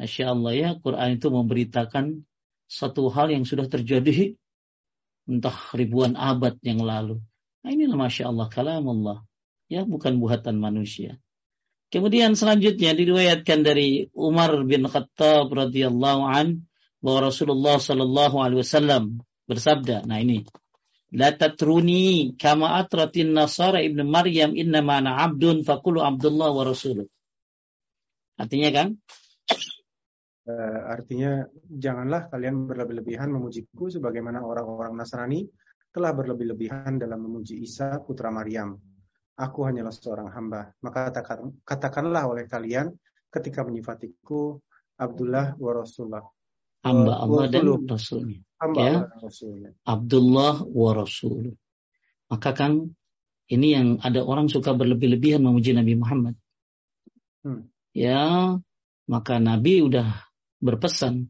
Masya 0.00 0.32
Allah 0.32 0.52
ya 0.56 0.70
Quran 0.80 1.20
itu 1.20 1.28
memberitakan 1.28 2.24
satu 2.66 3.12
hal 3.12 3.28
yang 3.28 3.44
sudah 3.44 3.68
terjadi 3.68 4.32
entah 5.28 5.54
ribuan 5.74 6.18
abad 6.18 6.58
yang 6.62 6.82
lalu 6.82 7.18
nah 7.62 7.70
inilah 7.70 7.98
Masya 7.98 8.30
Allah 8.30 8.46
kalam 8.50 8.84
Allah 8.88 9.22
ya 9.70 9.86
bukan 9.86 10.18
buatan 10.18 10.58
manusia 10.58 11.18
kemudian 11.94 12.34
selanjutnya 12.34 12.94
diriwayatkan 12.96 13.62
dari 13.62 14.10
Umar 14.16 14.54
bin 14.66 14.88
Khattab 14.88 15.52
radhiyallahu 15.52 16.22
an 16.26 16.66
bahwa 17.02 17.30
Rasulullah 17.30 17.78
Shallallahu 17.78 18.36
alaihi 18.38 18.60
wasallam 18.62 19.22
bersabda 19.46 20.06
nah 20.06 20.18
ini 20.18 20.46
La 21.12 21.28
tatruni 21.36 22.32
kama 22.40 22.80
atratin 22.80 23.36
nasara 23.36 23.84
ibnu 23.84 24.00
Maryam 24.00 24.56
inna 24.56 24.80
ma'ana 24.80 25.20
abdun 25.20 25.60
fakulu 25.60 26.00
abdullah 26.00 26.48
wa 26.48 26.64
rasuluh. 26.64 27.04
Artinya 28.40 28.72
kan? 28.72 28.88
Uh, 30.42 30.90
artinya 30.90 31.46
janganlah 31.70 32.26
kalian 32.26 32.66
berlebih-lebihan 32.66 33.30
memujiku 33.30 33.86
sebagaimana 33.86 34.42
orang-orang 34.42 34.98
Nasrani 34.98 35.46
telah 35.94 36.10
berlebih-lebihan 36.10 36.98
dalam 36.98 37.22
memuji 37.22 37.62
Isa 37.62 38.02
putra 38.02 38.34
Maryam. 38.34 38.74
Aku 39.38 39.62
hanyalah 39.62 39.94
seorang 39.94 40.34
hamba. 40.34 40.74
Maka 40.82 41.14
katakanlah 41.62 42.26
oleh 42.26 42.50
kalian 42.50 42.90
ketika 43.30 43.62
menyifatiku 43.62 44.58
Abdullah 44.98 45.54
wa 45.56 45.72
Rasulullah 45.72 46.26
hamba 46.82 47.12
Allah 47.22 47.44
dan 47.48 47.66
Rasulnya. 47.86 48.38
Hamba 48.58 48.78
ya. 48.78 48.90
Allah 48.98 49.08
dan 49.08 49.20
Rasulnya. 49.22 49.70
Abdullah 49.86 50.54
wa 50.66 50.90
Rasul. 50.94 51.54
Maka 52.30 52.50
kan 52.54 52.72
ini 53.50 53.68
yang 53.74 53.88
ada 54.02 54.22
orang 54.22 54.50
suka 54.50 54.74
berlebih-lebihan 54.74 55.42
memuji 55.42 55.74
Nabi 55.74 55.94
Muhammad. 55.98 56.34
Hmm. 57.42 57.68
Ya, 57.92 58.56
maka 59.10 59.36
Nabi 59.36 59.84
udah 59.84 60.31
berpesan. 60.62 61.28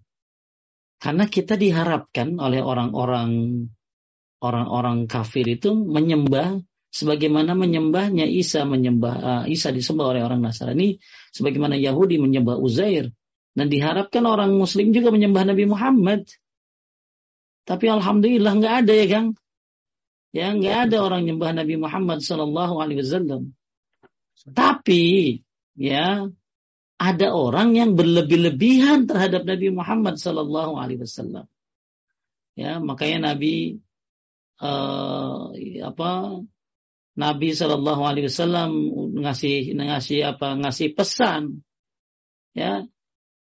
Karena 1.02 1.26
kita 1.26 1.58
diharapkan 1.58 2.38
oleh 2.38 2.62
orang-orang 2.62 3.66
orang-orang 4.38 5.10
kafir 5.10 5.48
itu 5.50 5.74
menyembah 5.74 6.62
sebagaimana 6.92 7.56
menyembahnya 7.58 8.28
Isa 8.28 8.62
menyembah 8.68 9.14
uh, 9.18 9.44
Isa 9.48 9.74
disembah 9.74 10.14
oleh 10.14 10.22
orang 10.22 10.44
Nasrani 10.44 11.02
sebagaimana 11.34 11.74
Yahudi 11.74 12.20
menyembah 12.20 12.60
Uzair 12.60 13.10
dan 13.56 13.66
diharapkan 13.66 14.22
orang 14.28 14.54
muslim 14.54 14.92
juga 14.92 15.10
menyembah 15.10 15.48
Nabi 15.48 15.64
Muhammad. 15.66 16.28
Tapi 17.62 17.86
alhamdulillah 17.88 18.52
nggak 18.58 18.74
ada 18.84 18.92
ya 18.92 19.06
Kang. 19.08 19.28
Ya 20.32 20.46
nggak 20.54 20.76
ada 20.88 20.96
orang 21.04 21.26
menyembah 21.26 21.50
Nabi 21.56 21.74
Muhammad 21.76 22.18
Sallallahu 22.24 22.74
Alaihi 22.80 23.00
Wasallam. 23.04 23.52
Tapi 24.54 25.38
ya 25.76 26.26
ada 27.02 27.34
orang 27.34 27.74
yang 27.74 27.98
berlebih-lebihan 27.98 29.10
terhadap 29.10 29.42
Nabi 29.42 29.74
Muhammad 29.74 30.22
Sallallahu 30.22 30.78
Alaihi 30.78 31.02
Wasallam. 31.02 31.50
Ya 32.54 32.78
makanya 32.78 33.34
Nabi 33.34 33.82
uh, 34.62 35.50
apa 35.82 36.10
Nabi 37.18 37.48
Sallallahu 37.58 38.02
Alaihi 38.06 38.30
Wasallam 38.30 38.70
ngasih 39.18 39.74
ngasih 39.74 40.20
apa 40.30 40.54
ngasih 40.62 40.94
pesan 40.94 41.66
ya 42.54 42.86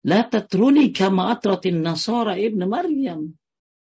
La 0.06 0.22
tatruni 0.22 0.94
kama 0.94 1.34
atratin 1.34 1.82
nasara 1.82 2.38
ibn 2.38 2.62
Maryam. 2.70 3.34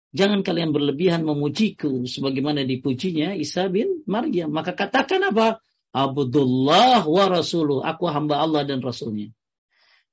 Jangan 0.10 0.42
kalian 0.42 0.74
berlebihan 0.74 1.22
memujiku 1.22 2.10
sebagaimana 2.10 2.66
dipujinya 2.66 3.38
Isa 3.38 3.70
bin 3.70 4.02
Maryam. 4.10 4.50
Maka 4.50 4.74
katakan 4.74 5.22
apa? 5.30 5.62
Abdullah 5.94 7.06
wa 7.06 7.26
rasuluh. 7.30 7.86
Aku 7.86 8.10
hamba 8.10 8.42
Allah 8.42 8.66
dan 8.66 8.82
rasulnya. 8.82 9.30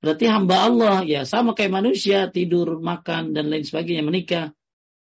Berarti 0.07 0.31
hamba 0.31 0.71
Allah 0.71 0.97
ya 1.03 1.27
sama 1.27 1.51
kayak 1.59 1.83
manusia 1.83 2.31
tidur, 2.31 2.79
makan 2.79 3.35
dan 3.35 3.51
lain 3.51 3.67
sebagainya 3.67 4.07
menikah. 4.07 4.55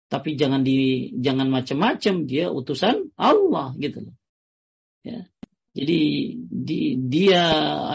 Tapi 0.06 0.38
jangan 0.38 0.62
di 0.62 1.10
jangan 1.18 1.50
macam-macam 1.50 2.14
dia 2.22 2.54
utusan 2.54 3.10
Allah 3.18 3.74
gitu 3.82 4.06
loh. 4.06 4.14
Ya. 5.02 5.26
Jadi 5.74 6.00
di, 6.46 7.02
dia 7.02 7.42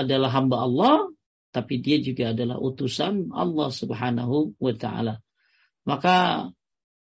adalah 0.03 0.35
hamba 0.35 0.67
Allah, 0.67 1.07
tapi 1.55 1.79
dia 1.79 2.03
juga 2.03 2.35
adalah 2.35 2.59
utusan 2.59 3.31
Allah 3.31 3.71
Subhanahu 3.71 4.59
wa 4.59 4.73
taala. 4.75 5.23
Maka 5.87 6.51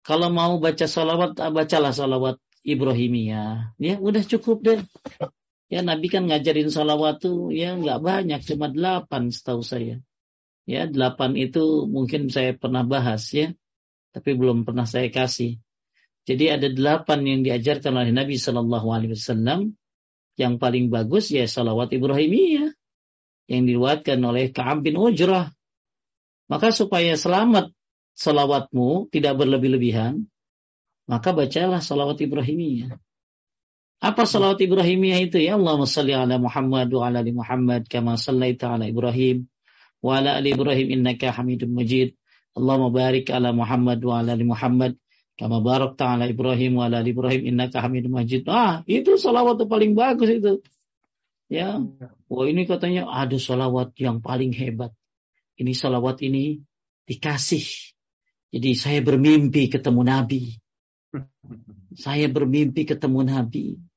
kalau 0.07 0.31
mau 0.31 0.63
baca 0.63 0.87
salawat, 0.87 1.35
bacalah 1.35 1.91
salawat 1.91 2.39
Ibrahimiyah. 2.63 3.75
Ya, 3.75 3.99
udah 3.99 4.23
cukup 4.23 4.63
deh. 4.63 4.79
Ya, 5.69 5.85
Nabi 5.85 6.09
kan 6.09 6.25
ngajarin 6.25 6.73
salawat 6.73 7.21
tuh 7.21 7.53
ya 7.53 7.77
nggak 7.77 8.01
banyak, 8.01 8.41
cuma 8.41 8.73
delapan 8.73 9.29
setahu 9.29 9.61
saya. 9.61 10.01
Ya, 10.65 10.89
delapan 10.89 11.37
itu 11.37 11.85
mungkin 11.85 12.33
saya 12.33 12.57
pernah 12.57 12.81
bahas 12.81 13.29
ya, 13.29 13.53
tapi 14.09 14.33
belum 14.33 14.65
pernah 14.65 14.89
saya 14.89 15.13
kasih. 15.13 15.61
Jadi 16.25 16.45
ada 16.49 16.67
delapan 16.69 17.25
yang 17.25 17.41
diajarkan 17.41 17.93
oleh 18.01 18.13
Nabi 18.13 18.37
Shallallahu 18.37 18.87
Alaihi 18.89 19.13
Wasallam. 19.17 19.73
Yang 20.39 20.53
paling 20.55 20.87
bagus 20.87 21.35
ya 21.35 21.43
salawat 21.49 21.91
Ibrahimiyah 21.91 22.71
yang 23.49 23.61
diriwayatkan 23.65 24.21
oleh 24.23 24.53
Ka'ab 24.55 24.87
bin 24.87 24.95
Ujrah. 24.95 25.51
Maka 26.47 26.71
supaya 26.71 27.17
selamat 27.19 27.75
salawatmu 28.15 29.11
tidak 29.11 29.35
berlebih-lebihan, 29.35 30.25
maka 31.09 31.33
bacalah 31.33 31.83
salawat 31.83 32.21
Ibrahimiyah. 32.21 32.93
Apa 33.99 34.23
salawat 34.23 34.63
Ibrahimiyah 34.63 35.19
itu 35.27 35.43
ya? 35.43 35.59
Allahumma 35.59 35.83
salli 35.83 36.15
ala 36.15 36.39
Muhammad 36.39 36.87
wa 36.87 37.03
ala 37.03 37.19
ali 37.19 37.35
Muhammad 37.35 37.83
kama 37.91 38.15
sallaita 38.15 38.79
ala 38.79 38.87
Ibrahim 38.87 39.51
wa 39.99 40.15
ala 40.15 40.39
ali 40.39 40.55
Ibrahim 40.55 40.87
innaka 40.95 41.35
Hamidum 41.35 41.75
Majid. 41.75 42.15
Allahumma 42.55 42.95
barik 42.95 43.27
ala 43.27 43.51
Muhammad 43.51 43.99
wa 43.99 44.23
ala 44.23 44.39
ali 44.39 44.47
Muhammad 44.47 44.95
kama 45.35 45.59
barakta 45.59 46.15
ala 46.15 46.31
Ibrahim 46.31 46.79
wa 46.79 46.87
ala 46.87 47.03
ali 47.03 47.11
Ibrahim 47.11 47.43
innaka 47.43 47.83
Hamidum 47.83 48.15
Majid. 48.15 48.47
Ah, 48.47 48.87
itu 48.87 49.19
salawat 49.19 49.59
paling 49.67 49.91
bagus 49.99 50.31
itu. 50.31 50.63
Ya, 51.51 51.83
wah 52.31 52.45
ini 52.47 52.63
katanya 52.63 53.03
ada 53.11 53.35
salawat 53.35 53.99
yang 53.99 54.23
paling 54.23 54.55
hebat. 54.55 54.95
Ini 55.59 55.75
salawat 55.75 56.23
ini 56.23 56.63
dikasih. 57.03 57.67
Jadi 58.55 58.69
saya 58.79 59.03
bermimpi 59.03 59.67
ketemu 59.67 60.01
Nabi. 60.07 60.55
Saya 62.05 62.29
bermimpi 62.29 62.85
ketemu 62.85 63.27
Nabi. 63.27 63.88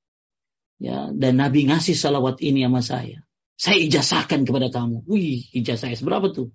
Ya, 0.83 1.15
dan 1.15 1.39
Nabi 1.39 1.71
ngasih 1.71 1.95
salawat 1.95 2.43
ini 2.43 2.67
sama 2.67 2.83
saya. 2.83 3.23
Saya 3.55 3.79
ijazahkan 3.79 4.43
kepada 4.43 4.67
kamu. 4.75 5.07
Wih, 5.07 5.47
ijazah 5.55 5.87
saya 5.87 5.95
seberapa 5.95 6.35
tuh? 6.35 6.51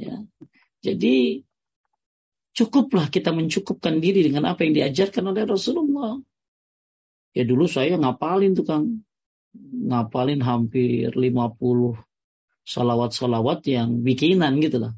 Ya. 0.00 0.24
Jadi 0.80 1.44
cukuplah 2.56 3.12
kita 3.12 3.36
mencukupkan 3.36 4.00
diri 4.00 4.24
dengan 4.24 4.48
apa 4.48 4.64
yang 4.64 4.72
diajarkan 4.72 5.28
oleh 5.28 5.44
Rasulullah. 5.44 6.16
Ya 7.36 7.44
dulu 7.44 7.68
saya 7.68 8.00
ngapalin 8.00 8.56
tuh 8.56 8.64
Kang 8.64 9.04
ngapalin 9.60 10.40
hampir 10.40 11.12
50 11.12 11.20
salawat-salawat 12.64 13.64
yang 13.68 14.00
bikinan 14.00 14.60
gitu 14.64 14.80
lah. 14.80 14.92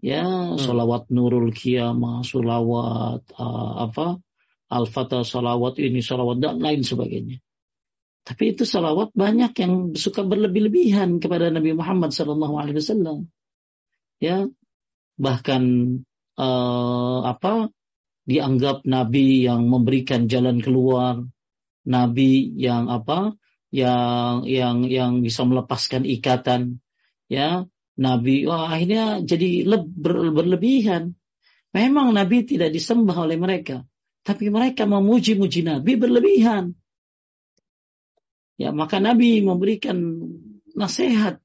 Ya, 0.00 0.24
hmm. 0.24 0.56
salawat 0.56 1.12
Nurul 1.12 1.52
Kiamah, 1.52 2.24
salawat 2.24 3.20
uh, 3.36 3.72
apa, 3.84 4.16
Al-Fatah 4.70 5.26
salawat 5.26 5.82
ini, 5.82 5.98
salawat 5.98 6.38
dan 6.38 6.62
lain 6.62 6.86
sebagainya. 6.86 7.42
Tapi 8.22 8.54
itu 8.54 8.62
salawat 8.62 9.10
banyak 9.10 9.52
yang 9.58 9.74
suka 9.98 10.22
berlebih-lebihan 10.22 11.18
kepada 11.18 11.50
Nabi 11.50 11.74
Muhammad 11.74 12.14
Wasallam. 12.14 13.26
Ya, 14.22 14.46
bahkan 15.18 15.62
uh, 16.38 17.20
apa 17.26 17.74
dianggap 18.30 18.86
Nabi 18.86 19.42
yang 19.42 19.66
memberikan 19.66 20.30
jalan 20.30 20.62
keluar, 20.62 21.18
Nabi 21.82 22.54
yang 22.54 22.86
apa 22.86 23.34
yang 23.70 24.44
yang 24.44 24.86
yang 24.86 25.12
bisa 25.22 25.46
melepaskan 25.46 26.02
ikatan 26.02 26.82
ya 27.30 27.64
nabi 27.94 28.42
wah 28.42 28.66
akhirnya 28.66 29.22
jadi 29.22 29.62
ber, 29.86 30.34
berlebihan 30.34 31.14
memang 31.70 32.10
nabi 32.10 32.42
tidak 32.42 32.74
disembah 32.74 33.14
oleh 33.14 33.38
mereka 33.38 33.86
tapi 34.26 34.52
mereka 34.52 34.84
memuji-muji 34.84 35.64
nabi 35.64 35.96
berlebihan 35.96 36.76
ya 38.60 38.70
maka 38.70 39.00
nabi 39.00 39.40
memberikan 39.40 39.96
nasihat 40.76 41.40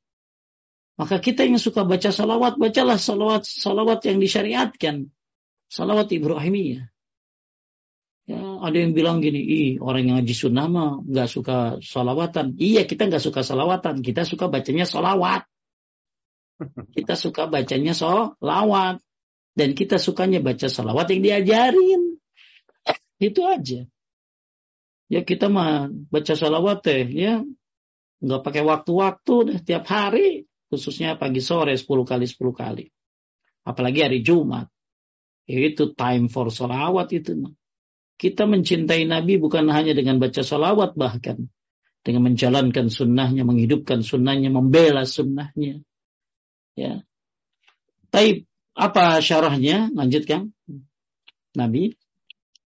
maka 0.95 1.19
kita 1.19 1.43
yang 1.43 1.59
suka 1.59 1.83
baca 1.83 2.11
salawat 2.11 2.55
bacalah 2.55 2.99
salawat 2.99 3.43
salawat 3.47 4.03
yang 4.07 4.19
disyariatkan 4.19 5.11
salawat 5.67 6.11
Ibrahimiyah 6.11 6.95
Ya, 8.25 8.41
ada 8.41 8.73
yang 8.73 8.97
bilang 8.97 9.21
gini, 9.21 9.37
ih 9.37 9.69
orang 9.77 10.09
yang 10.09 10.15
ngaji 10.17 10.33
sunnah 10.33 10.65
mah 10.65 10.97
nggak 11.05 11.29
suka 11.29 11.77
salawatan. 11.77 12.57
Iya 12.57 12.89
kita 12.89 13.05
nggak 13.05 13.21
suka 13.21 13.45
salawatan, 13.45 14.01
kita 14.01 14.25
suka 14.25 14.49
bacanya 14.49 14.89
salawat. 14.89 15.45
Kita 16.97 17.13
suka 17.13 17.45
bacanya 17.45 17.93
salawat. 17.93 18.97
Dan 19.55 19.77
kita 19.77 20.01
sukanya 20.01 20.41
baca 20.41 20.65
salawat 20.65 21.13
yang 21.13 21.21
diajarin. 21.21 22.14
Itu 23.21 23.47
aja. 23.47 23.87
Ya 25.07 25.21
kita 25.21 25.47
mah 25.47 25.87
baca 26.09 26.33
salawat 26.33 26.81
teh 26.81 27.05
ya 27.13 27.45
nggak 28.25 28.41
pakai 28.41 28.63
waktu-waktu 28.65 29.33
deh 29.53 29.59
tiap 29.61 29.85
hari 29.85 30.49
khususnya 30.71 31.13
pagi 31.13 31.45
sore 31.45 31.77
10 31.77 31.85
kali 31.85 32.25
10 32.25 32.41
kali 32.41 32.89
apalagi 33.69 33.99
hari 34.01 34.25
Jumat 34.25 34.65
itu 35.45 35.93
time 35.93 36.25
for 36.25 36.49
salawat 36.49 37.13
itu 37.13 37.37
kita 38.15 38.47
mencintai 38.47 39.03
Nabi 39.03 39.35
bukan 39.35 39.67
hanya 39.71 39.91
dengan 39.91 40.23
baca 40.23 40.39
salawat 40.39 40.95
bahkan. 40.95 41.51
Dengan 42.05 42.31
menjalankan 42.31 42.87
sunnahnya, 42.87 43.43
menghidupkan 43.43 44.05
sunnahnya, 44.05 44.53
membela 44.53 45.03
sunnahnya. 45.09 45.81
Ya. 46.77 47.01
Tapi 48.13 48.45
apa 48.77 49.19
syarahnya? 49.19 49.91
Lanjutkan. 49.91 50.53
Nabi. 51.57 51.97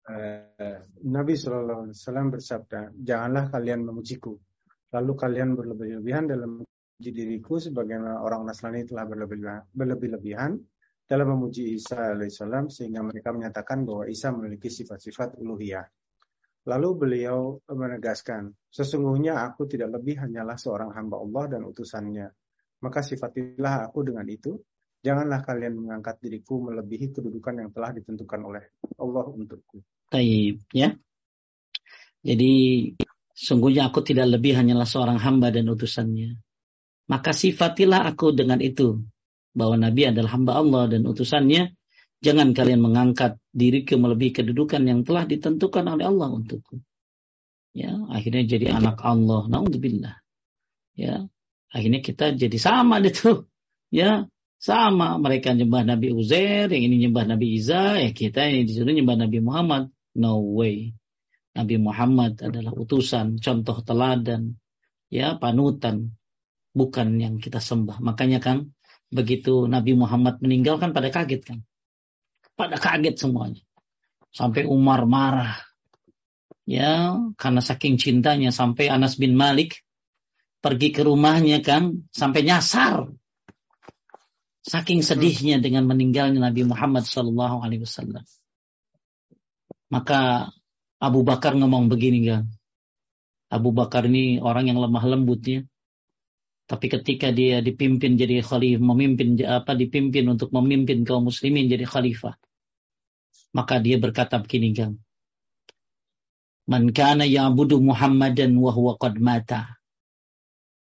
Uh, 0.03 0.83
Nabi 1.07 1.39
SAW 1.39 1.95
bersabda, 2.35 2.91
janganlah 2.99 3.55
kalian 3.55 3.87
memujiku. 3.87 4.35
Lalu 4.93 5.13
kalian 5.15 5.55
berlebih-lebihan 5.55 6.27
dalam 6.27 6.59
memuji 6.59 7.11
diriku 7.15 7.63
sebagaimana 7.63 8.19
orang 8.21 8.45
Nasrani 8.45 8.83
telah 8.83 9.07
berlebih-lebihan 9.73 10.59
dalam 11.07 11.27
memuji 11.39 11.79
Isa 11.79 12.19
alaihissalam 12.19 12.73
sehingga 12.73 13.05
mereka 13.07 13.31
menyatakan 13.31 13.87
bahwa 13.87 14.11
Isa 14.11 14.35
memiliki 14.35 14.69
sifat-sifat 14.69 15.39
uluhiyah. 15.39 15.87
Lalu 16.63 16.89
beliau 16.95 17.59
menegaskan, 17.67 18.55
sesungguhnya 18.71 19.43
aku 19.43 19.67
tidak 19.67 19.99
lebih 19.99 20.23
hanyalah 20.23 20.55
seorang 20.55 20.95
hamba 20.95 21.19
Allah 21.19 21.45
dan 21.59 21.67
utusannya. 21.67 22.31
Maka 22.83 23.03
sifatilah 23.03 23.91
aku 23.91 24.07
dengan 24.07 24.27
itu. 24.31 24.55
Janganlah 25.03 25.43
kalian 25.43 25.83
mengangkat 25.83 26.23
diriku 26.23 26.63
melebihi 26.63 27.11
kedudukan 27.11 27.59
yang 27.59 27.71
telah 27.75 27.91
ditentukan 27.91 28.41
oleh 28.47 28.63
Allah 29.03 29.27
untukku. 29.27 29.83
Taib, 30.07 30.63
ya. 30.71 30.95
Jadi 32.23 32.53
sungguhnya 33.35 33.91
aku 33.91 34.07
tidak 34.07 34.39
lebih 34.39 34.55
hanyalah 34.55 34.87
seorang 34.87 35.19
hamba 35.19 35.51
dan 35.51 35.67
utusannya. 35.67 36.39
Maka 37.11 37.35
sifatilah 37.35 38.07
aku 38.07 38.31
dengan 38.31 38.63
itu 38.63 39.03
bahwa 39.51 39.75
Nabi 39.75 40.15
adalah 40.15 40.39
hamba 40.39 40.53
Allah 40.55 40.87
dan 40.87 41.03
utusannya, 41.03 41.75
jangan 42.23 42.55
kalian 42.55 42.79
mengangkat 42.79 43.43
diri 43.51 43.83
ke 43.83 43.99
melebihi 43.99 44.39
kedudukan 44.39 44.87
yang 44.87 45.03
telah 45.03 45.27
ditentukan 45.27 45.83
oleh 45.83 46.07
Allah 46.07 46.31
untukku. 46.31 46.79
Ya, 47.75 47.91
akhirnya 48.07 48.47
jadi 48.47 48.71
anak 48.71 49.03
Allah. 49.03 49.51
Nauzubillah. 49.51 50.15
Ya, 50.95 51.27
akhirnya 51.75 52.01
kita 52.05 52.39
jadi 52.39 52.59
sama 52.61 53.03
itu. 53.03 53.51
Ya, 53.93 54.31
sama 54.63 55.19
mereka 55.19 55.51
nyembah 55.51 55.83
Nabi 55.83 56.15
Uzair, 56.15 56.71
yang 56.71 56.87
ini 56.87 57.11
nyembah 57.11 57.35
Nabi 57.35 57.59
Isa, 57.59 57.99
ya 57.99 58.15
kita 58.15 58.47
yang 58.47 58.71
disuruh 58.71 58.95
nyembah 58.95 59.27
Nabi 59.27 59.43
Muhammad. 59.43 59.91
No 60.15 60.39
way. 60.39 60.95
Nabi 61.59 61.83
Muhammad 61.83 62.39
adalah 62.39 62.71
utusan, 62.71 63.43
contoh 63.43 63.83
teladan, 63.83 64.55
ya 65.11 65.35
panutan, 65.35 66.15
bukan 66.79 67.19
yang 67.19 67.43
kita 67.43 67.59
sembah. 67.59 67.99
Makanya 67.99 68.39
kan 68.39 68.71
begitu 69.11 69.67
Nabi 69.67 69.99
Muhammad 69.99 70.39
meninggal 70.39 70.79
kan 70.79 70.95
pada 70.95 71.11
kaget 71.11 71.43
kan. 71.43 71.59
Pada 72.55 72.79
kaget 72.79 73.19
semuanya. 73.19 73.67
Sampai 74.31 74.63
Umar 74.63 75.11
marah. 75.11 75.59
Ya, 76.63 77.19
karena 77.35 77.59
saking 77.59 77.99
cintanya 77.99 78.55
sampai 78.55 78.87
Anas 78.87 79.19
bin 79.19 79.35
Malik 79.35 79.83
pergi 80.63 80.95
ke 80.95 81.03
rumahnya 81.03 81.59
kan 81.67 82.07
sampai 82.15 82.47
nyasar. 82.47 83.11
Saking 84.63 85.03
sedihnya 85.03 85.59
dengan 85.59 85.91
meninggalnya 85.91 86.39
Nabi 86.39 86.63
Muhammad 86.63 87.03
sallallahu 87.03 87.67
alaihi 87.67 87.83
wasallam. 87.83 88.23
Maka 89.91 90.51
Abu 91.03 91.27
Bakar 91.27 91.59
ngomong 91.59 91.91
begini 91.91 92.31
kan. 92.31 92.47
Abu 93.51 93.75
Bakar 93.75 94.07
ini 94.07 94.39
orang 94.39 94.71
yang 94.71 94.79
lemah 94.79 95.03
lembutnya. 95.03 95.67
Tapi 96.71 96.87
ketika 96.89 97.35
dia 97.35 97.59
dipimpin 97.59 98.15
jadi 98.15 98.41
khalifah, 98.41 98.81
memimpin 98.81 99.37
apa 99.45 99.75
dipimpin 99.75 100.31
untuk 100.31 100.55
memimpin 100.55 101.03
kaum 101.03 101.27
muslimin 101.27 101.69
jadi 101.69 101.85
khalifah, 101.85 102.39
maka 103.53 103.83
dia 103.83 103.99
berkata 103.99 104.41
begini 104.41 104.73
kan. 104.73 104.97
Man 106.71 106.95
kana 106.95 107.27
ya'budu 107.27 107.83
Muhammadan 107.83 108.55
wa 108.57 108.71
huwa 108.71 108.95
qad 108.97 109.19
mata. 109.19 109.83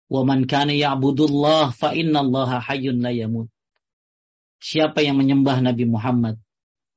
Wa 0.08 0.24
man 0.24 0.48
kana 0.48 0.72
ya'budullah 0.72 1.76
fa 1.76 1.92
inna 1.92 2.24
Allah 2.24 2.64
hayyun 2.64 3.04
la 3.04 3.12
yamut. 3.12 3.52
Siapa 4.60 5.04
yang 5.04 5.20
menyembah 5.20 5.62
Nabi 5.62 5.86
Muhammad, 5.86 6.42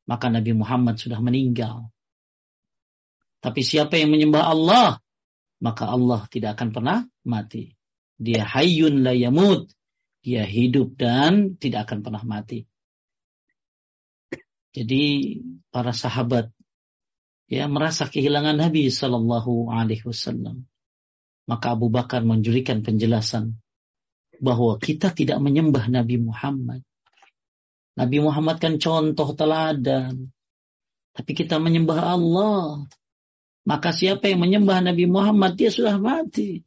maka 0.08 0.32
Nabi 0.32 0.56
Muhammad 0.56 0.96
sudah 0.96 1.20
meninggal. 1.20 1.92
Tapi 3.38 3.60
siapa 3.62 3.94
yang 4.00 4.10
menyembah 4.10 4.44
Allah, 4.50 4.98
maka 5.62 5.86
Allah 5.86 6.26
tidak 6.30 6.58
akan 6.58 6.68
pernah 6.74 6.98
mati. 7.26 7.74
Dia 8.18 8.42
hayyun 8.42 9.06
la 9.06 9.14
yamut. 9.14 9.70
Dia 10.18 10.42
hidup 10.42 10.98
dan 10.98 11.54
tidak 11.62 11.86
akan 11.86 12.02
pernah 12.02 12.22
mati. 12.26 12.66
Jadi 14.74 15.02
para 15.70 15.94
sahabat 15.94 16.50
ya 17.48 17.64
merasa 17.70 18.10
kehilangan 18.10 18.58
Nabi 18.58 18.92
Shallallahu 18.92 19.72
Alaihi 19.72 20.04
Wasallam. 20.04 20.68
Maka 21.48 21.72
Abu 21.72 21.88
Bakar 21.88 22.26
menjurikan 22.28 22.84
penjelasan 22.84 23.56
bahwa 24.36 24.76
kita 24.76 25.16
tidak 25.16 25.40
menyembah 25.40 25.88
Nabi 25.88 26.20
Muhammad. 26.20 26.84
Nabi 27.98 28.22
Muhammad 28.22 28.62
kan 28.62 28.78
contoh 28.78 29.34
teladan. 29.34 30.30
Tapi 31.18 31.30
kita 31.34 31.58
menyembah 31.58 32.14
Allah. 32.14 32.86
Maka 33.66 33.90
siapa 33.90 34.30
yang 34.30 34.46
menyembah 34.46 34.78
Nabi 34.80 35.10
Muhammad 35.10 35.58
dia 35.58 35.74
sudah 35.74 35.98
mati. 35.98 36.62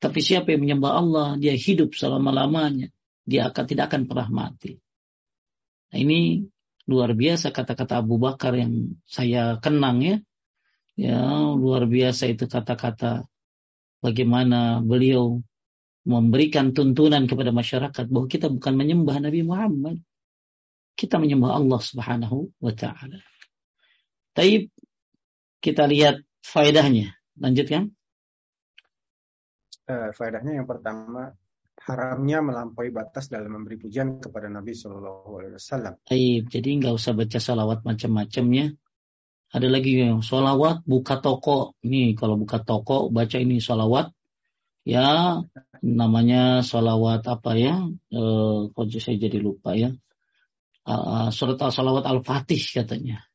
Tapi 0.00 0.18
siapa 0.24 0.56
yang 0.56 0.64
menyembah 0.64 0.92
Allah, 0.96 1.28
dia 1.36 1.52
hidup 1.52 1.92
selama-lamanya. 1.92 2.88
Dia 3.28 3.52
akan 3.52 3.64
tidak 3.68 3.92
akan 3.92 4.08
pernah 4.08 4.28
mati. 4.32 4.80
Nah, 5.92 5.98
ini 6.00 6.48
luar 6.88 7.12
biasa 7.12 7.52
kata-kata 7.52 8.00
Abu 8.00 8.16
Bakar 8.16 8.56
yang 8.56 8.96
saya 9.04 9.60
kenang 9.60 10.00
ya. 10.00 10.16
Ya, 10.96 11.20
luar 11.52 11.84
biasa 11.84 12.32
itu 12.32 12.48
kata-kata 12.48 13.28
bagaimana 14.00 14.80
beliau 14.80 15.44
memberikan 16.06 16.70
tuntunan 16.70 17.26
kepada 17.26 17.50
masyarakat 17.50 18.06
bahwa 18.06 18.26
kita 18.30 18.46
bukan 18.46 18.74
menyembah 18.78 19.18
Nabi 19.18 19.42
Muhammad. 19.42 19.98
Kita 20.96 21.20
menyembah 21.20 21.58
Allah 21.58 21.80
Subhanahu 21.82 22.56
wa 22.62 22.72
taala. 22.72 23.20
Tapi 24.32 24.70
kita 25.60 25.84
lihat 25.84 26.22
faedahnya. 26.40 27.12
Lanjutkan 27.36 27.92
uh, 29.90 30.10
faedahnya 30.12 30.62
yang 30.62 30.68
pertama 30.68 31.32
haramnya 31.86 32.42
melampaui 32.42 32.90
batas 32.90 33.30
dalam 33.30 33.54
memberi 33.54 33.78
pujian 33.78 34.18
kepada 34.18 34.50
Nabi 34.50 34.74
Shallallahu 34.74 35.30
Alaihi 35.38 35.54
Wasallam. 35.54 35.94
Jadi 36.50 36.68
nggak 36.82 36.94
usah 36.94 37.14
baca 37.14 37.38
salawat 37.38 37.86
macam-macamnya. 37.86 38.74
Ada 39.54 39.68
lagi 39.70 40.02
yang 40.02 40.26
salawat 40.26 40.82
buka 40.82 41.22
toko. 41.22 41.78
Ini 41.86 42.18
kalau 42.18 42.34
buka 42.34 42.58
toko 42.66 43.06
baca 43.14 43.38
ini 43.38 43.62
salawat. 43.62 44.10
Ya 44.86 45.42
namanya 45.82 46.62
salawat 46.62 47.26
apa 47.26 47.58
ya? 47.58 47.90
Eh, 47.90 48.58
kok 48.70 48.86
saya 49.02 49.18
jadi 49.18 49.42
lupa 49.42 49.74
ya. 49.74 49.90
Uh, 50.86 51.34
surat 51.34 51.58
salawat 51.58 52.06
al-fatih 52.06 52.62
katanya. 52.62 53.26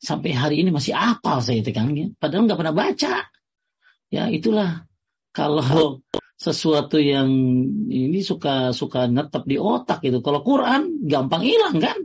Sampai 0.00 0.32
hari 0.32 0.64
ini 0.64 0.72
masih 0.72 0.96
apa 0.96 1.44
saya 1.44 1.60
tegangnya. 1.60 2.16
Padahal 2.16 2.48
nggak 2.48 2.56
pernah 2.56 2.72
baca. 2.72 3.28
Ya 4.08 4.32
itulah 4.32 4.88
kalau 5.36 6.00
sesuatu 6.40 6.96
yang 6.96 7.28
ini 7.92 8.24
suka 8.24 8.72
suka 8.72 9.04
netap 9.04 9.44
di 9.44 9.60
otak 9.60 10.00
gitu. 10.00 10.24
Kalau 10.24 10.40
Quran 10.40 11.04
gampang 11.04 11.44
hilang 11.44 11.76
kan? 11.76 11.98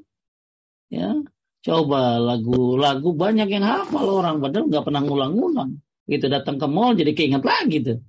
Ya, 0.92 1.24
coba 1.64 2.20
lagu-lagu 2.20 3.16
banyak 3.16 3.48
yang 3.48 3.64
hafal 3.64 4.20
orang 4.20 4.44
padahal 4.44 4.68
nggak 4.68 4.84
pernah 4.84 5.02
ngulang-ngulang. 5.08 5.80
Gitu 6.04 6.28
datang 6.28 6.60
ke 6.60 6.68
mall 6.68 7.00
jadi 7.00 7.16
keinget 7.16 7.48
lagi 7.48 7.80
tuh. 7.80 8.04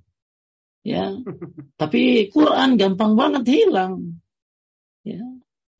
Ya, 0.85 1.17
tapi 1.81 2.29
Quran 2.29 2.77
gampang 2.77 3.17
banget 3.17 3.43
hilang. 3.49 4.21
Ya, 5.01 5.25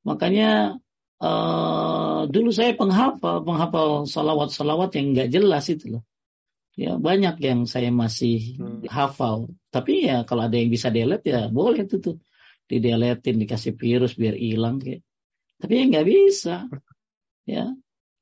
makanya 0.01 0.81
uh, 1.21 2.25
dulu 2.25 2.49
saya 2.49 2.73
penghafal 2.73 3.45
penghafal 3.45 4.09
salawat-salawat 4.09 4.97
yang 4.97 5.13
nggak 5.13 5.29
jelas 5.29 5.69
itu 5.69 5.93
loh. 5.93 6.03
Ya 6.75 6.97
banyak 6.97 7.37
yang 7.39 7.69
saya 7.69 7.93
masih 7.93 8.57
hmm. 8.57 8.89
hafal. 8.89 9.53
Tapi 9.69 10.09
ya 10.09 10.25
kalau 10.27 10.49
ada 10.49 10.57
yang 10.57 10.73
bisa 10.73 10.89
delete 10.91 11.29
ya 11.29 11.47
boleh 11.53 11.85
tuh 11.85 12.01
tuh. 12.01 12.17
Dideletin, 12.65 13.37
dikasih 13.37 13.77
virus 13.77 14.17
biar 14.17 14.33
hilang 14.33 14.81
kayak. 14.81 15.05
Tapi 15.61 15.73
ya 15.77 15.83
nggak 15.85 16.07
bisa. 16.09 16.55
Ya. 17.45 17.69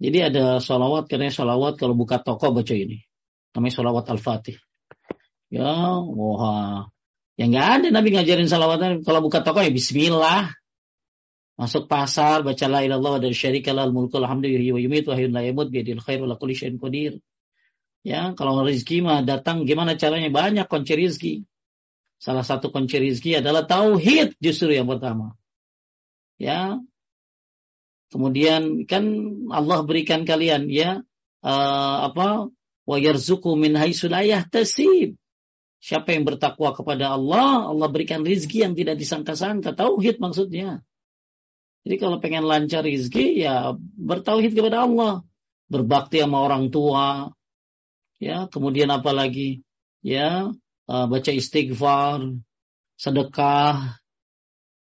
Jadi 0.03 0.19
ada 0.19 0.59
sholawat, 0.59 1.07
karena 1.07 1.31
sholawat 1.31 1.79
kalau 1.79 1.95
buka 1.95 2.19
toko 2.19 2.51
baca 2.51 2.75
ini. 2.75 3.07
Namanya 3.55 3.71
sholawat 3.71 4.05
Al-Fatih. 4.11 4.59
Ya, 5.53 6.01
wah. 6.01 6.89
Ya 7.37 7.45
nggak 7.45 7.67
ada 7.77 7.87
Nabi 7.93 8.09
ngajarin 8.17 8.49
salawatan. 8.49 9.05
Kalau 9.05 9.21
buka 9.21 9.45
toko 9.45 9.61
ya 9.61 9.69
Bismillah. 9.69 10.49
Masuk 11.53 11.85
pasar, 11.85 12.41
baca 12.41 12.65
la 12.65 12.81
ilallah 12.81 13.21
dari 13.21 13.37
syarika 13.37 13.69
al 13.77 13.93
mulku 13.93 14.17
alhamdulillah 14.17 14.73
wa 14.73 14.81
yumit 14.81 15.05
wa 15.05 15.13
la 15.13 15.45
yamut 15.45 15.69
biadil 15.69 16.01
khair 16.01 16.25
wa 16.25 16.33
kulli 16.33 16.57
syai'in 16.57 16.81
qadir. 16.81 17.21
Ya, 18.01 18.33
kalau 18.33 18.65
rezeki 18.65 19.05
mah 19.05 19.21
datang 19.21 19.69
gimana 19.69 19.93
caranya? 19.93 20.33
Banyak 20.33 20.65
kunci 20.65 20.97
rezeki. 20.97 21.33
Salah 22.17 22.41
satu 22.41 22.73
kunci 22.73 22.97
rezeki 22.97 23.45
adalah 23.45 23.69
tauhid 23.69 24.33
justru 24.41 24.73
yang 24.73 24.89
pertama. 24.89 25.37
Ya. 26.41 26.81
Kemudian 28.09 28.89
kan 28.89 29.05
Allah 29.53 29.85
berikan 29.85 30.25
kalian 30.25 30.65
ya 30.73 31.05
uh, 31.45 31.97
apa 32.09 32.49
wa 32.89 32.97
yarzuqu 32.97 33.53
min 33.53 33.77
haitsu 33.77 34.09
la 34.09 34.25
yahtasib. 34.25 35.21
Siapa 35.83 36.15
yang 36.15 36.23
bertakwa 36.23 36.71
kepada 36.71 37.11
Allah, 37.11 37.67
Allah 37.67 37.87
berikan 37.91 38.23
rizki 38.23 38.63
yang 38.63 38.71
tidak 38.71 38.95
disangka-sangka. 38.95 39.75
Tauhid 39.75 40.15
maksudnya. 40.23 40.79
Jadi 41.83 41.95
kalau 41.99 42.23
pengen 42.23 42.47
lancar 42.47 42.87
rizki, 42.87 43.43
ya 43.43 43.75
bertauhid 43.99 44.55
kepada 44.55 44.87
Allah. 44.87 45.27
Berbakti 45.67 46.23
sama 46.23 46.39
orang 46.39 46.71
tua. 46.71 47.35
Ya, 48.15 48.47
kemudian 48.47 48.95
apa 48.95 49.11
lagi? 49.11 49.67
Ya, 49.99 50.55
uh, 50.87 51.05
baca 51.11 51.31
istighfar, 51.35 52.31
sedekah. 52.95 53.99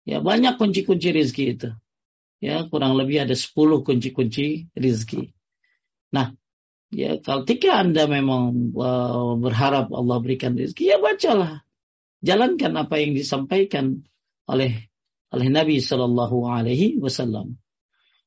Ya, 0.06 0.22
banyak 0.22 0.54
kunci-kunci 0.54 1.10
rizki 1.10 1.58
itu. 1.58 1.74
Ya, 2.38 2.62
kurang 2.70 2.94
lebih 2.94 3.26
ada 3.26 3.34
10 3.34 3.82
kunci-kunci 3.82 4.70
rizki. 4.78 5.34
Nah, 6.14 6.38
Ya, 6.92 7.16
kalau 7.24 7.48
ketika 7.48 7.80
Anda 7.80 8.04
memang 8.04 8.76
uh, 8.76 9.40
berharap 9.40 9.88
Allah 9.96 10.20
berikan 10.20 10.52
rezeki, 10.52 10.92
ya 10.92 11.00
bacalah. 11.00 11.64
Jalankan 12.20 12.76
apa 12.76 13.00
yang 13.00 13.16
disampaikan 13.16 14.04
oleh 14.44 14.92
oleh 15.32 15.48
Nabi 15.48 15.80
Shallallahu 15.80 16.44
Alaihi 16.44 17.00
Wasallam. 17.00 17.56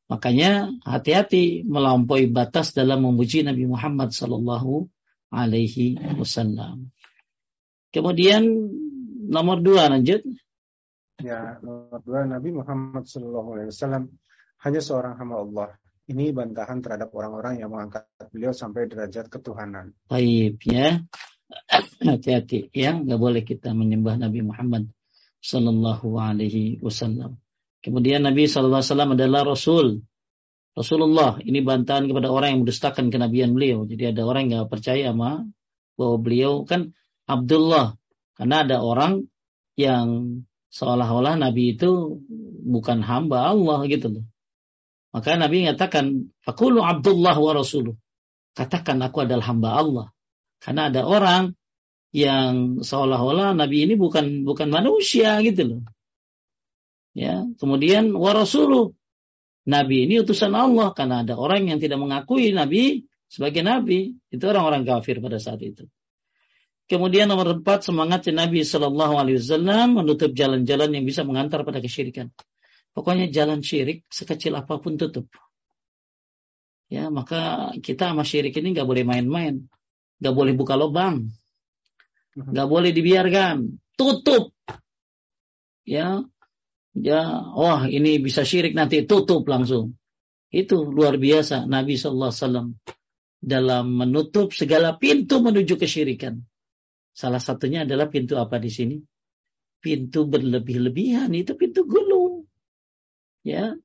Makanya 0.10 0.74
hati-hati 0.82 1.62
melampaui 1.62 2.26
batas 2.26 2.74
dalam 2.74 3.06
memuji 3.06 3.46
Nabi 3.46 3.70
Muhammad 3.70 4.10
Shallallahu 4.10 4.90
Alaihi 5.30 6.02
Wasallam. 6.18 6.90
Kemudian 7.94 8.50
nomor 9.30 9.62
dua 9.62 9.94
lanjut. 9.94 10.26
Ya, 11.22 11.62
nomor 11.62 12.02
dua 12.02 12.26
Nabi 12.26 12.50
Muhammad 12.50 13.06
Shallallahu 13.06 13.62
Alaihi 13.62 13.70
Wasallam 13.70 14.10
hanya 14.66 14.82
seorang 14.82 15.22
hamba 15.22 15.46
Allah 15.46 15.70
ini 16.06 16.30
bantahan 16.30 16.86
terhadap 16.86 17.10
orang-orang 17.18 17.62
yang 17.62 17.74
mengangkat 17.74 18.06
beliau 18.30 18.54
sampai 18.54 18.86
derajat 18.86 19.26
ketuhanan. 19.30 19.98
Baik 20.06 20.62
ya. 20.66 21.02
Hati-hati 22.06 22.70
ya, 22.74 22.94
nggak 22.94 23.20
boleh 23.22 23.42
kita 23.42 23.74
menyembah 23.74 24.18
Nabi 24.22 24.46
Muhammad 24.46 24.90
Sallallahu 25.42 26.18
Alaihi 26.18 26.82
Wasallam. 26.82 27.38
Kemudian 27.82 28.26
Nabi 28.26 28.50
Sallallahu 28.50 28.82
Alaihi 28.82 28.92
Wasallam 28.94 29.14
adalah 29.18 29.42
Rasul. 29.46 29.88
Rasulullah 30.76 31.40
ini 31.40 31.64
bantahan 31.64 32.10
kepada 32.10 32.28
orang 32.34 32.58
yang 32.58 32.62
mendustakan 32.66 33.10
kenabian 33.14 33.56
beliau. 33.56 33.88
Jadi 33.88 34.12
ada 34.12 34.22
orang 34.28 34.50
yang 34.50 34.66
nggak 34.66 34.72
percaya 34.74 35.14
sama 35.14 35.46
bahwa 35.96 36.16
beliau 36.22 36.66
kan 36.68 36.94
Abdullah. 37.26 37.98
Karena 38.36 38.68
ada 38.68 38.84
orang 38.84 39.24
yang 39.80 40.42
seolah-olah 40.76 41.40
Nabi 41.40 41.80
itu 41.80 42.20
bukan 42.68 43.00
hamba 43.00 43.56
Allah 43.56 43.80
gitu 43.88 44.20
loh. 44.20 44.26
Maka 45.16 45.40
Nabi 45.40 45.64
mengatakan, 45.64 46.36
Fakulu 46.44 46.84
Abdullah 46.84 47.40
wa 47.40 47.56
Rasuluh. 47.56 47.96
Katakan 48.52 49.00
aku 49.00 49.24
adalah 49.24 49.48
hamba 49.48 49.70
Allah. 49.80 50.08
Karena 50.60 50.92
ada 50.92 51.08
orang 51.08 51.56
yang 52.12 52.84
seolah-olah 52.84 53.56
Nabi 53.56 53.88
ini 53.88 53.96
bukan 53.96 54.44
bukan 54.44 54.68
manusia 54.68 55.40
gitu 55.40 55.64
loh. 55.64 55.82
Ya, 57.16 57.48
kemudian 57.56 58.12
wa 58.12 58.36
Rasuluh. 58.36 58.92
Nabi 59.66 60.06
ini 60.06 60.22
utusan 60.22 60.54
Allah 60.54 60.94
karena 60.94 61.26
ada 61.26 61.40
orang 61.40 61.66
yang 61.66 61.80
tidak 61.80 61.98
mengakui 61.98 62.52
Nabi 62.52 63.08
sebagai 63.32 63.64
Nabi. 63.64 64.20
Itu 64.28 64.52
orang-orang 64.52 64.84
kafir 64.84 65.24
pada 65.24 65.40
saat 65.40 65.64
itu. 65.64 65.88
Kemudian 66.86 67.32
nomor 67.32 67.64
empat 67.64 67.88
semangat 67.88 68.30
Nabi 68.30 68.62
Shallallahu 68.62 69.16
Alaihi 69.16 69.42
Wasallam 69.42 69.96
menutup 69.96 70.36
jalan-jalan 70.38 70.92
yang 70.92 71.08
bisa 71.08 71.26
mengantar 71.26 71.66
pada 71.66 71.82
kesyirikan. 71.82 72.30
Pokoknya 72.96 73.28
jalan 73.28 73.60
syirik 73.60 74.08
sekecil 74.08 74.56
apa 74.56 74.80
pun 74.80 74.96
tutup. 74.96 75.28
Ya, 76.88 77.12
maka 77.12 77.76
kita 77.84 78.16
sama 78.16 78.24
syirik 78.24 78.56
ini 78.56 78.72
nggak 78.72 78.88
boleh 78.88 79.04
main-main. 79.04 79.68
Nggak 80.24 80.36
boleh 80.40 80.54
buka 80.56 80.80
lubang. 80.80 81.28
Nggak 82.40 82.68
boleh 82.72 82.96
dibiarkan. 82.96 83.84
Tutup. 84.00 84.56
Ya, 85.84 86.24
ya, 86.96 87.22
wah 87.52 87.84
ini 87.92 88.16
bisa 88.24 88.48
syirik 88.48 88.72
nanti 88.72 89.04
tutup 89.04 89.44
langsung. 89.44 90.00
Itu 90.48 90.88
luar 90.88 91.20
biasa 91.20 91.68
Nabi 91.68 92.00
Shallallahu 92.00 92.32
Alaihi 92.32 92.44
Wasallam 92.48 92.68
dalam 93.44 93.86
menutup 93.92 94.56
segala 94.56 94.96
pintu 94.96 95.44
menuju 95.44 95.76
kesyirikan. 95.76 96.40
Salah 97.12 97.44
satunya 97.44 97.84
adalah 97.84 98.08
pintu 98.08 98.40
apa 98.40 98.56
di 98.56 98.72
sini? 98.72 98.98
Pintu 99.84 100.32
berlebih-lebihan 100.32 101.28
itu 101.36 101.60
pintu 101.60 101.84
gulung 101.84 102.48
ya. 103.46 103.78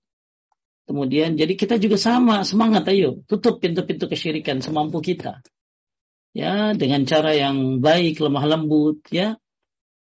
Kemudian 0.90 1.38
jadi 1.38 1.54
kita 1.54 1.78
juga 1.78 1.94
sama 2.00 2.42
semangat 2.42 2.88
ayo. 2.90 3.22
Tutup 3.30 3.62
pintu-pintu 3.62 4.10
kesyirikan 4.10 4.58
semampu 4.58 4.98
kita. 4.98 5.38
Ya 6.34 6.74
dengan 6.74 7.06
cara 7.06 7.30
yang 7.30 7.78
baik 7.78 8.18
lemah 8.18 8.44
lembut 8.50 8.98
ya. 9.14 9.38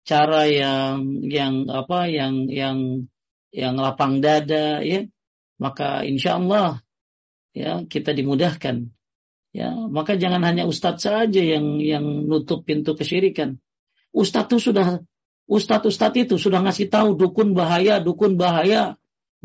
Cara 0.06 0.46
yang 0.46 1.26
yang 1.26 1.66
apa 1.66 2.06
yang 2.06 2.46
yang 2.46 3.10
yang 3.50 3.74
lapang 3.74 4.22
dada 4.22 4.78
ya. 4.86 5.10
Maka 5.58 6.06
insya 6.06 6.38
Allah 6.38 6.78
ya 7.50 7.82
kita 7.88 8.14
dimudahkan. 8.14 8.86
Ya 9.50 9.74
maka 9.90 10.14
jangan 10.14 10.44
hanya 10.46 10.70
ustadz 10.70 11.08
saja 11.08 11.42
yang 11.42 11.82
yang 11.82 12.30
nutup 12.30 12.62
pintu 12.62 12.94
kesyirikan. 12.94 13.58
Ustadz 14.14 14.54
itu 14.54 14.70
sudah 14.70 15.02
ustadz 15.50 15.90
ustadz 15.90 16.30
itu 16.30 16.38
sudah 16.38 16.62
ngasih 16.62 16.86
tahu 16.94 17.18
dukun 17.18 17.58
bahaya 17.58 17.98
dukun 17.98 18.38
bahaya 18.38 18.94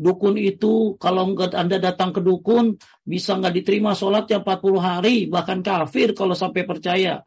Dukun 0.02 0.34
itu 0.34 0.98
kalau 0.98 1.30
Anda 1.38 1.78
datang 1.78 2.10
ke 2.10 2.18
dukun 2.18 2.82
bisa 3.06 3.38
nggak 3.38 3.54
diterima 3.62 3.94
sholatnya 3.94 4.42
40 4.42 4.82
hari 4.82 5.30
bahkan 5.30 5.62
kafir 5.62 6.10
kalau 6.18 6.34
sampai 6.34 6.66
percaya. 6.66 7.22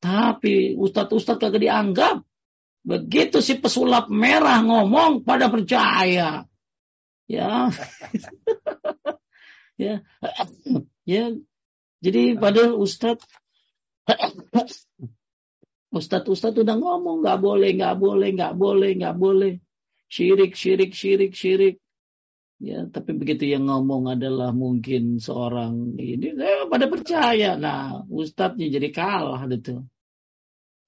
Tapi 0.00 0.72
ustadz-ustadz 0.72 1.36
kagak 1.36 1.60
dianggap. 1.60 2.24
Begitu 2.80 3.44
si 3.44 3.60
pesulap 3.60 4.08
merah 4.08 4.64
ngomong 4.64 5.20
pada 5.20 5.52
percaya. 5.52 6.48
Ya. 7.28 7.68
ya. 9.84 10.00
ya. 11.04 11.24
Jadi 12.00 12.22
pada 12.40 12.72
ustadz 12.72 13.28
Ustadz-ustadz 15.96 16.60
udah 16.60 16.76
ngomong 16.76 17.24
nggak 17.24 17.40
boleh, 17.40 17.72
nggak 17.72 17.96
boleh, 17.96 18.28
nggak 18.36 18.54
boleh, 18.56 18.90
nggak 19.00 19.16
boleh 19.16 19.52
syirik, 20.10 20.52
syirik, 20.54 20.92
syirik, 20.94 21.32
syirik. 21.34 21.76
Ya, 22.56 22.88
tapi 22.88 23.12
begitu 23.12 23.44
yang 23.52 23.68
ngomong 23.68 24.16
adalah 24.16 24.48
mungkin 24.48 25.20
seorang 25.20 25.92
ini, 26.00 26.32
eh, 26.32 26.64
pada 26.72 26.88
percaya. 26.88 27.60
Nah, 27.60 28.00
ustadznya 28.08 28.72
jadi 28.72 28.88
kalah 28.88 29.44
gitu. 29.52 29.84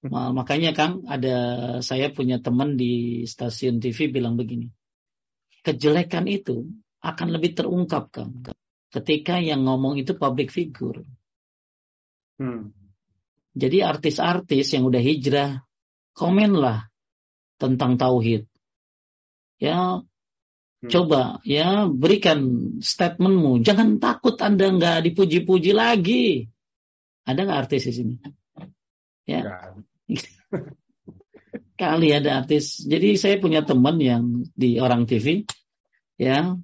Nah, 0.09 0.33
makanya 0.33 0.73
Kang, 0.73 1.05
ada 1.05 1.37
saya 1.85 2.09
punya 2.09 2.41
teman 2.41 2.73
di 2.73 3.23
stasiun 3.29 3.77
TV 3.77 4.09
bilang 4.09 4.33
begini. 4.33 4.71
Kejelekan 5.61 6.25
itu 6.25 6.65
akan 7.05 7.27
lebih 7.35 7.53
terungkap 7.53 8.09
Kang. 8.09 8.49
Ketika 8.89 9.37
yang 9.37 9.67
ngomong 9.67 10.01
itu 10.01 10.17
public 10.17 10.49
figure. 10.49 11.05
Hmm. 12.41 12.73
Jadi 13.53 13.83
artis-artis 13.85 14.73
yang 14.73 14.89
udah 14.89 15.03
hijrah, 15.03 15.61
komenlah 16.17 16.89
tentang 17.59 17.99
tauhid 17.99 18.49
ya 19.59 19.99
hmm. 20.01 20.89
coba 20.89 21.43
ya 21.43 21.85
berikan 21.91 22.39
statementmu. 22.79 23.61
Jangan 23.61 23.99
takut 23.99 24.39
anda 24.39 24.71
nggak 24.71 25.11
dipuji-puji 25.11 25.75
lagi. 25.75 26.47
Ada 27.27 27.45
nggak 27.45 27.59
artis 27.67 27.85
di 27.91 27.93
sini? 27.93 28.15
Ya. 29.27 29.75
Kali 31.79 32.09
ada 32.11 32.43
artis. 32.43 32.83
Jadi 32.83 33.15
saya 33.15 33.39
punya 33.39 33.63
teman 33.63 33.99
yang 34.01 34.43
di 34.55 34.79
orang 34.81 35.05
TV 35.05 35.45
ya. 36.19 36.57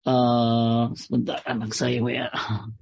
Uh, 0.00 0.90
sebentar 0.96 1.38
anak 1.46 1.74
saya 1.74 2.02
ya. 2.10 2.28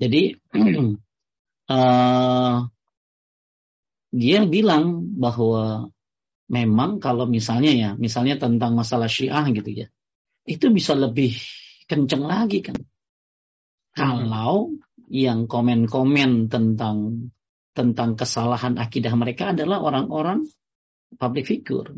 Jadi 0.00 0.40
uh, 1.70 2.66
dia 4.10 4.42
bilang 4.50 5.06
bahwa 5.14 5.94
memang 6.50 6.98
kalau 6.98 7.30
misalnya 7.30 7.70
ya, 7.70 7.90
misalnya 7.94 8.42
tentang 8.42 8.74
masalah 8.74 9.06
Syiah 9.06 9.46
gitu 9.54 9.70
ya, 9.70 9.86
itu 10.50 10.66
bisa 10.74 10.98
lebih 10.98 11.38
kenceng 11.86 12.26
lagi 12.26 12.66
kan. 12.66 12.74
Kalau 13.94 14.74
yang 15.10 15.46
komen-komen 15.50 16.46
tentang 16.50 17.30
tentang 17.74 18.18
kesalahan 18.18 18.78
akidah 18.78 19.14
mereka 19.14 19.54
adalah 19.54 19.82
orang-orang 19.82 20.46
public 21.18 21.46
figure. 21.46 21.94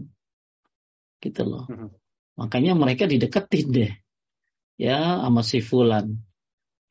Gitu 1.21 1.43
loh. 1.45 1.65
Hmm. 1.69 1.93
Makanya 2.37 2.73
mereka 2.77 3.05
dideketin 3.05 3.67
deh. 3.73 3.93
Ya, 4.81 5.21
sama 5.21 5.45
si 5.45 5.61
Fulan. 5.61 6.25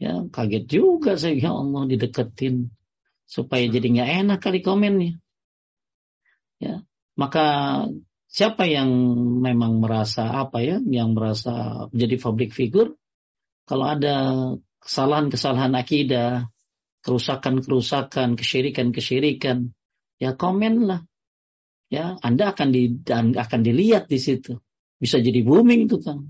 Ya, 0.02 0.26
kaget 0.34 0.66
juga 0.66 1.14
saya, 1.14 1.38
ya 1.38 1.54
Allah 1.54 1.86
dideketin. 1.86 2.74
Supaya 3.30 3.70
jadi 3.70 3.86
nggak 3.86 4.12
enak 4.26 4.39
kali 4.41 4.66
komennya. 4.66 5.22
Ya, 6.58 6.82
maka 7.14 7.45
siapa 8.26 8.66
yang 8.66 8.89
memang 9.45 9.78
merasa 9.78 10.41
apa 10.41 10.66
ya, 10.66 10.82
yang 10.82 11.14
merasa 11.14 11.86
menjadi 11.93 12.16
public 12.18 12.49
figure, 12.49 12.97
kalau 13.70 13.86
ada 13.86 14.16
kesalahan-kesalahan 14.82 15.78
akidah, 15.78 16.49
kerusakan-kerusakan, 17.06 18.34
kesyirikan-kesyirikan, 18.34 19.70
ya 20.18 20.34
komen 20.34 20.89
lah. 20.89 21.02
Ya, 21.93 22.18
Anda 22.26 22.58
akan 22.58 22.74
di 22.74 23.04
akan 23.38 23.62
dilihat 23.62 24.10
di 24.10 24.18
situ. 24.18 24.58
Bisa 24.97 25.22
jadi 25.22 25.45
booming 25.45 25.86
itu 25.86 26.02
kan. 26.02 26.26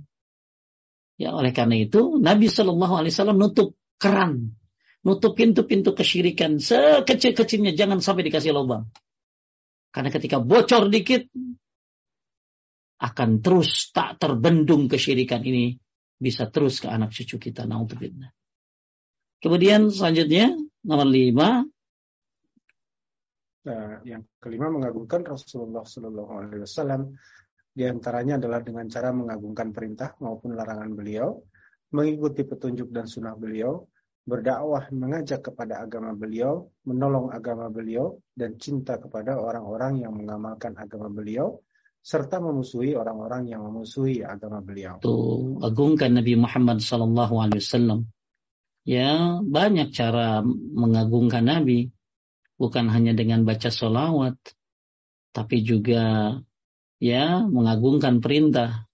Ya, 1.22 1.38
oleh 1.38 1.54
karena 1.54 1.78
itu 1.78 2.18
Nabi 2.18 2.50
Shallallahu 2.50 2.98
Alaihi 2.98 3.14
Wasallam 3.14 3.38
nutup 3.38 3.78
keran, 4.02 4.58
nutup 5.06 5.38
pintu-pintu 5.38 5.94
kesyirikan 5.94 6.58
sekecil-kecilnya, 6.58 7.78
jangan 7.78 8.02
sampai 8.02 8.26
dikasih 8.26 8.50
lubang. 8.58 8.90
Karena 9.94 10.10
ketika 10.10 10.42
bocor 10.42 10.90
dikit, 10.90 11.30
akan 13.02 13.30
terus 13.46 13.94
tak 13.94 14.18
terbendung 14.18 14.90
kesyirikan 14.90 15.46
ini 15.46 15.78
bisa 16.18 16.50
terus 16.50 16.82
ke 16.82 16.90
anak 16.90 17.14
cucu 17.14 17.38
kita. 17.38 17.70
Naudzubillah. 17.70 18.30
Kemudian 19.42 19.94
selanjutnya 19.94 20.54
nomor 20.86 21.06
lima. 21.10 21.66
Nah, 23.62 24.02
yang 24.06 24.26
kelima 24.42 24.74
mengagungkan 24.74 25.22
Rasulullah 25.22 25.86
Shallallahu 25.86 26.32
Alaihi 26.34 26.66
Wasallam 26.66 27.14
di 27.72 27.88
antaranya 27.88 28.36
adalah 28.36 28.60
dengan 28.60 28.86
cara 28.92 29.16
mengagungkan 29.16 29.72
perintah 29.72 30.16
maupun 30.20 30.60
larangan 30.60 30.92
beliau, 30.92 31.40
mengikuti 31.96 32.44
petunjuk 32.44 32.92
dan 32.92 33.08
sunnah 33.08 33.36
beliau, 33.36 33.88
berdakwah 34.28 34.92
mengajak 34.92 35.42
kepada 35.52 35.82
agama 35.82 36.12
beliau, 36.14 36.70
menolong 36.84 37.32
agama 37.32 37.72
beliau, 37.72 38.20
dan 38.36 38.60
cinta 38.60 39.00
kepada 39.00 39.40
orang-orang 39.40 40.04
yang 40.04 40.14
mengamalkan 40.14 40.76
agama 40.78 41.08
beliau, 41.10 41.64
serta 42.02 42.42
memusuhi 42.42 42.98
orang-orang 42.98 43.50
yang 43.50 43.62
memusuhi 43.64 44.26
agama 44.26 44.60
beliau. 44.60 44.98
Tuh, 45.00 45.62
agungkan 45.62 46.18
Nabi 46.18 46.34
Muhammad 46.36 46.82
Wasallam. 46.82 48.10
Ya, 48.82 49.38
banyak 49.46 49.94
cara 49.94 50.42
mengagungkan 50.74 51.46
Nabi. 51.46 51.94
Bukan 52.58 52.94
hanya 52.94 53.18
dengan 53.18 53.42
baca 53.42 53.74
solawat, 53.74 54.38
tapi 55.34 55.66
juga 55.66 56.38
ya 57.02 57.42
mengagungkan 57.50 58.22
perintah 58.22 58.86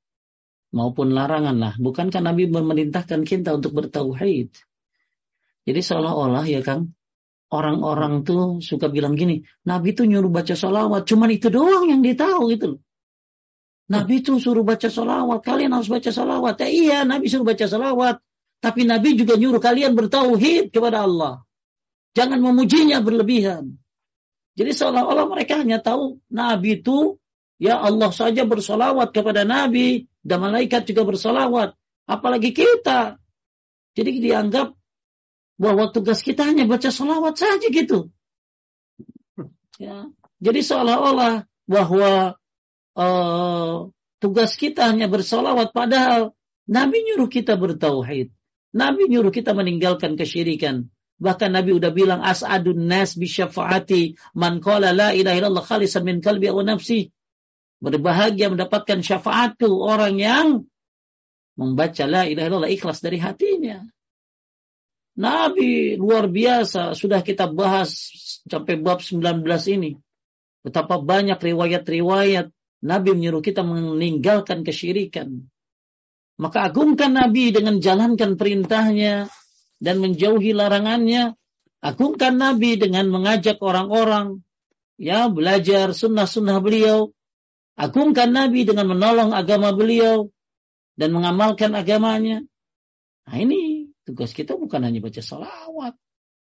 maupun 0.72 1.12
larangan 1.12 1.60
lah. 1.60 1.74
Bukankah 1.76 2.24
Nabi 2.24 2.48
memerintahkan 2.48 3.28
kita 3.28 3.60
untuk 3.60 3.76
bertauhid? 3.76 4.56
Jadi 5.68 5.82
seolah-olah 5.84 6.48
ya 6.48 6.64
Kang, 6.64 6.96
orang-orang 7.52 8.24
tuh 8.24 8.64
suka 8.64 8.88
bilang 8.88 9.20
gini, 9.20 9.44
Nabi 9.68 9.92
tuh 9.92 10.08
nyuruh 10.08 10.32
baca 10.32 10.56
sholawat, 10.56 11.04
cuman 11.04 11.30
itu 11.36 11.52
doang 11.52 11.92
yang 11.92 12.00
dia 12.00 12.16
tahu 12.16 12.56
gitu 12.56 12.80
Nabi 13.88 14.20
tuh 14.20 14.36
suruh 14.44 14.68
baca 14.68 14.92
sholawat, 14.92 15.40
kalian 15.48 15.72
harus 15.72 15.88
baca 15.88 16.12
sholawat. 16.12 16.60
Ya, 16.60 16.68
iya, 16.68 16.98
Nabi 17.08 17.32
suruh 17.32 17.48
baca 17.48 17.64
sholawat. 17.64 18.20
Tapi 18.60 18.84
Nabi 18.84 19.16
juga 19.16 19.40
nyuruh 19.40 19.64
kalian 19.64 19.96
bertauhid 19.96 20.76
kepada 20.76 21.08
Allah. 21.08 21.48
Jangan 22.12 22.42
memujinya 22.42 23.00
berlebihan. 23.00 23.80
Jadi 24.58 24.72
seolah-olah 24.74 25.30
mereka 25.30 25.62
hanya 25.62 25.80
tahu 25.80 26.20
Nabi 26.28 26.82
itu, 26.82 27.16
ya 27.58 27.78
Allah 27.82 28.10
saja 28.14 28.46
bersolawat 28.46 29.14
kepada 29.14 29.46
Nabi, 29.46 30.10
dan 30.22 30.44
malaikat 30.44 30.90
juga 30.90 31.08
bersolawat. 31.08 31.74
Apalagi 32.08 32.56
kita. 32.56 33.20
Jadi 33.98 34.22
dianggap 34.22 34.78
bahwa 35.58 35.90
tugas 35.90 36.22
kita 36.22 36.46
hanya 36.46 36.70
baca 36.70 36.94
salawat 36.94 37.36
saja 37.36 37.68
gitu. 37.68 38.14
Ya. 39.82 40.10
Jadi 40.38 40.62
seolah-olah 40.62 41.50
bahwa 41.66 42.38
uh, 42.94 43.90
tugas 44.22 44.54
kita 44.54 44.86
hanya 44.94 45.10
bersolawat 45.10 45.74
padahal 45.74 46.38
Nabi 46.70 47.08
nyuruh 47.10 47.32
kita 47.32 47.58
bertauhid. 47.58 48.30
Nabi 48.76 49.10
nyuruh 49.10 49.34
kita 49.34 49.58
meninggalkan 49.58 50.14
kesyirikan. 50.14 50.94
Bahkan 51.18 51.50
Nabi 51.50 51.74
udah 51.74 51.90
bilang 51.90 52.22
as'adun 52.22 52.86
nas 52.86 53.18
bi 53.18 53.26
syafaati 53.26 54.22
man 54.38 54.62
qala 54.62 54.94
la 54.94 55.18
ilaha 55.18 55.36
illallah 55.42 55.66
khalisan 55.66 56.06
min 56.06 56.22
qalbi 56.22 56.54
wa 56.54 56.62
nafsi. 56.62 57.10
Berbahagia 57.78 58.50
mendapatkan 58.50 59.06
syafaatku 59.06 59.70
orang 59.70 60.18
yang 60.18 60.48
membaca 61.58 62.04
la 62.10 62.26
ilaha 62.26 62.48
illallah 62.50 62.74
ikhlas 62.74 63.02
dari 63.02 63.22
hatinya. 63.22 63.86
Nabi 65.18 65.98
luar 65.98 66.30
biasa, 66.30 66.94
sudah 66.94 67.26
kita 67.26 67.50
bahas 67.50 68.14
sampai 68.46 68.78
bab 68.78 69.02
19 69.02 69.42
ini. 69.74 69.98
Betapa 70.62 71.02
banyak 71.02 71.42
riwayat-riwayat 71.42 72.54
Nabi 72.86 73.10
menyuruh 73.18 73.42
kita 73.42 73.66
meninggalkan 73.66 74.62
kesyirikan. 74.62 75.50
Maka 76.38 76.70
agungkan 76.70 77.18
Nabi 77.18 77.50
dengan 77.50 77.82
jalankan 77.82 78.38
perintahnya 78.38 79.26
dan 79.82 79.96
menjauhi 79.98 80.54
larangannya. 80.54 81.34
Agungkan 81.82 82.38
Nabi 82.38 82.78
dengan 82.78 83.10
mengajak 83.10 83.58
orang-orang 83.62 84.46
ya 85.02 85.30
belajar 85.30 85.98
sunnah-sunnah 85.98 86.62
beliau. 86.62 87.10
Agungkan 87.78 88.34
Nabi 88.34 88.66
dengan 88.66 88.90
menolong 88.90 89.38
agama 89.38 89.70
beliau 89.72 90.34
dan 90.98 91.14
mengamalkan 91.14 91.78
agamanya. 91.78 92.42
Nah 93.30 93.38
ini 93.38 93.88
Tugas 94.08 94.32
kita 94.32 94.56
bukan 94.56 94.88
hanya 94.88 95.04
baca 95.04 95.20
salawat. 95.20 96.00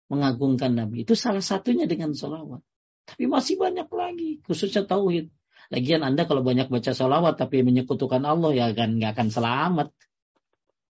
Mengagungkan 0.05 0.77
Nabi. 0.77 1.01
Itu 1.01 1.17
salah 1.17 1.41
satunya 1.41 1.89
dengan 1.89 2.13
salawat. 2.13 2.61
Tapi 3.09 3.25
masih 3.25 3.57
banyak 3.57 3.89
lagi. 3.89 4.37
Khususnya 4.45 4.85
tauhid. 4.85 5.33
Lagian 5.73 6.05
Anda 6.05 6.29
kalau 6.29 6.45
banyak 6.45 6.69
baca 6.69 6.93
salawat 6.93 7.41
tapi 7.41 7.65
menyekutukan 7.65 8.21
Allah 8.21 8.53
ya 8.53 8.63
akan 8.69 9.01
nggak 9.01 9.11
akan 9.17 9.29
selamat. 9.33 9.89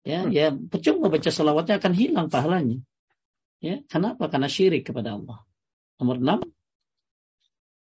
Ya, 0.06 0.22
hmm. 0.22 0.30
ya 0.30 0.46
percuma 0.54 1.10
baca 1.10 1.30
salawatnya 1.34 1.82
akan 1.82 1.92
hilang 1.94 2.26
pahalanya. 2.30 2.78
Ya, 3.58 3.82
kenapa? 3.90 4.30
Karena 4.30 4.46
syirik 4.46 4.86
kepada 4.86 5.18
Allah. 5.18 5.42
Nomor 5.98 6.22
enam. 6.22 6.38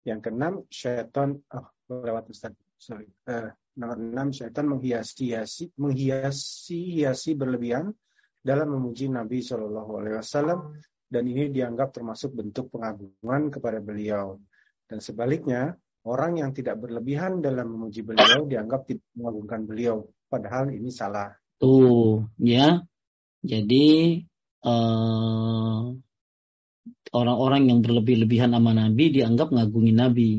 Yang 0.03 0.19
keenam, 0.27 0.55
syaitan, 0.73 1.47
oh, 1.55 1.69
lewat 1.89 2.29
Ustaz. 2.31 2.53
Sorry. 2.79 3.09
Uh, 3.27 3.51
nomor 3.81 3.99
enam, 3.99 4.31
syaitan 4.31 4.69
menghiasi-hiasi, 4.71 5.75
menghiasi-hiasi 5.75 7.35
berlebihan 7.35 7.91
dalam 8.45 8.71
memuji 8.77 9.11
Nabi 9.11 9.43
Shallallahu 9.43 9.93
Alaihi 9.99 10.17
Wasallam 10.21 10.79
dan 11.09 11.25
ini 11.25 11.49
dianggap 11.49 11.97
termasuk 11.97 12.37
bentuk 12.37 12.69
pengagungan 12.69 13.49
kepada 13.49 13.81
beliau. 13.81 14.37
Dan 14.89 15.01
sebaliknya, 15.01 15.77
orang 16.05 16.41
yang 16.41 16.51
tidak 16.53 16.81
berlebihan 16.81 17.41
dalam 17.41 17.73
memuji 17.73 18.05
beliau 18.05 18.45
dianggap 18.45 18.89
tidak 18.89 19.09
mengagungkan 19.17 19.61
beliau, 19.65 19.97
padahal 20.29 20.73
ini 20.73 20.89
salah. 20.93 21.33
Tuh, 21.59 22.25
ya. 22.41 22.85
Jadi 23.39 24.21
eh, 24.65 25.83
orang-orang 27.13 27.63
yang 27.69 27.81
berlebih-lebihan 27.81 28.53
sama 28.53 28.73
Nabi 28.77 29.05
dianggap 29.13 29.49
ngagungi 29.53 29.93
Nabi. 29.97 30.31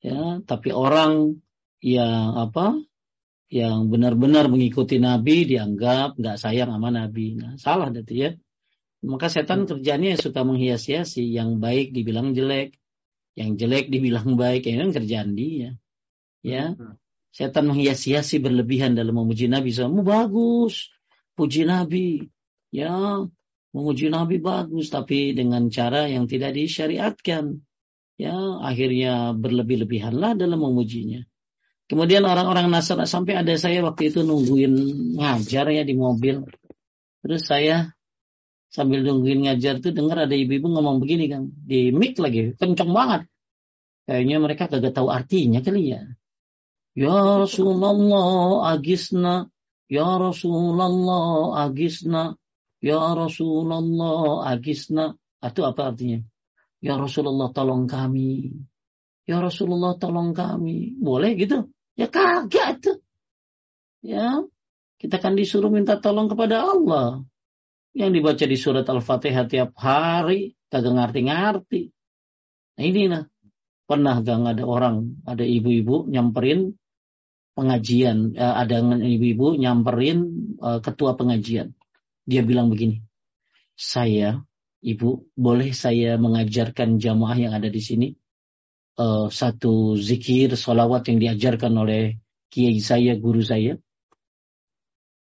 Ya, 0.00 0.40
tapi 0.48 0.72
orang 0.72 1.44
yang 1.84 2.36
apa 2.36 2.80
yang 3.50 3.90
benar-benar 3.90 4.46
mengikuti 4.46 5.02
Nabi 5.02 5.44
dianggap 5.44 6.16
nggak 6.16 6.36
sayang 6.38 6.70
sama 6.70 6.88
Nabi. 6.94 7.36
Nah, 7.36 7.58
salah 7.58 7.90
berarti 7.90 8.14
ya. 8.16 8.30
Maka 9.00 9.32
setan 9.32 9.64
kerjanya 9.64 10.14
suka 10.16 10.44
menghias-hiasi. 10.44 11.24
Yang 11.34 11.58
baik 11.58 11.86
dibilang 11.96 12.32
jelek, 12.36 12.76
yang 13.34 13.56
jelek 13.56 13.88
dibilang 13.90 14.36
baik. 14.36 14.68
Ini 14.68 14.88
kan 14.88 14.92
kerjaan 14.92 15.30
dia. 15.34 15.76
Ya, 16.40 16.72
setan 17.34 17.68
menghias-hiasi 17.68 18.40
berlebihan 18.40 18.96
dalam 18.96 19.18
memuji 19.18 19.50
Nabi. 19.50 19.74
Kamu 19.74 20.00
bagus, 20.06 20.88
puji 21.36 21.68
Nabi. 21.68 22.28
Ya, 22.70 23.26
memuji 23.74 24.08
Nabi 24.14 24.38
bagus, 24.38 24.94
tapi 24.94 25.34
dengan 25.34 25.68
cara 25.74 26.06
yang 26.06 26.30
tidak 26.30 26.54
disyariatkan. 26.54 27.66
Ya, 28.20 28.36
akhirnya 28.60 29.32
berlebih-lebihanlah 29.32 30.36
dalam 30.36 30.60
memujinya. 30.60 31.24
Kemudian 31.88 32.22
orang-orang 32.28 32.68
Nasrani 32.68 33.08
sampai 33.08 33.40
ada 33.40 33.56
saya 33.56 33.80
waktu 33.80 34.12
itu 34.12 34.20
nungguin 34.20 34.76
ngajar 35.16 35.66
ya 35.72 35.82
di 35.88 35.96
mobil. 35.96 36.44
Terus 37.24 37.42
saya 37.48 37.96
sambil 38.68 39.02
nungguin 39.02 39.48
ngajar 39.48 39.80
tuh 39.80 39.96
dengar 39.96 40.28
ada 40.28 40.36
ibu-ibu 40.36 40.68
ngomong 40.68 41.00
begini 41.00 41.32
kan 41.32 41.48
di 41.50 41.90
mic 41.96 42.20
lagi 42.20 42.52
kenceng 42.60 42.92
banget. 42.92 43.24
Kayaknya 44.04 44.36
mereka 44.36 44.64
kagak 44.68 44.92
tahu 44.94 45.08
artinya 45.08 45.64
kali 45.64 45.96
ya. 45.96 46.04
Ya 46.92 47.16
Rasulullah 47.40 47.96
agisna. 48.76 49.48
Ya 49.88 50.06
Rasulullah 50.06 50.92
agisna. 51.66 52.36
Ya 52.84 53.00
Rasulullah 53.00 53.80
agisna. 54.52 55.16
Itu 55.40 55.64
apa 55.64 55.90
artinya? 55.90 56.20
Ya 56.80 56.96
Rasulullah 56.96 57.52
tolong 57.52 57.84
kami. 57.84 58.56
Ya 59.28 59.38
Rasulullah 59.38 60.00
tolong 60.00 60.32
kami. 60.32 60.96
Boleh 60.96 61.36
gitu? 61.36 61.68
Ya 61.94 62.08
kagak 62.08 62.80
itu. 62.80 62.92
Ya, 64.00 64.40
kita 64.96 65.20
kan 65.20 65.36
disuruh 65.36 65.68
minta 65.68 66.00
tolong 66.00 66.32
kepada 66.32 66.64
Allah. 66.64 67.20
Yang 67.92 68.10
dibaca 68.16 68.44
di 68.48 68.56
surat 68.56 68.86
Al-Fatihah 68.88 69.44
tiap 69.44 69.76
hari, 69.76 70.56
kagak 70.72 70.96
ngerti-ngerti. 70.96 71.92
Nah 72.80 72.84
ini 72.88 73.02
nah, 73.12 73.28
pernah 73.84 74.24
gak 74.24 74.56
ada 74.56 74.64
orang, 74.64 75.20
ada 75.28 75.44
ibu-ibu 75.44 76.08
nyamperin 76.08 76.80
pengajian, 77.52 78.32
eh, 78.38 78.54
ada 78.56 78.80
ibu-ibu 78.80 79.58
nyamperin 79.60 80.18
eh, 80.56 80.80
ketua 80.80 81.12
pengajian. 81.18 81.76
Dia 82.24 82.40
bilang 82.46 82.72
begini, 82.72 83.04
saya, 83.76 84.40
ibu, 84.80 85.28
boleh 85.36 85.70
saya 85.76 86.16
mengajarkan 86.16 87.00
jamaah 87.00 87.36
yang 87.36 87.52
ada 87.56 87.68
di 87.68 87.80
sini? 87.80 88.08
uh, 89.00 89.26
satu 89.32 89.96
zikir, 89.96 90.52
solawat 90.56 91.08
yang 91.08 91.18
diajarkan 91.20 91.72
oleh 91.72 92.20
kiai 92.52 92.80
saya, 92.84 93.16
guru 93.16 93.40
saya. 93.40 93.80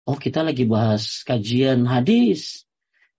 Oh 0.07 0.17
kita 0.17 0.47
lagi 0.47 0.65
bahas 0.65 1.27
kajian 1.27 1.85
hadis. 1.85 2.65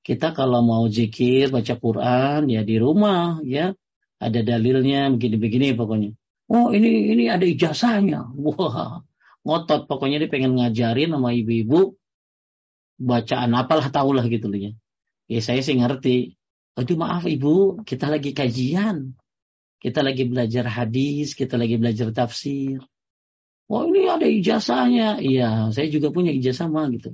Kita 0.01 0.31
kalau 0.31 0.63
mau 0.63 0.87
zikir, 0.87 1.51
baca 1.51 1.75
Quran 1.75 2.47
ya 2.47 2.63
di 2.63 2.79
rumah 2.79 3.43
ya. 3.43 3.75
Ada 4.17 4.41
dalilnya 4.41 5.11
begini-begini 5.13 5.75
pokoknya. 5.75 6.15
Oh 6.47 6.71
ini 6.71 7.11
ini 7.11 7.27
ada 7.27 7.43
ijazahnya. 7.43 8.31
Wah 8.33 9.03
ngotot 9.43 9.91
pokoknya 9.91 10.23
dia 10.23 10.31
pengen 10.31 10.55
ngajarin 10.59 11.11
sama 11.11 11.35
ibu-ibu 11.35 11.95
bacaan 12.97 13.51
apalah 13.51 13.91
tahulah 13.91 14.25
gitu 14.31 14.47
loh 14.47 14.59
ya. 14.59 14.71
Ya 15.27 15.39
saya 15.43 15.59
sih 15.59 15.75
ngerti. 15.75 16.35
Aduh 16.79 16.95
maaf 16.95 17.27
ibu, 17.27 17.83
kita 17.83 18.07
lagi 18.07 18.31
kajian. 18.31 19.15
Kita 19.77 20.01
lagi 20.01 20.25
belajar 20.25 20.65
hadis, 20.65 21.37
kita 21.37 21.59
lagi 21.59 21.77
belajar 21.77 22.09
tafsir. 22.09 22.81
Oh 23.67 23.83
ini 23.85 24.07
ada 24.07 24.25
ijazahnya. 24.25 25.19
Iya, 25.19 25.69
saya 25.75 25.87
juga 25.91 26.09
punya 26.09 26.31
ijazah 26.31 26.71
mah 26.71 26.87
gitu. 26.95 27.13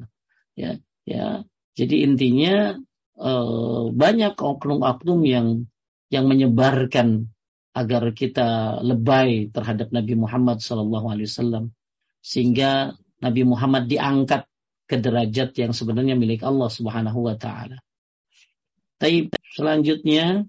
Ya, 0.53 0.77
ya. 1.03 1.43
Jadi 1.73 2.05
intinya 2.05 2.77
eh, 3.17 3.83
banyak 3.89 4.33
oknum-oknum 4.37 5.19
yang 5.25 5.47
yang 6.13 6.29
menyebarkan 6.29 7.33
agar 7.73 8.13
kita 8.13 8.79
lebay 8.85 9.49
terhadap 9.49 9.89
Nabi 9.89 10.13
Muhammad 10.13 10.61
SAW 10.61 11.73
sehingga 12.21 12.93
Nabi 13.17 13.41
Muhammad 13.49 13.89
diangkat 13.89 14.45
ke 14.85 15.01
derajat 15.01 15.57
yang 15.57 15.73
sebenarnya 15.73 16.13
milik 16.13 16.45
Allah 16.45 16.69
Subhanahu 16.69 17.25
wa 17.25 17.33
taala. 17.33 17.81
Tapi 19.03 19.27
selanjutnya 19.51 20.47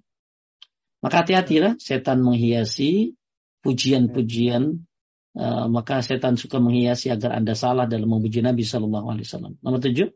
maka 1.03 1.27
hati-hatilah 1.27 1.75
setan 1.83 2.23
menghiasi 2.23 3.19
pujian-pujian 3.67 4.87
uh, 5.35 5.67
maka 5.67 6.01
setan 6.07 6.39
suka 6.39 6.63
menghiasi 6.63 7.11
agar 7.11 7.35
Anda 7.35 7.59
salah 7.59 7.91
dalam 7.91 8.07
memuji 8.07 8.47
Nabi 8.47 8.63
Shallallahu 8.63 9.11
alaihi 9.11 9.27
wasallam. 9.27 9.59
Nomor 9.59 9.83
tujuh. 9.83 10.09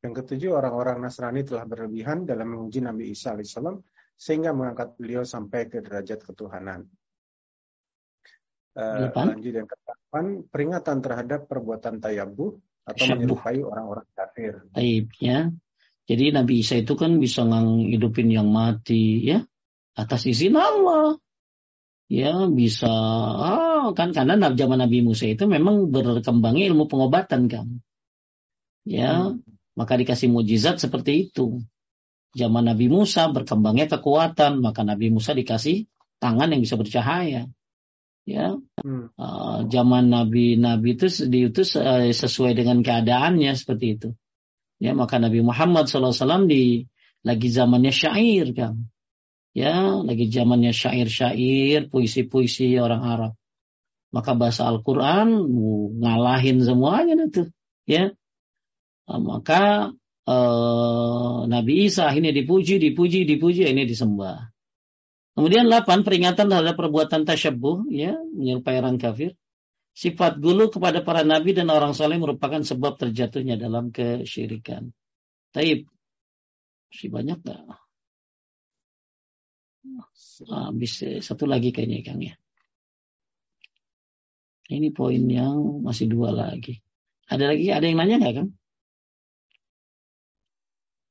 Yang 0.00 0.14
ketujuh, 0.24 0.56
orang-orang 0.56 1.00
Nasrani 1.00 1.44
telah 1.44 1.64
berlebihan 1.64 2.24
dalam 2.28 2.52
memuji 2.52 2.84
Nabi 2.84 3.12
Isa 3.12 3.36
alaihissalam 3.36 3.80
sehingga 4.16 4.52
mengangkat 4.52 4.96
beliau 5.00 5.24
sampai 5.24 5.72
ke 5.72 5.80
derajat 5.80 6.20
ketuhanan. 6.24 6.84
Uh, 8.76 9.08
lanjut 9.12 9.56
yang 9.56 9.68
kedelapan, 9.68 10.24
peringatan 10.46 10.96
terhadap 11.00 11.40
perbuatan 11.48 12.00
tayabuh 12.00 12.54
atau 12.86 13.02
Syabuh. 13.02 13.16
menyerupai 13.18 13.60
orang-orang 13.60 14.08
kafir. 14.14 14.52
Taib, 14.72 15.08
ya. 15.20 15.52
Jadi 16.08 16.34
Nabi 16.34 16.64
Isa 16.64 16.80
itu 16.80 16.96
kan 16.96 17.18
bisa 17.20 17.44
ngidupin 17.44 18.32
yang 18.32 18.48
mati 18.50 19.24
ya 19.24 19.44
atas 19.98 20.24
izin 20.26 20.56
Allah. 20.56 21.20
Ya 22.10 22.50
bisa 22.50 22.90
oh, 23.38 23.94
kan 23.94 24.10
karena 24.10 24.34
zaman 24.50 24.82
Nabi 24.82 25.06
Musa 25.06 25.30
itu 25.30 25.46
memang 25.46 25.94
berkembangnya 25.94 26.74
ilmu 26.74 26.90
pengobatan 26.90 27.46
kan. 27.46 27.66
Ya, 28.82 29.30
hmm. 29.30 29.44
maka 29.78 29.94
dikasih 29.94 30.26
mujizat 30.26 30.82
seperti 30.82 31.30
itu. 31.30 31.62
Zaman 32.34 32.66
Nabi 32.66 32.90
Musa 32.90 33.30
berkembangnya 33.30 33.86
kekuatan, 33.86 34.58
maka 34.58 34.82
Nabi 34.82 35.14
Musa 35.14 35.34
dikasih 35.38 35.86
tangan 36.18 36.50
yang 36.50 36.62
bisa 36.62 36.74
bercahaya. 36.74 37.46
Ya, 38.26 38.58
hmm. 38.58 39.14
uh, 39.14 39.58
zaman 39.70 40.10
Nabi 40.10 40.58
Nabi 40.58 40.98
itu 40.98 41.06
diutus 41.30 41.78
uh, 41.78 42.10
sesuai 42.10 42.58
dengan 42.58 42.82
keadaannya 42.82 43.54
seperti 43.54 43.86
itu. 43.94 44.08
Ya, 44.80 44.96
maka 44.96 45.20
Nabi 45.20 45.44
Muhammad 45.44 45.92
SAW 45.92 46.48
di 46.48 46.88
lagi 47.20 47.48
zamannya 47.52 47.92
syair 47.92 48.56
kan. 48.56 48.88
Ya, 49.52 50.00
lagi 50.00 50.32
zamannya 50.32 50.72
syair-syair, 50.72 51.92
puisi-puisi 51.92 52.80
orang 52.80 53.02
Arab. 53.04 53.32
Maka 54.10 54.32
bahasa 54.34 54.66
Al-Quran 54.66 55.28
ngalahin 56.00 56.64
semuanya 56.64 57.28
itu. 57.28 57.52
Ya, 57.84 58.16
nah, 59.04 59.20
maka 59.20 59.92
eh, 60.24 61.38
Nabi 61.44 61.72
Isa 61.86 62.08
ini 62.16 62.32
dipuji, 62.32 62.80
dipuji, 62.80 63.28
dipuji, 63.28 63.68
ini 63.68 63.84
disembah. 63.84 64.48
Kemudian 65.36 65.68
8 65.68 66.02
peringatan 66.02 66.50
terhadap 66.50 66.74
perbuatan 66.74 67.28
tasyabuh, 67.28 67.86
ya, 67.92 68.16
menyerupai 68.34 68.80
orang 68.80 68.98
kafir. 68.98 69.36
Sifat 70.00 70.40
gulu 70.40 70.72
kepada 70.72 71.04
para 71.04 71.20
nabi 71.28 71.52
dan 71.52 71.68
orang 71.68 71.92
soleh 71.92 72.16
merupakan 72.16 72.64
sebab 72.64 72.96
terjatuhnya 72.96 73.60
dalam 73.60 73.92
kesyirikan. 73.92 74.88
Taib. 75.52 75.84
Masih 76.88 77.12
banyak 77.12 77.38
gak? 77.44 77.60
Ah, 80.48 80.72
bisa 80.72 81.20
satu 81.20 81.44
lagi 81.44 81.68
kayaknya 81.68 82.00
Kang 82.00 82.24
ya. 82.24 82.32
Ini 84.72 84.88
poin 84.96 85.20
yang 85.28 85.84
masih 85.84 86.08
dua 86.08 86.32
lagi. 86.32 86.80
Ada 87.28 87.52
lagi? 87.52 87.68
Ada 87.68 87.84
yang 87.84 87.98
nanya 88.00 88.16
nggak 88.24 88.34
Kang? 88.40 88.50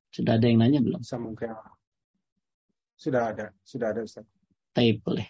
Sudah 0.09 0.41
ada 0.41 0.45
yang 0.49 0.65
nanya 0.65 0.81
belum? 0.81 1.05
Mungkin. 1.05 1.53
Sudah 2.97 3.37
ada, 3.37 3.53
sudah 3.61 3.93
ada 3.93 4.01
Ustaz. 4.01 4.25
Taib 4.73 5.05
boleh. 5.05 5.29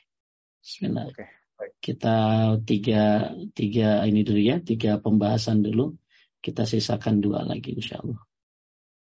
Bismillah. 0.64 1.12
Oke. 1.12 1.28
Okay. 1.28 1.39
Kita 1.60 2.18
tiga, 2.64 3.36
tiga 3.52 4.08
ini 4.08 4.24
dulu 4.24 4.40
ya, 4.40 4.64
tiga 4.64 5.00
pembahasan 5.04 5.60
dulu. 5.60 5.92
Kita 6.40 6.64
sisakan 6.64 7.20
dua 7.20 7.44
lagi 7.44 7.76
insya 7.76 8.00
Allah. 8.00 8.24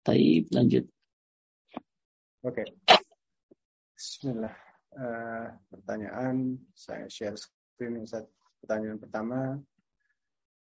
Taib 0.08 0.48
lanjut. 0.56 0.88
Oke. 2.48 2.64
Okay. 2.64 2.68
Bismillah. 4.00 4.56
Uh, 4.96 5.52
pertanyaan 5.68 6.56
saya 6.72 7.12
share 7.12 7.36
screen 7.36 8.00
Ustaz. 8.00 8.24
Pertanyaan 8.64 8.96
pertama. 8.96 9.60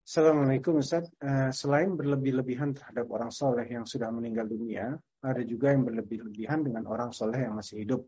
Assalamualaikum 0.06 0.78
Ustaz. 0.78 1.10
Uh, 1.18 1.50
selain 1.50 1.98
berlebih-lebihan 1.98 2.78
terhadap 2.78 3.10
orang 3.10 3.34
soleh 3.34 3.66
yang 3.66 3.82
sudah 3.82 4.14
meninggal 4.14 4.46
dunia, 4.46 4.94
ada 5.18 5.42
juga 5.42 5.74
yang 5.74 5.82
berlebih-lebihan 5.82 6.62
dengan 6.62 6.86
orang 6.86 7.10
soleh 7.10 7.42
yang 7.42 7.58
masih 7.58 7.82
hidup. 7.82 8.06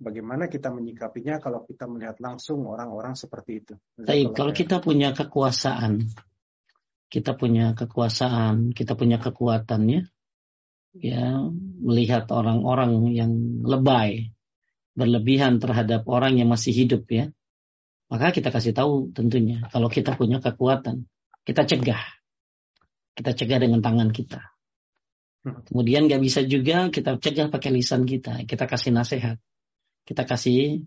Bagaimana 0.00 0.48
kita 0.48 0.72
menyikapinya 0.72 1.36
kalau 1.44 1.68
kita 1.68 1.84
melihat 1.84 2.16
langsung 2.24 2.64
orang-orang 2.64 3.12
seperti 3.12 3.60
itu? 3.60 3.74
Baik, 4.00 4.32
kalau 4.32 4.56
kita 4.56 4.80
punya 4.80 5.12
kekuasaan, 5.12 6.08
kita 7.12 7.36
punya 7.36 7.76
kekuasaan, 7.76 8.72
kita 8.72 8.96
punya 8.96 9.20
kekuatannya, 9.20 10.08
ya 10.96 11.24
melihat 11.84 12.32
orang-orang 12.32 13.12
yang 13.12 13.60
lebay, 13.60 14.32
berlebihan 14.96 15.60
terhadap 15.60 16.08
orang 16.08 16.40
yang 16.40 16.48
masih 16.48 16.72
hidup 16.72 17.04
ya, 17.12 17.28
maka 18.08 18.32
kita 18.32 18.48
kasih 18.48 18.72
tahu 18.72 19.12
tentunya 19.12 19.68
kalau 19.68 19.92
kita 19.92 20.16
punya 20.16 20.40
kekuatan, 20.40 21.04
kita 21.44 21.68
cegah, 21.68 22.00
kita 23.20 23.36
cegah 23.36 23.60
dengan 23.60 23.84
tangan 23.84 24.16
kita. 24.16 24.48
Hmm. 25.44 25.60
Kemudian 25.68 26.08
nggak 26.08 26.24
bisa 26.24 26.40
juga 26.48 26.88
kita 26.88 27.20
cegah 27.20 27.52
pakai 27.52 27.68
lisan 27.68 28.08
kita, 28.08 28.48
kita 28.48 28.64
kasih 28.64 28.96
nasihat 28.96 29.36
kita 30.04 30.28
kasih 30.28 30.84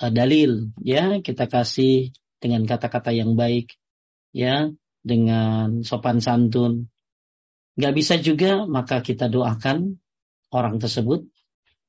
uh, 0.00 0.12
dalil 0.12 0.72
ya. 0.80 1.18
Kita 1.20 1.46
kasih 1.46 2.12
dengan 2.40 2.64
kata-kata 2.64 3.12
yang 3.12 3.34
baik 3.34 3.76
ya. 4.34 4.70
Dengan 5.00 5.80
sopan 5.80 6.20
santun. 6.20 6.92
Nggak 7.80 7.94
bisa 7.96 8.14
juga 8.20 8.68
maka 8.68 9.00
kita 9.00 9.32
doakan 9.32 9.96
orang 10.52 10.76
tersebut. 10.76 11.24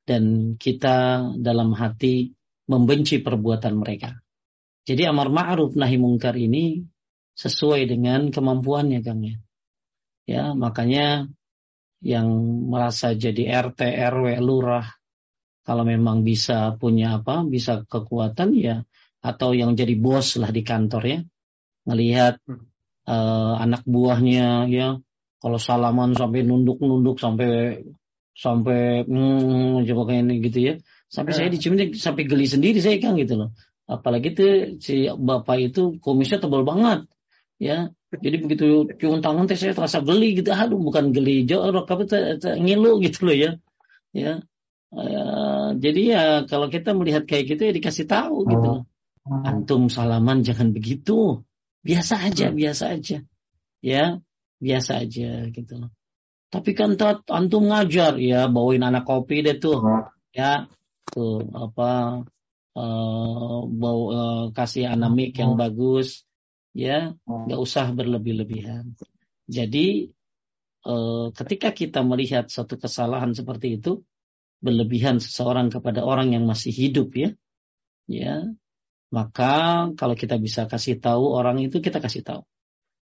Dan 0.01 0.55
kita 0.57 1.29
dalam 1.37 1.77
hati 1.77 2.33
membenci 2.71 3.21
perbuatan 3.21 3.77
mereka. 3.77 4.17
Jadi 4.81 5.05
amar 5.05 5.29
ma'ruf 5.29 5.77
nahi 5.77 5.99
mungkar 6.01 6.33
ini 6.39 6.81
sesuai 7.37 7.85
dengan 7.85 8.33
kemampuannya 8.33 8.99
Kang 9.05 9.21
ya. 9.21 9.37
Ya 10.25 10.43
makanya 10.57 11.29
yang 12.01 12.27
merasa 12.65 13.13
jadi 13.13 13.61
RT 13.61 13.85
RW 13.85 14.41
lurah 14.41 14.89
kalau 15.61 15.83
memang 15.85 16.25
bisa 16.25 16.73
punya 16.77 17.21
apa, 17.21 17.45
bisa 17.45 17.85
kekuatan 17.85 18.57
ya, 18.57 18.81
atau 19.21 19.53
yang 19.53 19.77
jadi 19.77 19.93
bos 19.93 20.41
lah 20.41 20.49
di 20.49 20.65
kantor 20.65 21.03
ya, 21.05 21.19
ngelihat 21.85 22.41
uh, 23.05 23.53
anak 23.61 23.85
buahnya 23.85 24.65
ya, 24.69 24.97
kalau 25.37 25.57
salaman 25.61 26.17
sampai 26.17 26.41
nunduk-nunduk 26.45 27.21
sampai 27.21 27.81
sampai 28.33 29.05
hmm, 29.05 29.85
coba 29.85 30.01
kayak 30.09 30.21
ini 30.25 30.35
gitu 30.49 30.59
ya, 30.61 30.73
sampai 31.09 31.33
saya 31.37 31.47
dicium 31.53 31.77
sampai 31.93 32.23
geli 32.25 32.49
sendiri 32.49 32.81
saya 32.81 32.97
kan 32.97 33.13
gitu 33.17 33.37
loh. 33.37 33.49
Apalagi 33.85 34.33
tuh 34.33 34.51
si 34.79 35.11
bapak 35.11 35.57
itu 35.73 35.99
komisnya 35.99 36.39
tebal 36.39 36.63
banget 36.63 37.05
ya. 37.59 37.91
Jadi 38.11 38.43
begitu 38.43 38.87
cium 38.95 39.19
tangan 39.19 39.47
teh 39.47 39.59
saya 39.59 39.75
terasa 39.75 39.99
geli 39.99 40.39
gitu. 40.39 40.55
Aduh 40.55 40.79
bukan 40.79 41.11
geli 41.11 41.43
jorok 41.43 41.85
tapi 41.87 42.07
ngilu 42.59 43.03
gitu 43.03 43.27
loh 43.27 43.35
ya. 43.35 43.51
Ya 44.15 44.43
Uh, 44.91 45.79
jadi 45.79 46.01
ya 46.03 46.23
kalau 46.51 46.67
kita 46.67 46.91
melihat 46.91 47.23
kayak 47.23 47.55
gitu 47.55 47.61
ya 47.63 47.73
dikasih 47.73 48.05
tahu 48.07 48.43
gitu. 48.47 48.71
Hmm. 49.23 49.43
Antum 49.47 49.87
salaman 49.87 50.43
jangan 50.43 50.75
begitu. 50.75 51.41
Biasa 51.81 52.27
aja, 52.27 52.51
hmm. 52.51 52.57
biasa 52.59 52.83
aja. 52.99 53.17
Ya, 53.81 54.19
biasa 54.61 55.01
aja 55.01 55.47
gitu. 55.49 55.89
Tapi 56.51 56.71
kan 56.75 56.99
tat, 56.99 57.23
antum 57.31 57.71
ngajar 57.71 58.19
ya 58.19 58.51
bawain 58.51 58.83
anak 58.83 59.07
kopi 59.07 59.41
deh 59.41 59.57
tuh. 59.57 59.79
Hmm. 59.79 60.11
Ya, 60.35 60.67
tuh 61.11 61.43
apa 61.51 62.23
uh, 62.75 63.59
bau 63.67 64.03
uh, 64.11 64.45
kasih 64.55 64.87
anamik 64.87 65.35
yang 65.35 65.59
bagus 65.59 66.23
ya 66.71 67.19
nggak 67.27 67.59
usah 67.59 67.91
berlebih-lebihan 67.91 68.95
jadi 69.51 70.07
uh, 70.87 71.35
ketika 71.35 71.75
kita 71.75 71.99
melihat 72.07 72.47
satu 72.47 72.79
kesalahan 72.79 73.35
seperti 73.35 73.75
itu 73.75 74.07
berlebihan 74.61 75.17
seseorang 75.17 75.73
kepada 75.73 76.05
orang 76.05 76.37
yang 76.37 76.45
masih 76.45 76.71
hidup 76.71 77.11
ya. 77.17 77.29
Ya. 78.05 78.45
Maka 79.11 79.89
kalau 79.99 80.15
kita 80.15 80.39
bisa 80.39 80.69
kasih 80.71 81.01
tahu 81.03 81.35
orang 81.35 81.59
itu 81.59 81.83
kita 81.83 81.99
kasih 81.99 82.23
tahu. 82.23 82.41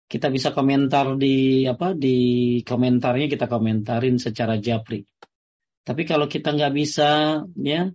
Kita 0.09 0.33
bisa 0.33 0.49
komentar 0.57 1.13
di 1.21 1.69
apa 1.69 1.93
di 1.93 2.17
komentarnya 2.65 3.29
kita 3.29 3.45
komentarin 3.45 4.17
secara 4.17 4.57
japri. 4.57 5.05
Tapi 5.85 6.01
kalau 6.09 6.25
kita 6.25 6.57
nggak 6.57 6.73
bisa 6.73 7.43
ya 7.61 7.93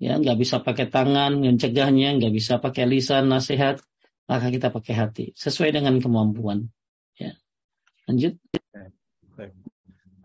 ya 0.00 0.12
nggak 0.16 0.38
bisa 0.40 0.64
pakai 0.64 0.88
tangan 0.88 1.36
mencegahnya 1.44 2.16
nggak 2.16 2.32
bisa 2.32 2.56
pakai 2.56 2.88
lisan 2.88 3.28
nasihat 3.28 3.84
maka 4.24 4.48
kita 4.48 4.72
pakai 4.72 4.94
hati. 4.96 5.24
Sesuai 5.36 5.76
dengan 5.76 6.00
kemampuan. 6.00 6.72
Ya. 7.20 7.36
Lanjut 8.08 8.40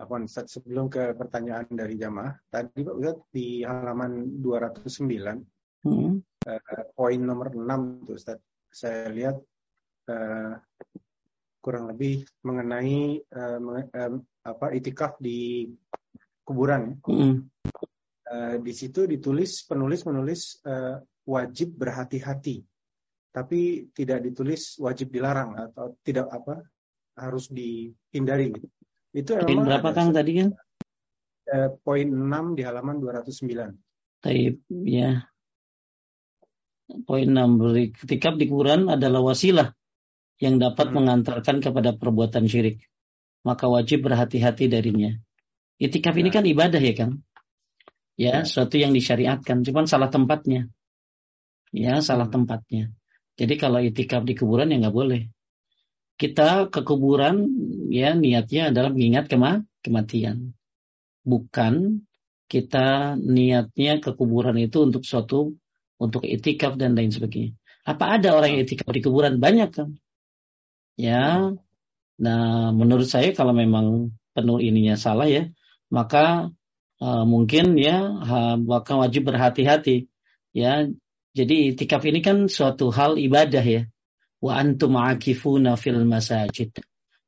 Afwan 0.08 0.24
Ustaz, 0.24 0.55
sebelum 0.55 0.88
ke 0.88 1.12
pertanyaan 1.20 1.68
dari 1.68 1.99
jamaah, 1.99 2.32
tadi 2.47 2.80
Pak 2.80 2.95
Ustaz 2.95 3.20
di 3.28 3.60
halaman 3.68 4.39
209, 4.39 5.84
hmm. 5.84 6.16
uh, 6.47 6.84
poin 6.95 7.20
nomor 7.20 7.51
6 7.51 8.08
tuh 8.08 8.16
Ustaz, 8.16 8.39
saya 8.72 9.12
lihat 9.12 9.36
uh, 10.08 10.55
kurang 11.60 11.91
lebih 11.91 12.24
mengenai 12.47 13.20
uh, 13.20 13.60
menge 13.60 13.84
uh, 13.91 14.16
apa 14.47 14.72
itikaf 14.72 15.20
di 15.20 15.68
kuburan. 16.47 17.03
Hmm. 17.03 17.43
Uh, 18.32 18.55
di 18.64 18.72
situ 18.72 19.03
ditulis 19.12 19.68
penulis 19.68 20.08
menulis 20.08 20.64
uh, 20.64 21.03
wajib 21.28 21.76
berhati-hati, 21.76 22.64
tapi 23.36 23.91
tidak 23.91 24.24
ditulis 24.24 24.80
wajib 24.80 25.12
dilarang 25.12 25.60
atau 25.60 25.99
tidak 25.99 26.32
apa 26.32 26.64
harus 27.20 27.51
dihindari 27.51 28.55
gitu. 28.55 28.72
Itu 29.18 29.34
poin 29.34 29.65
berapa 29.65 29.89
Kang 29.97 30.13
tadi 30.13 30.45
kan? 30.45 30.49
Eh, 31.49 31.70
poin 31.82 32.05
6 32.05 32.53
di 32.53 32.61
halaman 32.61 33.01
209. 33.01 33.74
Taib, 34.22 34.61
ya. 34.86 35.26
Poin 37.09 37.26
6 37.26 37.97
ketika 37.97 38.38
di 38.38 38.45
Quran 38.45 38.93
adalah 38.93 39.26
wasilah 39.26 39.74
yang 40.38 40.61
dapat 40.61 40.93
hmm. 40.93 40.95
mengantarkan 41.01 41.57
kepada 41.65 41.97
perbuatan 41.97 42.45
syirik. 42.45 42.86
Maka 43.41 43.65
wajib 43.65 44.05
berhati-hati 44.05 44.70
darinya. 44.70 45.18
Itikaf 45.82 46.13
ya. 46.13 46.22
ini 46.22 46.30
kan 46.30 46.45
ibadah 46.45 46.82
ya 46.84 46.93
Kang? 46.93 47.26
Ya, 48.18 48.41
ya, 48.41 48.49
suatu 48.49 48.78
yang 48.78 48.93
disyariatkan, 48.93 49.65
cuman 49.65 49.89
salah 49.89 50.13
tempatnya. 50.13 50.70
Ya, 51.74 52.05
salah 52.05 52.30
hmm. 52.30 52.36
tempatnya. 52.38 52.84
Jadi 53.34 53.53
kalau 53.57 53.82
itikaf 53.82 54.26
di 54.30 54.38
kuburan 54.38 54.70
ya 54.70 54.78
nggak 54.78 54.93
boleh 54.93 55.22
kita 56.18 56.74
ke 56.74 56.82
kuburan 56.82 57.45
ya 57.93 58.18
niatnya 58.18 58.74
adalah 58.74 58.89
mengingat 58.89 59.30
kema 59.30 59.61
kematian. 59.86 60.57
Bukan 61.22 62.03
kita 62.49 63.13
niatnya 63.22 64.01
ke 64.01 64.18
kuburan 64.18 64.57
itu 64.57 64.82
untuk 64.82 65.05
suatu 65.05 65.53
untuk 66.01 66.26
itikaf 66.26 66.74
dan 66.76 66.97
lain 66.97 67.13
sebagainya. 67.13 67.53
Apa 67.86 68.18
ada 68.18 68.34
orang 68.34 68.57
yang 68.57 68.61
itikaf 68.65 68.89
di 68.89 69.01
kuburan? 69.05 69.38
Banyak 69.38 69.70
kan? 69.72 69.89
Ya. 70.97 71.53
Nah, 72.18 72.74
menurut 72.74 73.05
saya 73.05 73.30
kalau 73.38 73.53
memang 73.53 74.09
penuh 74.34 74.57
ininya 74.57 74.97
salah 74.97 75.30
ya, 75.30 75.53
maka 75.93 76.49
uh, 76.97 77.24
mungkin 77.30 77.78
ya 77.78 78.09
maka 78.57 78.97
wajib 78.97 79.30
berhati-hati. 79.30 80.09
Ya. 80.49 80.89
Jadi 81.38 81.78
itikaf 81.78 82.01
ini 82.09 82.26
kan 82.26 82.49
suatu 82.49 82.89
hal 82.89 83.22
ibadah 83.22 83.61
ya 83.61 83.86
wa 84.42 84.54
antum 84.58 84.98
akifuna 84.98 85.76
fil 85.78 86.06
masajid 86.06 86.74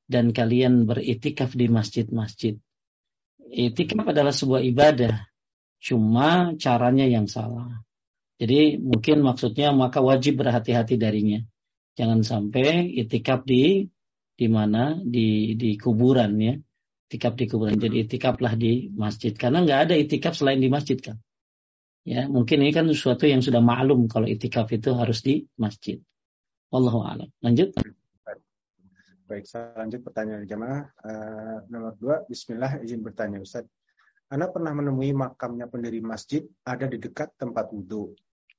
dan 0.10 0.34
kalian 0.34 0.90
beritikaf 0.90 1.54
di 1.54 1.70
masjid-masjid. 1.70 2.58
Itikaf 3.50 4.06
adalah 4.10 4.34
sebuah 4.34 4.62
ibadah, 4.62 5.26
cuma 5.82 6.54
caranya 6.58 7.06
yang 7.10 7.26
salah. 7.26 7.82
Jadi 8.40 8.78
mungkin 8.80 9.26
maksudnya 9.26 9.74
maka 9.74 10.00
wajib 10.00 10.42
berhati-hati 10.42 10.96
darinya. 10.96 11.42
Jangan 11.98 12.24
sampai 12.24 12.88
itikaf 12.96 13.44
di 13.44 13.90
di 14.40 14.48
mana 14.48 14.96
di 15.04 15.60
di 15.60 15.76
kuburan 15.76 16.40
ya. 16.40 16.56
Itikaf 17.10 17.36
di 17.36 17.46
kuburan. 17.52 17.76
Jadi 17.76 18.08
itikaflah 18.08 18.54
di 18.56 18.88
masjid 18.96 19.36
karena 19.36 19.66
nggak 19.66 19.80
ada 19.90 19.96
itikaf 20.00 20.38
selain 20.38 20.62
di 20.62 20.72
masjid 20.72 20.96
kan. 20.96 21.20
Ya, 22.08 22.26
mungkin 22.32 22.64
ini 22.64 22.72
kan 22.72 22.88
sesuatu 22.88 23.28
yang 23.28 23.44
sudah 23.44 23.60
maklum 23.60 24.08
kalau 24.08 24.26
itikaf 24.26 24.72
itu 24.72 24.96
harus 24.96 25.20
di 25.20 25.46
masjid. 25.60 26.00
Wallahu 26.70 27.02
a'lam. 27.02 27.30
Lanjut. 27.42 27.74
Baik, 29.30 29.46
saya 29.46 29.78
lanjut 29.78 30.02
pertanyaan 30.02 30.46
jemaah. 30.50 30.90
Uh, 31.06 31.58
nomor 31.70 31.94
dua, 32.02 32.26
Bismillah 32.26 32.82
izin 32.82 33.06
bertanya 33.06 33.38
Ustaz. 33.38 33.66
Anda 34.30 34.50
pernah 34.50 34.74
menemui 34.74 35.14
makamnya 35.14 35.70
pendiri 35.70 36.02
masjid 36.02 36.46
ada 36.66 36.86
di 36.90 36.98
dekat 37.02 37.38
tempat 37.38 37.70
wudhu. 37.74 38.14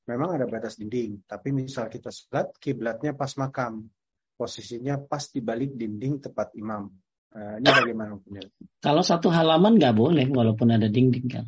Memang 0.06 0.34
ada 0.34 0.46
batas 0.50 0.74
dinding, 0.74 1.22
tapi 1.26 1.54
misal 1.54 1.86
kita 1.86 2.10
sholat, 2.10 2.50
kiblatnya 2.58 3.14
pas 3.14 3.30
makam. 3.38 3.86
Posisinya 4.34 4.98
pas 4.98 5.26
di 5.30 5.38
balik 5.42 5.74
dinding 5.78 6.26
tempat 6.26 6.54
imam. 6.58 6.90
Uh, 7.30 7.62
ini 7.62 7.66
bagaimana 7.70 8.18
punya? 8.18 8.42
Kalau 8.82 9.02
satu 9.06 9.30
halaman 9.30 9.78
nggak 9.78 9.94
boleh, 9.94 10.26
walaupun 10.26 10.74
ada 10.74 10.90
dinding 10.90 11.26
kan. 11.30 11.46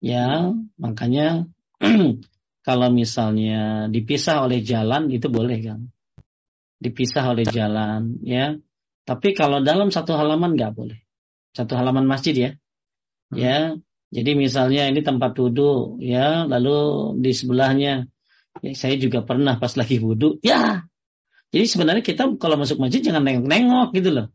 Ya, 0.00 0.52
makanya 0.76 1.48
kalau 2.62 2.88
misalnya 2.94 3.90
dipisah 3.90 4.46
oleh 4.46 4.62
jalan 4.62 5.10
itu 5.10 5.26
boleh 5.26 5.58
kan 5.62 5.92
dipisah 6.82 7.30
oleh 7.30 7.46
jalan 7.46 8.18
ya. 8.26 8.58
Tapi 9.06 9.34
kalau 9.38 9.62
dalam 9.62 9.94
satu 9.94 10.18
halaman 10.18 10.58
nggak 10.58 10.74
boleh. 10.74 10.98
Satu 11.54 11.78
halaman 11.78 12.10
masjid 12.10 12.34
ya. 12.34 12.50
Hmm. 13.30 13.38
ya. 13.38 13.58
Jadi 14.12 14.36
misalnya 14.36 14.90
ini 14.90 15.00
tempat 15.06 15.38
wudhu 15.38 16.02
ya. 16.02 16.44
Lalu 16.50 16.78
di 17.22 17.30
sebelahnya 17.30 18.10
ya, 18.60 18.72
saya 18.74 18.98
juga 18.98 19.22
pernah 19.22 19.62
pas 19.62 19.72
lagi 19.78 20.02
wudhu 20.02 20.42
ya. 20.42 20.82
Jadi 21.54 21.64
sebenarnya 21.70 22.02
kita 22.02 22.34
kalau 22.42 22.58
masuk 22.58 22.82
masjid 22.82 23.04
jangan 23.04 23.22
nengok-nengok 23.22 23.94
gitu 23.94 24.10
loh. 24.10 24.26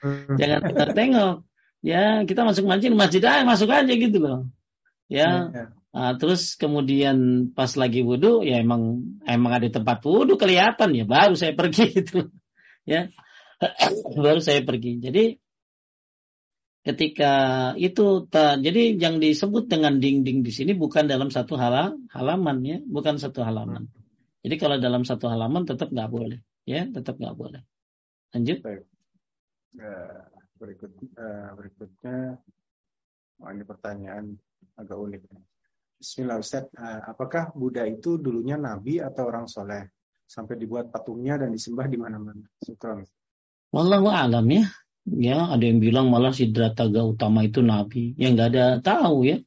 Hmm. 0.00 0.36
jangan 0.40 0.60
kita 0.72 0.84
tengok 0.96 1.36
ya. 1.84 2.24
Kita 2.24 2.40
masuk 2.48 2.64
masjid 2.64 2.90
masjid 2.92 3.22
aja 3.24 3.44
masuk 3.44 3.68
aja 3.68 3.92
gitu 3.92 4.18
loh. 4.20 4.48
Ya, 5.12 5.52
ya. 5.52 5.64
Uh, 5.92 6.16
terus 6.16 6.56
kemudian 6.56 7.48
pas 7.52 7.68
lagi 7.76 8.00
wudhu 8.00 8.40
ya 8.40 8.64
emang 8.64 9.04
emang 9.28 9.60
ada 9.60 9.68
tempat 9.68 10.00
wudhu 10.00 10.40
kelihatan 10.40 10.96
ya 10.96 11.04
baru 11.04 11.36
saya 11.36 11.52
pergi 11.52 11.84
itu 12.00 12.32
ya. 12.88 13.12
Baru 14.24 14.42
saya 14.42 14.66
pergi. 14.66 14.98
Jadi 14.98 15.38
ketika 16.82 17.32
itu 17.78 18.26
ta, 18.26 18.58
jadi 18.58 18.98
yang 18.98 19.22
disebut 19.22 19.70
dengan 19.70 20.02
dinding 20.02 20.42
di 20.42 20.50
sini 20.50 20.74
bukan 20.74 21.06
dalam 21.06 21.30
satu 21.30 21.54
hala, 21.54 21.94
halaman 22.10 22.58
ya. 22.66 22.78
Bukan 22.82 23.22
satu 23.22 23.46
halaman. 23.46 23.86
Jadi 24.42 24.58
kalau 24.58 24.82
dalam 24.82 25.06
satu 25.06 25.30
halaman 25.30 25.62
tetap 25.62 25.94
nggak 25.94 26.10
boleh 26.10 26.42
ya 26.66 26.86
tetap 26.88 27.18
nggak 27.18 27.36
boleh. 27.36 27.62
Lanjut. 28.34 28.58
Baik. 28.62 28.82
Uh, 29.72 30.20
berikut 30.60 30.92
uh, 31.16 31.56
berikutnya 31.56 32.36
oh, 33.40 33.50
ini 33.50 33.64
pertanyaan 33.64 34.36
agak 34.76 35.00
unik 35.00 35.22
Bismillah 36.02 36.42
Ustaz, 36.42 36.66
eh, 36.74 37.00
apakah 37.06 37.54
Buddha 37.54 37.86
itu 37.86 38.18
dulunya 38.18 38.58
nabi 38.58 38.98
atau 38.98 39.30
orang 39.30 39.46
soleh? 39.46 39.86
Sampai 40.26 40.58
dibuat 40.58 40.90
patungnya 40.90 41.38
dan 41.38 41.54
disembah 41.54 41.86
di 41.86 41.94
mana-mana. 41.94 42.42
Syukran. 42.58 43.06
Wallahu 43.70 44.10
alam 44.10 44.42
ya. 44.50 44.66
Ya, 45.06 45.46
ada 45.46 45.62
yang 45.62 45.78
bilang 45.78 46.10
malah 46.10 46.34
Siddhartha 46.34 46.90
Gautama 46.90 47.46
itu 47.46 47.62
nabi. 47.62 48.18
Ya 48.18 48.34
nggak 48.34 48.48
ada 48.50 48.64
tahu 48.82 49.30
ya. 49.30 49.38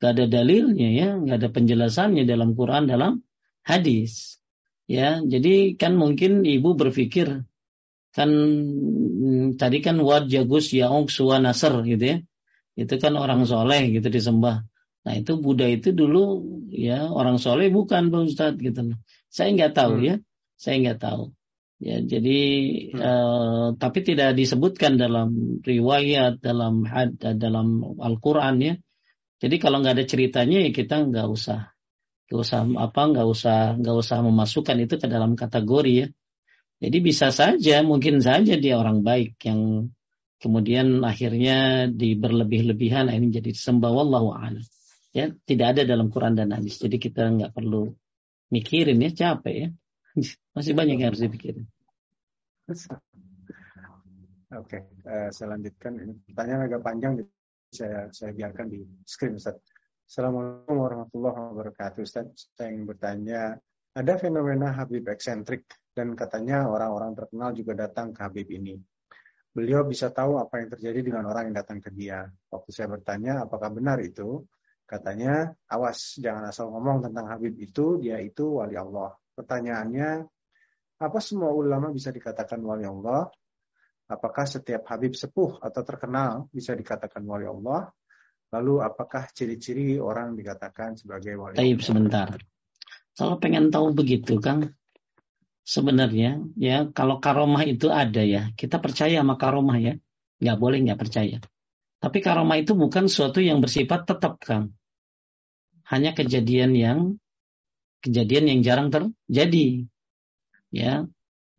Gak 0.00 0.16
ada 0.16 0.24
dalilnya 0.40 0.88
ya, 0.96 1.08
gak 1.20 1.36
ada 1.44 1.48
penjelasannya 1.52 2.24
dalam 2.24 2.56
Quran, 2.56 2.88
dalam 2.88 3.20
hadis. 3.60 4.40
Ya, 4.88 5.20
jadi 5.20 5.76
kan 5.76 5.92
mungkin 5.94 6.42
ibu 6.42 6.72
berpikir 6.72 7.44
kan 8.16 8.30
hmm, 8.32 9.60
tadi 9.60 9.84
kan 9.84 10.00
wad 10.00 10.26
jagus 10.26 10.72
yaung 10.72 11.06
suwa 11.12 11.36
nasr 11.38 11.84
gitu 11.84 12.00
ya. 12.00 12.16
Itu 12.80 12.96
kan 12.96 13.12
orang 13.20 13.44
soleh 13.44 13.92
gitu 13.92 14.08
disembah. 14.08 14.69
Nah 15.00 15.14
itu 15.16 15.40
Buddha 15.40 15.66
itu 15.66 15.96
dulu 15.96 16.44
ya 16.68 17.08
orang 17.08 17.40
soleh 17.40 17.72
bukan 17.72 18.12
Pak 18.12 18.22
Ustadz 18.28 18.60
gitu. 18.60 18.94
Saya 19.32 19.48
nggak 19.56 19.72
tahu 19.72 19.94
hmm. 19.96 20.04
ya, 20.04 20.14
saya 20.60 20.76
nggak 20.84 21.00
tahu. 21.00 21.24
Ya, 21.80 21.96
jadi 22.04 22.38
hmm. 22.92 23.00
uh, 23.00 23.66
tapi 23.80 24.04
tidak 24.04 24.36
disebutkan 24.36 25.00
dalam 25.00 25.60
riwayat, 25.64 26.44
dalam 26.44 26.84
had, 26.84 27.16
dalam 27.16 27.96
Al-Qur'an 27.96 28.60
ya. 28.60 28.76
Jadi 29.40 29.56
kalau 29.56 29.80
nggak 29.80 29.96
ada 29.96 30.04
ceritanya 30.04 30.60
ya 30.60 30.70
kita 30.76 31.08
nggak 31.08 31.24
usah 31.24 31.72
nggak 32.30 32.40
usah 32.46 32.62
apa 32.62 33.02
nggak 33.10 33.26
usah 33.26 33.58
nggak 33.82 33.96
usah 34.06 34.16
memasukkan 34.22 34.78
itu 34.86 35.02
ke 35.02 35.10
dalam 35.10 35.34
kategori 35.34 35.92
ya 35.98 36.06
jadi 36.78 36.98
bisa 37.02 37.34
saja 37.34 37.82
mungkin 37.82 38.22
saja 38.22 38.54
dia 38.54 38.78
orang 38.78 39.02
baik 39.02 39.34
yang 39.42 39.90
kemudian 40.38 41.02
akhirnya 41.02 41.90
diberlebih-lebihan 41.90 43.10
ini 43.10 43.34
jadi 43.34 43.50
sembah 43.50 43.90
wallahu 43.90 44.30
a'lam 44.30 44.62
ya 45.10 45.30
tidak 45.46 45.66
ada 45.76 45.82
dalam 45.86 46.08
Quran 46.10 46.38
dan 46.38 46.54
hadis. 46.54 46.78
Jadi 46.78 46.96
kita 46.98 47.26
nggak 47.26 47.52
perlu 47.54 47.90
mikirin 48.50 48.98
ya 49.02 49.10
capek 49.10 49.54
ya. 49.54 49.68
Masih 50.56 50.74
banyak 50.74 50.98
yang 50.98 51.14
harus 51.14 51.22
dipikirin. 51.22 51.66
Oke 54.50 54.78
uh, 55.06 55.28
saya 55.30 55.58
lanjutkan. 55.58 55.98
Ini 55.98 56.12
pertanyaan 56.30 56.62
agak 56.66 56.82
panjang 56.82 57.12
saya 57.70 58.10
saya 58.10 58.30
biarkan 58.34 58.66
di 58.66 58.82
screen 59.06 59.38
Ustaz. 59.38 59.58
Assalamualaikum 60.10 60.74
warahmatullahi 60.74 61.38
wabarakatuh. 61.54 62.02
Ustaz, 62.02 62.50
saya 62.58 62.74
ingin 62.74 62.82
bertanya, 62.82 63.54
ada 63.94 64.18
fenomena 64.18 64.74
Habib 64.74 65.06
eksentrik? 65.06 65.70
Dan 65.94 66.18
katanya 66.18 66.66
orang-orang 66.66 67.14
terkenal 67.14 67.54
juga 67.54 67.86
datang 67.86 68.10
ke 68.10 68.18
Habib 68.18 68.50
ini. 68.50 68.74
Beliau 69.54 69.86
bisa 69.86 70.10
tahu 70.10 70.42
apa 70.42 70.58
yang 70.58 70.74
terjadi 70.74 71.14
dengan 71.14 71.30
orang 71.30 71.54
yang 71.54 71.62
datang 71.62 71.78
ke 71.78 71.94
dia. 71.94 72.26
Waktu 72.26 72.70
saya 72.74 72.90
bertanya 72.90 73.46
apakah 73.46 73.70
benar 73.70 74.02
itu, 74.02 74.42
katanya 74.90 75.54
awas 75.70 76.18
jangan 76.18 76.50
asal 76.50 76.74
ngomong 76.74 77.06
tentang 77.06 77.30
Habib 77.30 77.54
itu, 77.62 78.02
dia 78.02 78.18
itu 78.18 78.58
wali 78.58 78.74
Allah. 78.74 79.14
Pertanyaannya, 79.38 80.26
apa 80.98 81.18
semua 81.22 81.54
ulama 81.54 81.94
bisa 81.94 82.10
dikatakan 82.10 82.58
wali 82.66 82.82
Allah? 82.82 83.30
Apakah 84.10 84.42
setiap 84.50 84.90
Habib 84.90 85.14
sepuh 85.14 85.62
atau 85.62 85.86
terkenal 85.86 86.50
bisa 86.50 86.74
dikatakan 86.74 87.22
wali 87.22 87.46
Allah? 87.46 87.86
Lalu 88.50 88.82
apakah 88.82 89.30
ciri-ciri 89.30 90.02
orang 90.02 90.34
dikatakan 90.34 90.98
sebagai 90.98 91.38
wali? 91.38 91.54
Taib 91.54 91.78
sebentar. 91.78 92.34
Kalau 93.14 93.38
pengen 93.38 93.70
tahu 93.70 93.94
begitu, 93.94 94.42
Kang, 94.42 94.74
sebenarnya 95.62 96.42
ya 96.58 96.90
kalau 96.90 97.22
karomah 97.22 97.62
itu 97.62 97.86
ada 97.94 98.26
ya, 98.26 98.50
kita 98.58 98.82
percaya 98.82 99.22
sama 99.22 99.38
karomah 99.38 99.78
ya. 99.78 99.94
Nggak 100.42 100.58
boleh 100.58 100.78
nggak 100.82 100.98
percaya. 100.98 101.38
Tapi 102.00 102.18
karomah 102.24 102.58
itu 102.58 102.72
bukan 102.72 103.06
suatu 103.06 103.38
yang 103.38 103.62
bersifat 103.62 104.08
tetap, 104.08 104.40
Kang. 104.42 104.72
Hanya 105.90 106.14
kejadian 106.14 106.78
yang 106.78 107.18
kejadian 108.00 108.46
yang 108.48 108.60
jarang 108.62 108.88
terjadi. 108.88 109.90
Ya. 110.70 111.10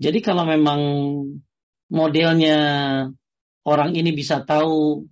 Jadi 0.01 0.19
kalau 0.23 0.47
memang 0.47 0.81
modelnya 1.91 2.57
orang 3.67 3.91
ini 3.93 4.15
bisa 4.15 4.41
tahu 4.41 5.05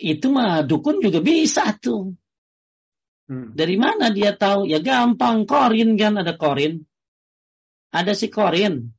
itu 0.00 0.26
mah 0.32 0.64
dukun 0.64 1.04
juga 1.04 1.20
bisa 1.20 1.76
tuh. 1.76 2.16
Hmm. 3.28 3.52
Dari 3.52 3.76
mana 3.76 4.10
dia 4.10 4.32
tahu? 4.34 4.64
Ya 4.66 4.80
gampang, 4.80 5.44
korin 5.44 5.94
kan 6.00 6.18
ada 6.18 6.34
korin. 6.34 6.82
Ada 7.92 8.16
si 8.16 8.32
korin. 8.32 8.90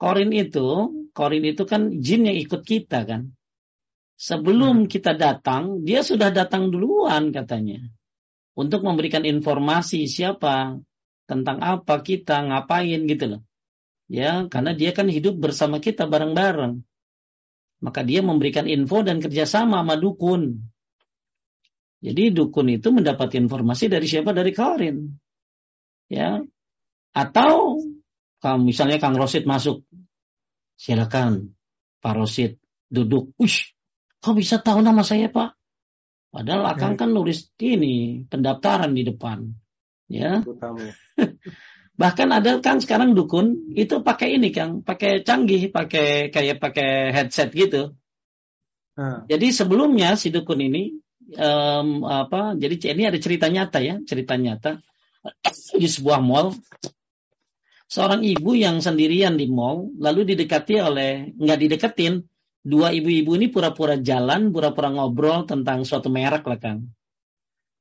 Korin 0.00 0.32
itu, 0.34 0.68
korin 1.14 1.44
itu 1.44 1.62
kan 1.64 2.02
jin 2.02 2.26
yang 2.26 2.36
ikut 2.36 2.66
kita 2.66 3.06
kan. 3.06 3.32
Sebelum 4.20 4.84
hmm. 4.84 4.90
kita 4.90 5.16
datang, 5.16 5.86
dia 5.86 6.04
sudah 6.04 6.28
datang 6.34 6.68
duluan 6.68 7.32
katanya. 7.32 7.80
Untuk 8.54 8.82
memberikan 8.82 9.22
informasi 9.24 10.10
siapa, 10.10 10.78
tentang 11.24 11.62
apa 11.62 12.02
kita, 12.02 12.42
ngapain 12.46 13.06
gitu 13.06 13.36
loh. 13.36 13.42
Ya, 14.10 14.50
karena 14.50 14.74
dia 14.74 14.90
kan 14.90 15.06
hidup 15.06 15.38
bersama 15.38 15.78
kita 15.78 16.10
bareng-bareng 16.10 16.82
maka 17.80 18.04
dia 18.04 18.20
memberikan 18.20 18.68
info 18.68 19.00
dan 19.00 19.18
kerjasama 19.18 19.80
sama 19.80 19.96
dukun. 19.96 20.60
Jadi 22.00 22.32
dukun 22.32 22.68
itu 22.72 22.88
mendapat 22.92 23.36
informasi 23.36 23.88
dari 23.92 24.08
siapa? 24.08 24.32
Dari 24.32 24.52
Karin. 24.52 24.96
Ya. 26.08 26.40
Atau 27.12 27.80
kalau 28.40 28.60
misalnya 28.60 29.00
Kang 29.00 29.16
Rosid 29.16 29.44
masuk, 29.44 29.84
silakan 30.76 31.56
Pak 32.00 32.14
Rosid 32.16 32.56
duduk. 32.88 33.36
Ush, 33.36 33.76
kok 34.20 34.36
bisa 34.36 34.60
tahu 34.60 34.80
nama 34.80 35.04
saya 35.04 35.28
Pak? 35.28 35.59
Padahal 36.30 36.62
Akang 36.70 36.94
kan 36.94 37.10
nulis 37.10 37.50
ini 37.58 38.22
pendaftaran 38.30 38.94
di 38.94 39.02
depan. 39.02 39.50
Ya. 40.06 40.42
Bahkan 42.00 42.28
ada 42.32 42.62
kan 42.64 42.80
sekarang 42.80 43.12
dukun 43.12 43.76
itu 43.76 44.00
pakai 44.00 44.40
ini 44.40 44.54
Kang, 44.54 44.80
pakai 44.80 45.20
canggih, 45.20 45.68
pakai 45.68 46.32
kayak 46.32 46.56
pakai 46.56 47.12
headset 47.12 47.52
gitu. 47.52 47.92
Hmm. 48.96 49.28
Jadi 49.28 49.52
sebelumnya 49.52 50.16
si 50.16 50.32
dukun 50.32 50.64
ini 50.64 50.96
um, 51.36 52.06
apa? 52.08 52.56
Jadi 52.56 52.88
ini 52.88 53.04
ada 53.04 53.18
cerita 53.20 53.52
nyata 53.52 53.84
ya, 53.84 54.00
cerita 54.06 54.38
nyata 54.40 54.80
di 55.80 55.88
sebuah 55.90 56.24
mall. 56.24 56.56
Seorang 57.90 58.22
ibu 58.22 58.54
yang 58.54 58.78
sendirian 58.78 59.34
di 59.34 59.50
mall, 59.50 59.92
lalu 59.98 60.32
didekati 60.32 60.78
oleh 60.80 61.36
nggak 61.36 61.58
dideketin, 61.58 62.22
dua 62.60 62.92
ibu-ibu 62.92 63.36
ini 63.36 63.48
pura-pura 63.48 63.96
jalan, 64.00 64.52
pura-pura 64.52 64.92
ngobrol 64.92 65.48
tentang 65.48 65.84
suatu 65.84 66.12
merek 66.12 66.44
lah 66.44 66.60
Kang. 66.60 66.92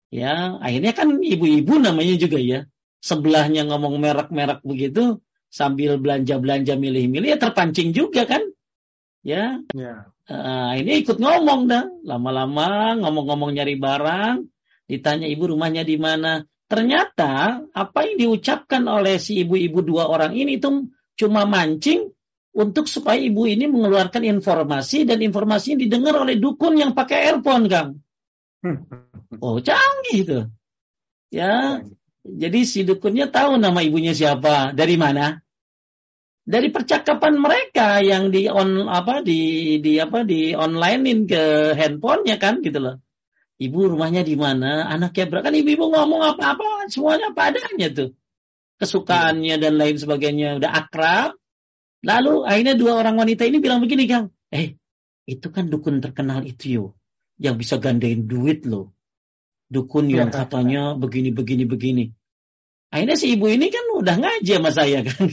Ya, 0.10 0.58
akhirnya 0.58 0.98
kan 0.98 1.22
ibu-ibu 1.22 1.78
namanya 1.78 2.18
juga 2.18 2.42
ya 2.42 2.66
sebelahnya 3.00 3.64
ngomong 3.68 4.00
merek-merek 4.00 4.60
begitu 4.64 5.24
sambil 5.50 5.98
belanja-belanja 5.98 6.78
milih-milih 6.78 7.36
ya 7.36 7.40
terpancing 7.42 7.96
juga 7.96 8.28
kan 8.30 8.44
ya 9.26 9.60
yeah. 9.74 10.06
Ya. 10.30 10.36
uh, 10.36 10.72
ini 10.78 11.02
ikut 11.04 11.18
ngomong 11.18 11.68
dah 11.68 11.90
lama-lama 12.06 12.96
ngomong-ngomong 13.02 13.58
nyari 13.58 13.76
barang 13.80 14.46
ditanya 14.86 15.26
ibu 15.26 15.50
rumahnya 15.50 15.82
di 15.82 15.98
mana 15.98 16.46
ternyata 16.70 17.66
apa 17.74 18.00
yang 18.06 18.30
diucapkan 18.30 18.86
oleh 18.86 19.18
si 19.18 19.42
ibu-ibu 19.42 19.82
dua 19.82 20.06
orang 20.06 20.38
ini 20.38 20.62
itu 20.62 20.86
cuma 21.18 21.50
mancing 21.50 22.14
untuk 22.56 22.90
supaya 22.90 23.22
ibu 23.22 23.46
ini 23.46 23.70
mengeluarkan 23.70 24.26
informasi 24.26 25.06
dan 25.06 25.22
informasi 25.22 25.78
yang 25.78 25.82
didengar 25.86 26.16
oleh 26.18 26.38
dukun 26.38 26.76
yang 26.78 26.98
pakai 26.98 27.30
earphone 27.30 27.70
kang 27.70 27.90
oh 29.44 29.58
canggih 29.62 30.22
tuh 30.26 30.44
ya 31.30 31.84
jadi 32.26 32.60
si 32.68 32.84
dukunnya 32.84 33.32
tahu 33.32 33.56
nama 33.56 33.80
ibunya 33.80 34.12
siapa, 34.12 34.76
dari 34.76 35.00
mana? 35.00 35.40
Dari 36.50 36.74
percakapan 36.74 37.38
mereka 37.38 38.02
yang 38.02 38.34
di 38.34 38.50
on 38.50 38.90
apa 38.90 39.22
di 39.22 39.78
di 39.80 40.02
apa 40.02 40.26
di 40.26 40.58
onlinein 40.58 41.30
ke 41.30 41.74
handphonenya 41.78 42.42
kan 42.42 42.60
gitu 42.66 42.82
loh. 42.82 42.96
Ibu 43.60 43.96
rumahnya 43.96 44.26
di 44.26 44.34
mana? 44.36 44.90
Anaknya 44.90 45.30
berapa? 45.30 45.52
Kan 45.52 45.56
ibu-ibu 45.56 45.94
ngomong 45.94 46.36
apa-apa 46.36 46.90
semuanya 46.90 47.32
apa 47.32 47.54
adanya 47.54 47.88
tuh. 47.94 48.10
Kesukaannya 48.82 49.56
dan 49.62 49.74
lain 49.78 49.98
sebagainya 50.00 50.58
udah 50.58 50.72
akrab. 50.74 51.39
Lalu 52.04 52.48
akhirnya 52.48 52.76
dua 52.80 53.00
orang 53.00 53.20
wanita 53.20 53.44
ini 53.44 53.60
bilang 53.60 53.84
begini, 53.84 54.08
Kang. 54.08 54.32
Eh, 54.50 54.80
itu 55.28 55.48
kan 55.52 55.68
dukun 55.68 56.00
terkenal 56.00 56.48
itu 56.48 56.66
yo. 56.68 56.86
Yang 57.40 57.56
bisa 57.64 57.76
gandain 57.80 58.28
duit 58.28 58.68
loh 58.68 58.96
dukun 59.70 60.10
yang 60.10 60.34
katanya 60.34 60.98
begini 60.98 61.30
begini 61.30 61.64
begini. 61.70 62.06
Akhirnya 62.90 63.22
si 63.22 63.38
ibu 63.38 63.46
ini 63.46 63.70
kan 63.70 63.86
udah 63.94 64.16
ngaji 64.18 64.52
sama 64.58 64.74
saya 64.74 65.00
kan. 65.08 65.30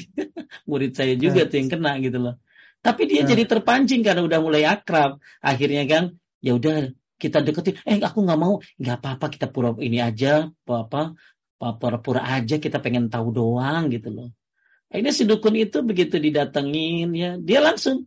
Murid 0.69 0.93
saya 0.93 1.17
juga 1.17 1.49
tuh 1.49 1.57
yang 1.57 1.69
kena 1.73 1.97
gitu 2.05 2.21
loh. 2.21 2.37
Tapi 2.85 3.09
dia 3.09 3.25
jadi 3.25 3.49
terpancing 3.49 4.05
karena 4.05 4.23
udah 4.23 4.39
mulai 4.45 4.69
akrab. 4.69 5.19
Akhirnya 5.41 5.89
kan 5.89 6.21
ya 6.45 6.55
udah 6.55 6.93
kita 7.17 7.41
deketin. 7.41 7.81
Eh 7.89 7.99
aku 8.05 8.21
nggak 8.23 8.39
mau. 8.39 8.61
nggak 8.77 8.97
apa-apa 9.01 9.27
kita 9.33 9.49
pura 9.49 9.73
ini 9.81 10.05
aja. 10.05 10.53
Apa 10.69 11.17
pura-pura 11.57 12.29
aja 12.29 12.61
kita 12.61 12.79
pengen 12.85 13.09
tahu 13.09 13.33
doang 13.33 13.89
gitu 13.89 14.13
loh. 14.13 14.29
Akhirnya 14.91 15.13
si 15.13 15.27
dukun 15.27 15.55
itu 15.59 15.83
begitu 15.83 16.17
didatengin 16.23 17.11
ya 17.13 17.31
dia 17.37 17.61
langsung. 17.61 18.07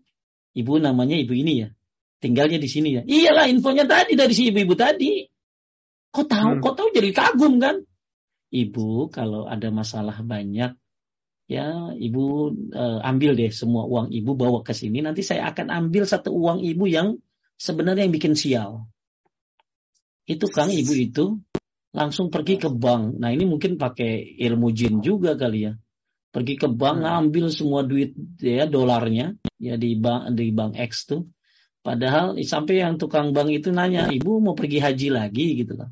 Ibu 0.55 0.79
namanya 0.79 1.15
ibu 1.19 1.35
ini 1.35 1.67
ya. 1.67 1.69
Tinggalnya 2.19 2.59
di 2.59 2.67
sini 2.67 2.99
ya. 2.99 3.01
Iyalah 3.03 3.47
infonya 3.47 3.87
tadi 3.87 4.15
dari 4.19 4.33
si 4.35 4.51
ibu-ibu 4.51 4.75
tadi. 4.75 5.27
Kok 6.11 6.25
tahu? 6.25 6.51
Hmm. 6.57 6.61
Kok 6.63 6.73
tahu 6.75 6.87
jadi 6.91 7.09
kagum 7.15 7.61
kan? 7.61 7.85
Ibu 8.49 9.13
kalau 9.13 9.45
ada 9.45 9.69
masalah 9.69 10.19
banyak 10.25 10.73
ya 11.49 11.93
ibu 11.97 12.53
uh, 12.77 12.99
ambil 13.01 13.33
deh 13.33 13.49
semua 13.49 13.89
uang 13.89 14.13
ibu 14.13 14.37
bawa 14.37 14.61
ke 14.61 14.77
sini 14.77 15.01
nanti 15.01 15.25
saya 15.25 15.49
akan 15.49 15.73
ambil 15.73 16.05
satu 16.05 16.29
uang 16.29 16.61
ibu 16.61 16.85
yang 16.85 17.17
sebenarnya 17.57 18.05
yang 18.05 18.13
bikin 18.13 18.37
sial. 18.37 18.85
Itu 20.29 20.45
Kang 20.53 20.69
ibu 20.69 20.93
itu 20.93 21.41
langsung 21.89 22.29
pergi 22.29 22.61
ke 22.61 22.69
bank. 22.69 23.17
Nah 23.17 23.33
ini 23.33 23.49
mungkin 23.49 23.81
pakai 23.81 24.37
ilmu 24.45 24.69
jin 24.69 25.01
juga 25.01 25.33
kali 25.33 25.65
ya. 25.65 25.73
Pergi 26.29 26.61
ke 26.61 26.67
bank 26.69 27.01
hmm. 27.01 27.05
ngambil 27.05 27.45
semua 27.49 27.81
duit 27.81 28.13
ya 28.37 28.69
dolarnya 28.69 29.33
ya 29.57 29.75
di 29.75 29.97
bank 29.97 30.37
di 30.37 30.53
bank 30.53 30.77
X 30.77 31.09
tuh. 31.09 31.25
Padahal 31.79 32.37
sampai 32.43 32.83
yang 32.83 32.99
tukang 32.99 33.31
bank 33.31 33.49
itu 33.49 33.71
nanya, 33.71 34.11
ibu 34.11 34.43
mau 34.43 34.53
pergi 34.53 34.83
haji 34.83 35.07
lagi 35.09 35.57
gitu 35.57 35.79
kan. 35.79 35.89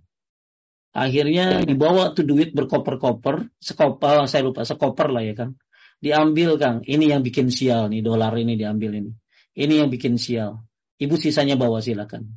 Akhirnya 0.97 1.61
dibawa 1.63 2.11
tuh 2.11 2.25
duit 2.25 2.51
berkoper-koper, 2.57 3.53
sekopal 3.61 4.25
saya 4.27 4.45
lupa 4.45 4.67
sekoper 4.67 5.13
lah 5.13 5.23
ya 5.23 5.33
kan. 5.33 5.49
Diambil 5.97 6.61
Kang, 6.61 6.85
ini 6.85 7.09
yang 7.09 7.25
bikin 7.25 7.49
sial 7.49 7.89
nih 7.89 8.05
dolar 8.05 8.29
ini 8.37 8.53
diambil 8.53 9.01
ini. 9.01 9.11
Ini 9.57 9.85
yang 9.85 9.89
bikin 9.89 10.21
sial. 10.21 10.61
Ibu 11.01 11.17
sisanya 11.17 11.57
bawa 11.57 11.81
silakan. 11.81 12.29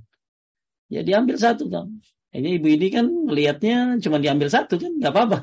Ya 0.89 1.05
diambil 1.05 1.36
satu 1.36 1.68
Kang. 1.68 2.01
Ini 2.32 2.62
ibu 2.62 2.68
ini 2.70 2.89
kan 2.89 3.06
lihatnya 3.28 4.01
cuma 4.01 4.22
diambil 4.22 4.48
satu 4.48 4.81
kan, 4.81 4.97
nggak 4.97 5.12
apa-apa. 5.12 5.39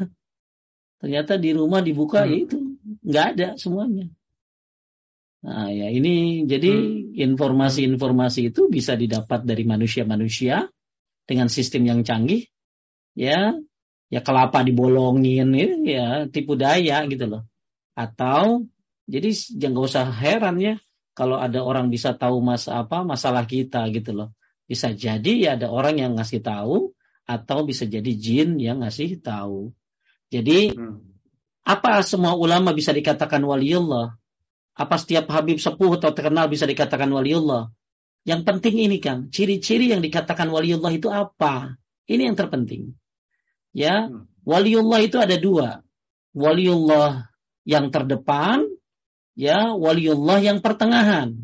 Ternyata 0.98 1.38
di 1.38 1.54
rumah 1.54 1.86
dibuka 1.86 2.26
hmm. 2.26 2.30
ya 2.30 2.38
itu 2.42 2.58
nggak 3.06 3.26
ada 3.38 3.48
semuanya. 3.56 4.10
Nah 5.46 5.70
ya 5.70 5.88
ini 5.94 6.44
jadi 6.50 6.72
hmm. 6.74 7.14
informasi-informasi 7.14 8.50
itu 8.50 8.68
bisa 8.68 8.98
didapat 8.98 9.46
dari 9.46 9.64
manusia-manusia 9.64 10.66
dengan 11.28 11.52
sistem 11.52 11.86
yang 11.86 12.02
canggih, 12.02 12.48
ya, 13.14 13.54
ya 14.08 14.20
kelapa 14.24 14.64
dibolongin, 14.64 15.52
ya, 15.54 15.70
ya 15.84 16.08
tipu 16.32 16.58
daya 16.58 17.06
gitu 17.06 17.28
loh. 17.28 17.44
Atau 17.94 18.66
jadi 19.06 19.30
jangan 19.32 19.86
usah 19.86 20.06
heran 20.10 20.58
ya 20.58 20.76
kalau 21.14 21.38
ada 21.38 21.62
orang 21.62 21.94
bisa 21.94 22.14
tahu 22.14 22.42
mas 22.42 22.66
apa 22.66 23.06
masalah 23.06 23.46
kita 23.46 23.86
gitu 23.94 24.18
loh. 24.18 24.30
Bisa 24.68 24.92
jadi 24.92 25.34
ya 25.38 25.50
ada 25.56 25.70
orang 25.70 26.02
yang 26.02 26.12
ngasih 26.18 26.42
tahu 26.44 26.92
atau 27.28 27.60
bisa 27.64 27.86
jadi 27.86 28.12
jin 28.18 28.58
yang 28.58 28.82
ngasih 28.82 29.20
tahu. 29.24 29.72
Jadi 30.28 30.76
hmm. 30.76 30.98
apa 31.64 32.04
semua 32.04 32.36
ulama 32.36 32.76
bisa 32.76 32.92
dikatakan 32.92 33.44
waliullah? 33.44 34.16
Apa 34.78 34.96
setiap 35.02 35.32
habib 35.34 35.58
sepuh 35.58 35.98
atau 35.98 36.14
terkenal 36.14 36.52
bisa 36.52 36.70
dikatakan 36.70 37.10
waliullah? 37.10 37.74
Yang 38.28 38.42
penting 38.44 38.76
ini 38.78 38.98
kan, 39.00 39.32
ciri-ciri 39.32 39.90
yang 39.96 40.04
dikatakan 40.04 40.52
waliullah 40.52 40.92
itu 40.92 41.08
apa? 41.08 41.80
Ini 42.06 42.28
yang 42.32 42.36
terpenting. 42.36 42.92
Ya, 43.72 44.08
hmm. 44.08 44.28
waliullah 44.44 45.00
itu 45.04 45.18
ada 45.18 45.36
dua. 45.40 45.82
Waliullah 46.36 47.32
yang 47.64 47.90
terdepan, 47.90 48.68
ya, 49.34 49.74
waliullah 49.74 50.44
yang 50.44 50.60
pertengahan. 50.60 51.40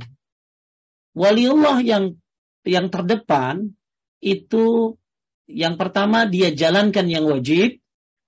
Waliullah 1.13 1.79
yang 1.83 2.17
yang 2.63 2.87
terdepan 2.87 3.75
itu 4.23 4.95
yang 5.45 5.75
pertama 5.75 6.23
dia 6.23 6.55
jalankan 6.55 7.05
yang 7.11 7.27
wajib, 7.27 7.82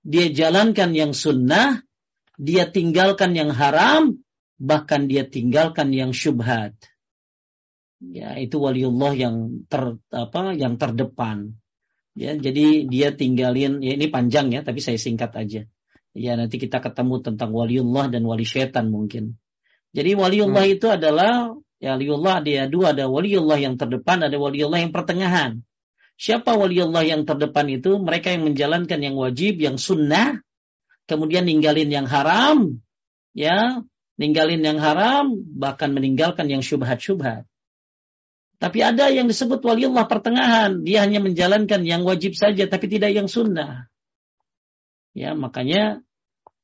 dia 0.06 0.30
jalankan 0.30 0.94
yang 0.94 1.10
sunnah, 1.10 1.82
dia 2.38 2.70
tinggalkan 2.70 3.34
yang 3.34 3.50
haram, 3.50 4.22
bahkan 4.54 5.10
dia 5.10 5.26
tinggalkan 5.26 5.90
yang 5.90 6.14
syubhat. 6.14 6.78
Ya, 7.98 8.38
itu 8.38 8.62
waliullah 8.62 9.18
yang 9.18 9.66
ter 9.66 9.98
apa 10.14 10.54
yang 10.54 10.78
terdepan. 10.78 11.58
Ya, 12.14 12.38
jadi 12.38 12.86
dia 12.86 13.10
tinggalin 13.12 13.82
ya 13.82 13.98
ini 13.98 14.06
panjang 14.06 14.54
ya, 14.54 14.62
tapi 14.62 14.78
saya 14.78 14.96
singkat 14.96 15.34
aja. 15.34 15.66
Ya, 16.14 16.32
nanti 16.38 16.62
kita 16.62 16.78
ketemu 16.78 17.20
tentang 17.26 17.50
waliullah 17.50 18.06
dan 18.06 18.22
wali 18.22 18.46
syaitan 18.46 18.88
mungkin. 18.88 19.36
Jadi 19.90 20.14
waliullah 20.14 20.64
hmm. 20.64 20.74
itu 20.78 20.86
adalah 20.88 21.50
Ya 21.76 21.92
waliullah 21.92 22.40
dia 22.40 22.64
dua, 22.64 22.96
ada 22.96 23.04
waliullah 23.04 23.60
yang 23.60 23.76
terdepan, 23.76 24.24
ada 24.24 24.36
waliullah 24.40 24.80
yang 24.80 24.96
pertengahan. 24.96 25.60
Siapa 26.16 26.56
waliullah 26.56 27.04
yang 27.04 27.28
terdepan 27.28 27.68
itu? 27.68 28.00
Mereka 28.00 28.32
yang 28.32 28.48
menjalankan 28.48 29.00
yang 29.04 29.16
wajib, 29.20 29.60
yang 29.60 29.76
sunnah, 29.76 30.40
kemudian 31.04 31.44
ninggalin 31.44 31.92
yang 31.92 32.08
haram, 32.08 32.80
ya, 33.36 33.84
ninggalin 34.16 34.64
yang 34.64 34.80
haram, 34.80 35.36
bahkan 35.56 35.92
meninggalkan 35.92 36.48
yang 36.48 36.64
syubhat-syubhat. 36.64 37.44
Tapi 38.56 38.78
ada 38.80 39.12
yang 39.12 39.28
disebut 39.28 39.60
waliullah 39.60 40.08
pertengahan, 40.08 40.80
dia 40.80 41.04
hanya 41.04 41.20
menjalankan 41.20 41.84
yang 41.84 42.08
wajib 42.08 42.32
saja, 42.32 42.64
tapi 42.64 42.88
tidak 42.88 43.12
yang 43.12 43.28
sunnah. 43.28 43.92
Ya, 45.12 45.36
makanya 45.36 46.00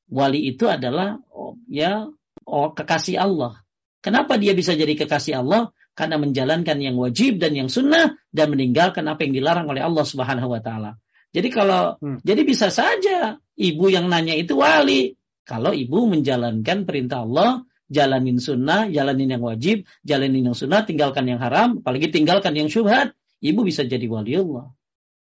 wali 0.08 0.48
itu 0.48 0.68
adalah 0.68 1.20
ya 1.68 2.08
oh, 2.48 2.68
kekasih 2.72 3.20
Allah. 3.20 3.60
Kenapa 4.00 4.40
dia 4.40 4.56
bisa 4.56 4.72
jadi 4.72 4.96
kekasih 4.96 5.44
Allah? 5.44 5.70
Karena 5.92 6.16
menjalankan 6.16 6.80
yang 6.80 6.96
wajib 6.96 7.36
dan 7.36 7.52
yang 7.52 7.68
sunnah 7.68 8.16
dan 8.32 8.48
meninggalkan 8.48 9.04
apa 9.04 9.28
yang 9.28 9.36
dilarang 9.36 9.68
oleh 9.68 9.84
Allah 9.84 10.04
Subhanahu 10.08 10.48
wa 10.48 10.60
taala. 10.64 10.96
Jadi 11.32 11.48
kalau 11.48 11.96
hmm. 12.00 12.24
jadi 12.24 12.42
bisa 12.44 12.72
saja 12.72 13.40
ibu 13.56 13.88
yang 13.88 14.08
nanya 14.08 14.36
itu 14.36 14.56
wali. 14.60 15.16
Kalau 15.42 15.74
ibu 15.74 16.06
menjalankan 16.06 16.86
perintah 16.86 17.26
Allah, 17.26 17.66
jalanin 17.90 18.38
sunnah, 18.38 18.88
jalanin 18.88 19.36
yang 19.36 19.42
wajib, 19.42 19.84
jalanin 20.06 20.48
yang 20.48 20.56
sunnah, 20.56 20.86
tinggalkan 20.86 21.28
yang 21.28 21.42
haram, 21.42 21.82
apalagi 21.82 22.08
tinggalkan 22.08 22.54
yang 22.54 22.70
syubhat, 22.70 23.12
ibu 23.42 23.60
bisa 23.66 23.82
jadi 23.84 24.06
waliullah. 24.06 24.70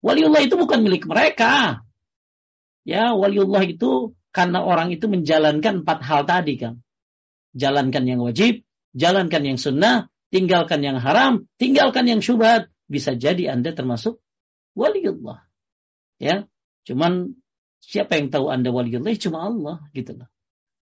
Waliullah 0.02 0.42
itu 0.46 0.56
bukan 0.56 0.86
milik 0.86 1.10
mereka. 1.10 1.84
Ya, 2.86 3.14
waliullah 3.18 3.66
itu 3.66 4.14
karena 4.30 4.62
orang 4.62 4.94
itu 4.94 5.06
menjalankan 5.10 5.84
empat 5.86 6.00
hal 6.06 6.22
tadi 6.26 6.56
kan. 6.58 6.80
Jalankan 7.58 8.08
yang 8.08 8.24
wajib, 8.24 8.64
jalankan 8.96 9.44
yang 9.44 9.58
sunnah, 9.60 10.08
tinggalkan 10.32 10.82
yang 10.82 10.98
haram, 10.98 11.46
tinggalkan 11.60 12.08
yang 12.08 12.24
syubhat, 12.24 12.72
bisa 12.88 13.14
jadi 13.14 13.54
Anda 13.54 13.76
termasuk 13.76 14.24
waliullah. 14.74 15.44
Ya, 16.18 16.48
cuman 16.88 17.36
siapa 17.84 18.18
yang 18.18 18.32
tahu 18.32 18.48
Anda 18.48 18.72
waliullah? 18.72 19.14
Cuma 19.20 19.46
Allah 19.52 19.78
gitu 19.92 20.16
loh. 20.16 20.32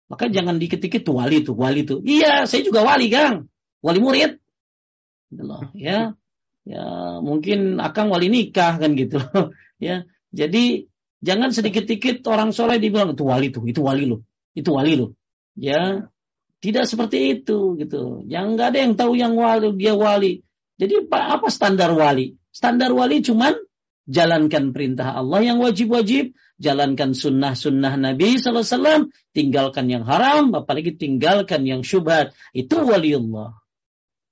Maka 0.07 0.31
jangan 0.31 0.57
dikit-dikit 0.57 1.03
tuh 1.03 1.19
wali 1.19 1.43
tuh, 1.43 1.53
wali 1.53 1.83
tuh. 1.83 1.99
Iya, 1.99 2.47
saya 2.47 2.63
juga 2.63 2.83
wali, 2.83 3.11
Kang. 3.11 3.51
Wali 3.83 3.99
murid. 3.99 4.39
Gitu 5.27 5.43
loh, 5.43 5.67
ya. 5.75 6.15
Ya, 6.67 6.83
mungkin 7.23 7.79
akan 7.79 8.05
wali 8.11 8.27
nikah 8.27 8.75
kan 8.79 8.97
gitu 8.97 9.21
loh. 9.21 9.51
Ya. 9.77 10.09
Jadi 10.33 10.89
jangan 11.21 11.53
sedikit-dikit 11.53 12.25
orang 12.25 12.49
soleh 12.49 12.81
dibilang 12.81 13.13
itu 13.13 13.21
wali 13.29 13.53
tuh, 13.53 13.61
itu 13.69 13.85
wali 13.85 14.09
loh. 14.09 14.25
Itu 14.57 14.73
wali 14.73 14.97
loh. 14.97 15.13
Ya, 15.53 16.09
tidak 16.57 16.85
seperti 16.89 17.39
itu 17.41 17.77
gitu. 17.77 18.25
Yang 18.25 18.45
nggak 18.57 18.67
ada 18.73 18.79
yang 18.81 18.93
tahu 18.97 19.13
yang 19.13 19.33
wali 19.37 19.69
dia 19.77 19.93
wali. 19.93 20.41
Jadi 20.77 21.09
apa 21.09 21.47
standar 21.49 21.93
wali? 21.93 22.37
Standar 22.53 22.93
wali 22.93 23.21
cuman 23.21 23.53
jalankan 24.07 24.71
perintah 24.71 25.13
Allah 25.19 25.43
yang 25.43 25.59
wajib-wajib, 25.59 26.33
jalankan 26.57 27.11
sunnah-sunnah 27.11 27.99
Nabi 27.99 28.39
SAW, 28.39 29.11
tinggalkan 29.35 29.91
yang 29.91 30.07
haram, 30.07 30.55
apalagi 30.55 30.95
tinggalkan 30.95 31.67
yang 31.67 31.83
syubhat. 31.83 32.33
Itu 32.55 32.87
waliullah. 32.87 33.53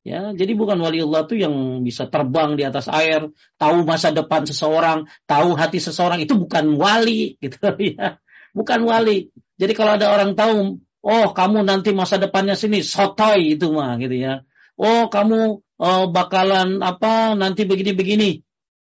Ya, 0.05 0.37
jadi 0.37 0.53
bukan 0.53 0.77
waliullah 0.85 1.25
itu 1.25 1.41
yang 1.41 1.81
bisa 1.81 2.05
terbang 2.05 2.53
di 2.53 2.61
atas 2.61 2.85
air, 2.85 3.25
tahu 3.57 3.89
masa 3.89 4.13
depan 4.13 4.45
seseorang, 4.45 5.09
tahu 5.25 5.57
hati 5.57 5.81
seseorang 5.81 6.21
itu 6.21 6.37
bukan 6.37 6.77
wali 6.77 7.33
gitu 7.43 7.73
ya. 7.81 8.21
Bukan 8.53 8.85
wali. 8.85 9.33
Jadi 9.57 9.73
kalau 9.73 9.97
ada 9.97 10.13
orang 10.13 10.37
tahu 10.37 10.77
oh 11.05 11.27
kamu 11.37 11.61
nanti 11.61 11.93
masa 11.93 12.17
depannya 12.17 12.57
sini 12.57 12.81
sotoy 12.81 13.53
itu 13.53 13.69
mah 13.69 14.01
gitu 14.01 14.17
ya. 14.17 14.41
Oh 14.75 15.07
kamu 15.07 15.61
oh, 15.61 16.03
bakalan 16.09 16.81
apa 16.81 17.37
nanti 17.37 17.69
begini-begini. 17.69 18.41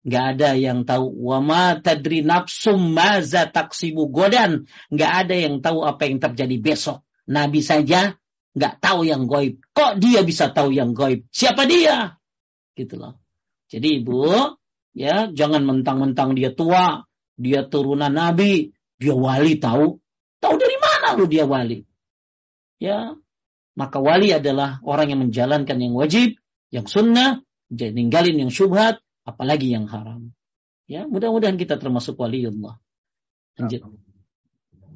Gak 0.08 0.40
ada 0.40 0.56
yang 0.56 0.88
tahu. 0.88 1.12
Wama 1.30 1.84
tadri 1.84 2.24
nafsum 2.24 2.96
maza 2.96 3.46
taksibu 3.48 4.08
godan. 4.08 4.66
Gak 4.90 5.28
ada 5.28 5.36
yang 5.36 5.60
tahu 5.60 5.84
apa 5.84 6.08
yang 6.08 6.24
terjadi 6.24 6.58
besok. 6.58 7.04
Nabi 7.28 7.60
saja 7.60 8.16
gak 8.56 8.80
tahu 8.80 9.04
yang 9.04 9.28
goib. 9.28 9.60
Kok 9.76 10.00
dia 10.00 10.24
bisa 10.24 10.50
tahu 10.50 10.72
yang 10.72 10.96
goib? 10.96 11.28
Siapa 11.30 11.68
dia? 11.68 12.16
Gitu 12.72 12.96
loh. 12.96 13.20
Jadi 13.68 14.00
ibu, 14.00 14.32
ya 14.96 15.28
jangan 15.28 15.68
mentang-mentang 15.68 16.40
dia 16.40 16.56
tua, 16.56 17.04
dia 17.36 17.68
turunan 17.68 18.16
Nabi, 18.16 18.72
dia 18.96 19.12
wali 19.12 19.60
tahu. 19.60 20.00
Tahu 20.40 20.56
dari 20.56 20.78
mana 20.80 21.20
lu 21.20 21.28
dia 21.28 21.44
wali? 21.44 21.87
Ya 22.78 23.18
maka 23.78 24.02
wali 24.02 24.34
adalah 24.34 24.82
orang 24.82 25.14
yang 25.14 25.22
menjalankan 25.30 25.78
yang 25.78 25.94
wajib, 25.94 26.42
yang 26.74 26.90
sunnah, 26.90 27.46
ninggalin 27.70 28.42
yang 28.42 28.50
syubhat, 28.50 28.98
apalagi 29.22 29.70
yang 29.70 29.86
haram. 29.86 30.34
Ya, 30.90 31.06
mudah-mudahan 31.06 31.62
kita 31.62 31.78
termasuk 31.78 32.18
waliullah. 32.18 32.82
Lanjut. 33.62 33.86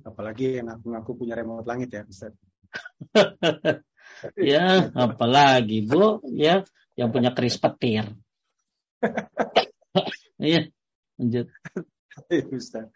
Apalagi 0.02 0.58
yang 0.58 0.74
ngaku-ngaku 0.74 1.12
punya 1.14 1.38
remote 1.38 1.70
langit 1.70 1.94
ya, 1.94 2.02
Ustaz. 2.10 2.34
ya, 4.40 4.90
apalagi 4.98 5.86
Bu, 5.86 6.26
ya, 6.34 6.66
yang 6.98 7.14
punya 7.14 7.38
keris 7.38 7.62
petir. 7.62 8.10
Iya, 10.41 10.74
lanjut. 11.22 11.53
Ustaz. 12.49 12.90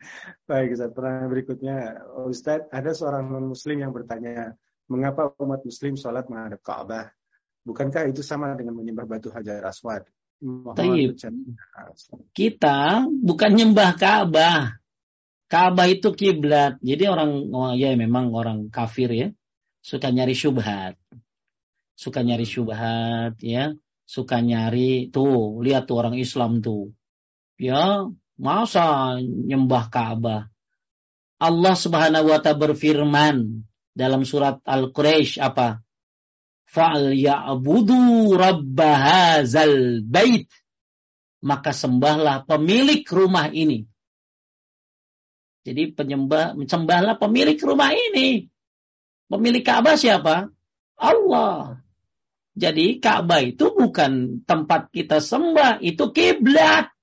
Baik, 0.49 0.73
Ustaz. 0.73 0.89
Pertanyaan 0.97 1.29
berikutnya, 1.29 1.77
Ustaz, 2.25 2.65
ada 2.73 2.89
seorang 2.89 3.29
non 3.29 3.53
muslim 3.53 3.85
yang 3.85 3.93
bertanya, 3.93 4.57
Mengapa 4.85 5.33
umat 5.41 5.65
muslim 5.65 5.97
sholat 5.97 6.29
menghadap 6.29 6.61
Ka'bah? 6.61 7.09
Bukankah 7.65 8.05
itu 8.09 8.21
sama 8.21 8.53
dengan 8.53 8.77
menyembah 8.77 9.09
batu 9.09 9.33
hajar 9.33 9.65
aswad? 9.65 10.05
Kita 12.35 12.79
bukan 13.09 13.51
nyembah 13.55 13.91
Ka'bah. 13.97 14.77
Ka'bah 15.49 15.87
itu 15.89 16.13
kiblat. 16.13 16.77
Jadi 16.85 17.03
orang 17.09 17.49
oh 17.49 17.73
ya 17.73 17.97
memang 17.97 18.29
orang 18.33 18.69
kafir 18.69 19.09
ya 19.09 19.27
suka 19.85 20.09
nyari 20.09 20.33
syubhat. 20.33 20.97
Suka 21.93 22.25
nyari 22.25 22.43
syubhat 22.43 23.37
ya, 23.39 23.77
suka 24.03 24.41
nyari 24.41 25.13
tuh, 25.13 25.61
lihat 25.61 25.85
tuh 25.85 26.01
orang 26.01 26.17
Islam 26.17 26.59
tuh. 26.59 26.91
Ya, 27.55 28.09
masa 28.35 29.15
nyembah 29.21 29.87
Ka'bah. 29.93 30.49
Allah 31.39 31.75
Subhanahu 31.77 32.33
wa 32.33 32.39
taala 32.41 32.59
berfirman 32.59 33.63
dalam 33.95 34.27
surat 34.27 34.59
Al-Quraisy 34.67 35.39
apa? 35.39 35.79
Fa'al 36.67 37.15
ya'budu 37.15 38.35
rabbahazal 38.35 40.03
bait. 40.03 40.51
Maka 41.39 41.71
sembahlah 41.71 42.43
pemilik 42.43 43.01
rumah 43.07 43.47
ini. 43.47 43.87
Jadi 45.65 45.95
penyembah, 45.95 46.59
sembahlah 46.59 47.15
pemilik 47.17 47.57
rumah 47.63 47.95
ini. 47.95 48.51
Pemilik 49.31 49.63
Ka'bah 49.65 49.97
siapa? 49.97 50.51
Allah. 50.99 51.81
Jadi 52.53 53.01
Ka'bah 53.01 53.41
itu 53.41 53.73
bukan 53.73 54.43
tempat 54.45 54.93
kita 54.93 55.23
sembah, 55.23 55.81
itu 55.81 56.11
kiblat. 56.13 56.93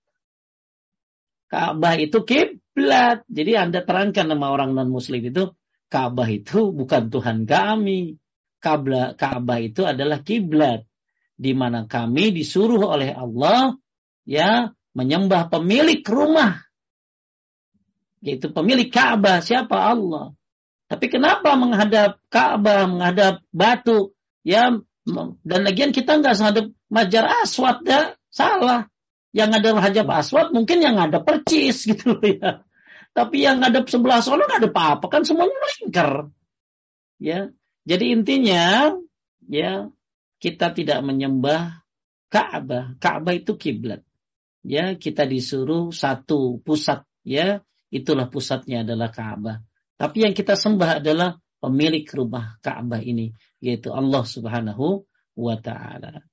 Ka'bah 1.51 1.95
itu 1.99 2.23
kiblat. 2.23 3.27
Jadi 3.27 3.53
Anda 3.59 3.83
terangkan 3.83 4.31
sama 4.31 4.49
orang 4.55 4.73
non 4.73 4.89
muslim 4.89 5.21
itu 5.21 5.53
Ka'bah 5.93 6.25
itu 6.33 6.73
bukan 6.73 7.13
Tuhan 7.13 7.45
kami. 7.45 8.17
Ka'bah 8.65 9.59
itu 9.61 9.85
adalah 9.85 10.25
kiblat 10.25 10.89
di 11.37 11.53
mana 11.53 11.85
kami 11.85 12.33
disuruh 12.33 12.81
oleh 12.89 13.13
Allah 13.13 13.77
ya 14.25 14.73
menyembah 14.97 15.53
pemilik 15.53 16.01
rumah 16.09 16.65
yaitu 18.25 18.49
pemilik 18.49 18.89
Ka'bah 18.89 19.45
siapa 19.45 19.77
Allah. 19.77 20.33
Tapi 20.89 21.13
kenapa 21.13 21.59
menghadap 21.61 22.23
Ka'bah, 22.33 22.89
menghadap 22.89 23.45
batu 23.53 24.17
ya 24.47 24.81
dan 25.45 25.61
lagian 25.67 25.93
kita 25.93 26.23
nggak 26.23 26.39
menghadap 26.41 26.67
Majar 26.89 27.25
Aswad 27.45 27.83
ya 27.85 28.15
salah 28.33 28.89
yang 29.33 29.51
ada 29.51 29.73
hajab 29.81 30.07
aswad 30.13 30.53
mungkin 30.53 30.85
yang 30.85 31.01
ada 31.01 31.19
percis 31.25 31.85
gitu 31.91 32.21
ya. 32.23 32.63
Tapi 33.13 33.45
yang 33.45 33.61
ada 33.61 33.85
sebelah 33.85 34.25
sono 34.25 34.49
nggak 34.49 34.61
ada 34.65 34.71
apa-apa 34.73 35.07
kan 35.13 35.23
semuanya 35.23 35.53
melingkar. 35.53 36.33
Ya. 37.21 37.53
Jadi 37.85 38.05
intinya 38.15 38.95
ya 39.47 39.93
kita 40.43 40.73
tidak 40.73 41.05
menyembah 41.05 41.83
Ka'bah. 42.33 42.97
Ka'bah 42.97 43.37
itu 43.37 43.55
kiblat. 43.61 44.01
Ya, 44.65 44.97
kita 44.97 45.29
disuruh 45.29 45.93
satu 45.93 46.63
pusat 46.65 47.05
ya, 47.27 47.61
itulah 47.93 48.33
pusatnya 48.33 48.87
adalah 48.87 49.13
Ka'bah. 49.13 49.61
Tapi 50.01 50.25
yang 50.25 50.33
kita 50.33 50.57
sembah 50.57 51.05
adalah 51.05 51.37
pemilik 51.61 52.09
rumah 52.17 52.57
Ka'bah 52.65 53.05
ini, 53.05 53.37
yaitu 53.61 53.93
Allah 53.93 54.25
Subhanahu 54.25 55.05
wa 55.37 55.57
taala. 55.61 56.25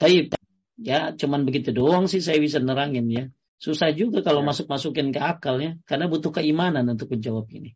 Taib. 0.00 0.34
Ya, 0.82 1.14
cuman 1.14 1.46
begitu 1.46 1.70
doang 1.70 2.08
sih 2.10 2.18
saya 2.18 2.40
bisa 2.40 2.58
nerangin 2.58 3.06
ya. 3.12 3.24
Susah 3.62 3.94
juga 3.94 4.26
kalau 4.26 4.42
ya. 4.42 4.50
masuk-masukin 4.50 5.14
ke 5.14 5.22
akal 5.22 5.62
ya, 5.62 5.78
karena 5.86 6.10
butuh 6.10 6.34
keimanan 6.34 6.82
untuk 6.90 7.14
menjawab 7.14 7.46
ini. 7.54 7.70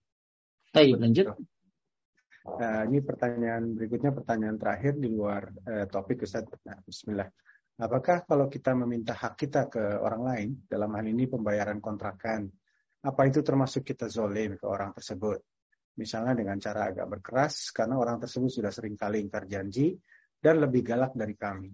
Baik, 0.75 0.99
lanjut. 0.99 1.31
Nah, 2.43 2.91
ini 2.91 2.99
pertanyaan 3.07 3.79
berikutnya 3.79 4.11
pertanyaan 4.11 4.59
terakhir 4.59 4.99
di 4.99 5.07
luar 5.07 5.47
eh, 5.63 5.87
topik 5.87 6.27
Ustaz. 6.27 6.43
Nah, 6.67 6.83
bismillah. 6.83 7.31
Apakah 7.79 8.27
kalau 8.27 8.51
kita 8.51 8.75
meminta 8.75 9.15
hak 9.15 9.39
kita 9.39 9.71
ke 9.71 10.03
orang 10.03 10.23
lain, 10.27 10.49
dalam 10.67 10.91
hal 10.91 11.07
ini 11.07 11.31
pembayaran 11.31 11.79
kontrakan, 11.79 12.51
apa 13.07 13.23
itu 13.31 13.47
termasuk 13.47 13.87
kita 13.87 14.11
zolim 14.11 14.59
ke 14.59 14.67
orang 14.67 14.91
tersebut? 14.91 15.39
Misalnya 16.03 16.35
dengan 16.35 16.59
cara 16.59 16.91
agak 16.91 17.07
berkeras, 17.07 17.71
karena 17.71 17.95
orang 17.95 18.19
tersebut 18.19 18.51
sudah 18.51 18.75
sering 18.75 18.99
kali 18.99 19.23
ingkar 19.23 19.47
janji 19.47 19.95
dan 20.43 20.59
lebih 20.59 20.83
galak 20.83 21.15
dari 21.15 21.39
kami 21.39 21.71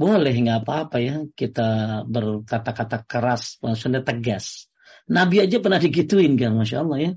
boleh 0.00 0.32
nggak 0.32 0.64
apa-apa 0.64 0.96
ya 0.96 1.16
kita 1.36 2.02
berkata-kata 2.08 3.04
keras, 3.04 3.60
maksudnya 3.60 4.00
tegas. 4.00 4.72
Nabi 5.04 5.44
aja 5.44 5.60
pernah 5.60 5.76
digituin 5.76 6.40
kan, 6.40 6.56
masya 6.56 6.80
Allah 6.80 6.98
ya. 7.04 7.12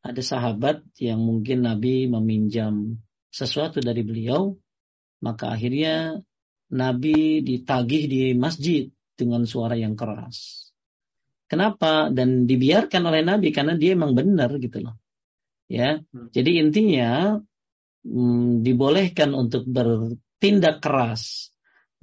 Ada 0.00 0.22
sahabat 0.24 0.80
yang 0.96 1.20
mungkin 1.20 1.68
Nabi 1.68 2.08
meminjam 2.08 2.96
sesuatu 3.28 3.84
dari 3.84 4.00
beliau, 4.00 4.56
maka 5.20 5.52
akhirnya 5.52 6.24
Nabi 6.72 7.44
ditagih 7.44 8.08
di 8.08 8.32
masjid 8.32 8.88
dengan 9.20 9.44
suara 9.44 9.76
yang 9.76 9.92
keras. 9.92 10.72
Kenapa? 11.44 12.08
Dan 12.08 12.48
dibiarkan 12.48 13.04
oleh 13.04 13.20
Nabi 13.20 13.52
karena 13.52 13.76
dia 13.76 13.92
emang 13.92 14.16
benar 14.16 14.48
gitu 14.56 14.80
loh. 14.80 14.96
Ya, 15.68 16.00
hmm. 16.00 16.32
jadi 16.32 16.50
intinya 16.60 17.36
hmm, 18.00 18.64
dibolehkan 18.64 19.36
untuk 19.36 19.68
bertindak 19.68 20.80
keras 20.80 21.53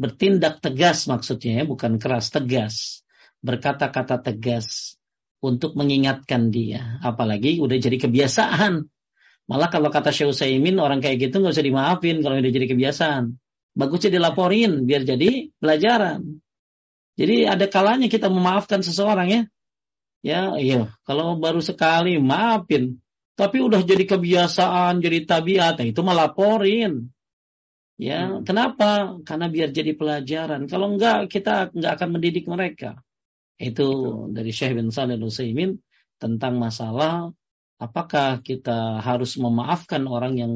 bertindak 0.02 0.58
tegas 0.66 1.06
maksudnya 1.06 1.62
ya, 1.62 1.64
bukan 1.70 2.02
keras, 2.02 2.34
tegas. 2.34 3.06
Berkata-kata 3.46 4.18
tegas 4.26 4.98
untuk 5.42 5.78
mengingatkan 5.78 6.50
dia. 6.50 6.98
Apalagi 7.06 7.62
udah 7.62 7.78
jadi 7.78 7.98
kebiasaan. 8.02 8.90
Malah 9.46 9.70
kalau 9.70 9.94
kata 9.94 10.10
Syekh 10.10 10.34
Utsaimin 10.34 10.82
orang 10.82 11.02
kayak 11.02 11.30
gitu 11.30 11.42
nggak 11.42 11.54
usah 11.54 11.66
dimaafin 11.66 12.26
kalau 12.26 12.42
udah 12.42 12.54
jadi 12.54 12.68
kebiasaan. 12.74 13.38
Bagusnya 13.78 14.18
dilaporin 14.18 14.90
biar 14.90 15.06
jadi 15.06 15.54
pelajaran. 15.62 16.42
Jadi 17.18 17.46
ada 17.46 17.66
kalanya 17.70 18.10
kita 18.10 18.30
memaafkan 18.32 18.82
seseorang 18.82 19.28
ya. 19.30 19.42
Ya, 20.22 20.42
iya. 20.62 20.94
Kalau 21.06 21.38
baru 21.42 21.62
sekali 21.66 22.22
maafin, 22.22 23.02
tapi 23.34 23.58
udah 23.58 23.82
jadi 23.82 24.06
kebiasaan, 24.06 25.02
jadi 25.02 25.26
tabiat, 25.26 25.82
nah 25.82 25.88
itu 25.90 26.02
melaporin. 26.06 27.10
Ya, 28.02 28.26
hmm. 28.26 28.50
kenapa? 28.50 29.22
Karena 29.22 29.46
biar 29.46 29.70
jadi 29.70 29.94
pelajaran. 29.94 30.66
Kalau 30.66 30.98
enggak, 30.98 31.30
kita 31.30 31.70
enggak 31.70 32.02
akan 32.02 32.10
mendidik 32.18 32.50
mereka. 32.50 32.98
Itu 33.62 33.86
Betul. 33.94 34.34
dari 34.34 34.50
Syekh 34.50 34.74
bin 34.74 34.90
Salih 34.90 35.22
Al 35.22 35.78
tentang 36.18 36.54
masalah 36.58 37.30
apakah 37.78 38.42
kita 38.42 39.02
harus 39.06 39.38
memaafkan 39.38 40.10
orang 40.10 40.34
yang 40.38 40.54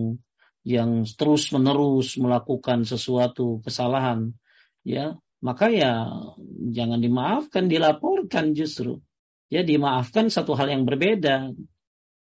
yang 0.65 1.05
terus 1.05 1.53
menerus 1.53 2.17
melakukan 2.17 2.81
sesuatu 2.81 3.61
kesalahan, 3.61 4.33
ya 4.81 5.13
maka 5.45 5.69
ya 5.69 6.09
jangan 6.73 6.97
dimaafkan, 6.97 7.69
dilaporkan 7.69 8.57
justru. 8.57 8.97
Ya 9.53 9.61
dimaafkan 9.61 10.33
satu 10.33 10.57
hal 10.57 10.73
yang 10.73 10.89
berbeda. 10.89 11.53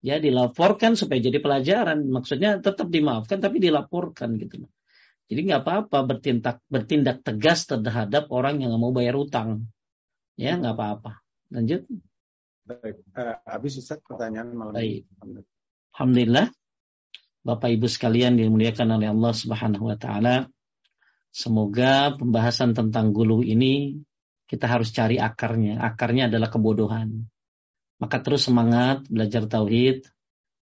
Ya 0.05 0.21
dilaporkan 0.21 0.93
supaya 1.01 1.25
jadi 1.25 1.41
pelajaran. 1.41 2.05
Maksudnya 2.05 2.61
tetap 2.61 2.93
dimaafkan 2.93 3.41
tapi 3.41 3.65
dilaporkan 3.65 4.37
gitu. 4.37 4.69
Jadi 5.25 5.41
nggak 5.49 5.63
apa-apa 5.65 5.99
bertindak 6.05 6.61
bertindak 6.69 7.25
tegas 7.25 7.65
terhadap 7.65 8.29
orang 8.29 8.61
yang 8.61 8.77
nggak 8.77 8.83
mau 8.83 8.93
bayar 8.93 9.17
utang. 9.17 9.69
Ya 10.37 10.59
nggak 10.61 10.77
apa-apa. 10.77 11.25
Lanjut. 11.49 11.89
Baik. 12.65 13.05
Uh, 13.13 13.37
habis 13.45 13.77
Ustaz 13.77 14.01
pertanyaan 14.05 14.53
malam 14.53 14.77
Baik. 14.77 15.05
Alhamdulillah. 15.93 16.49
Bapak 17.45 17.69
Ibu 17.77 17.87
sekalian 17.93 18.41
dimuliakan 18.41 18.97
oleh 18.97 19.13
Allah 19.13 19.33
Subhanahu 19.37 19.93
wa 19.93 19.97
taala. 20.01 20.49
Semoga 21.29 22.17
pembahasan 22.17 22.73
tentang 22.73 23.13
gulu 23.13 23.45
ini 23.45 24.01
kita 24.49 24.65
harus 24.65 24.95
cari 24.97 25.21
akarnya. 25.21 25.83
Akarnya 25.83 26.33
adalah 26.33 26.49
kebodohan. 26.49 27.29
Maka 28.01 28.21
terus 28.25 28.49
semangat 28.49 29.05
belajar 29.13 29.45
tauhid, 29.45 30.09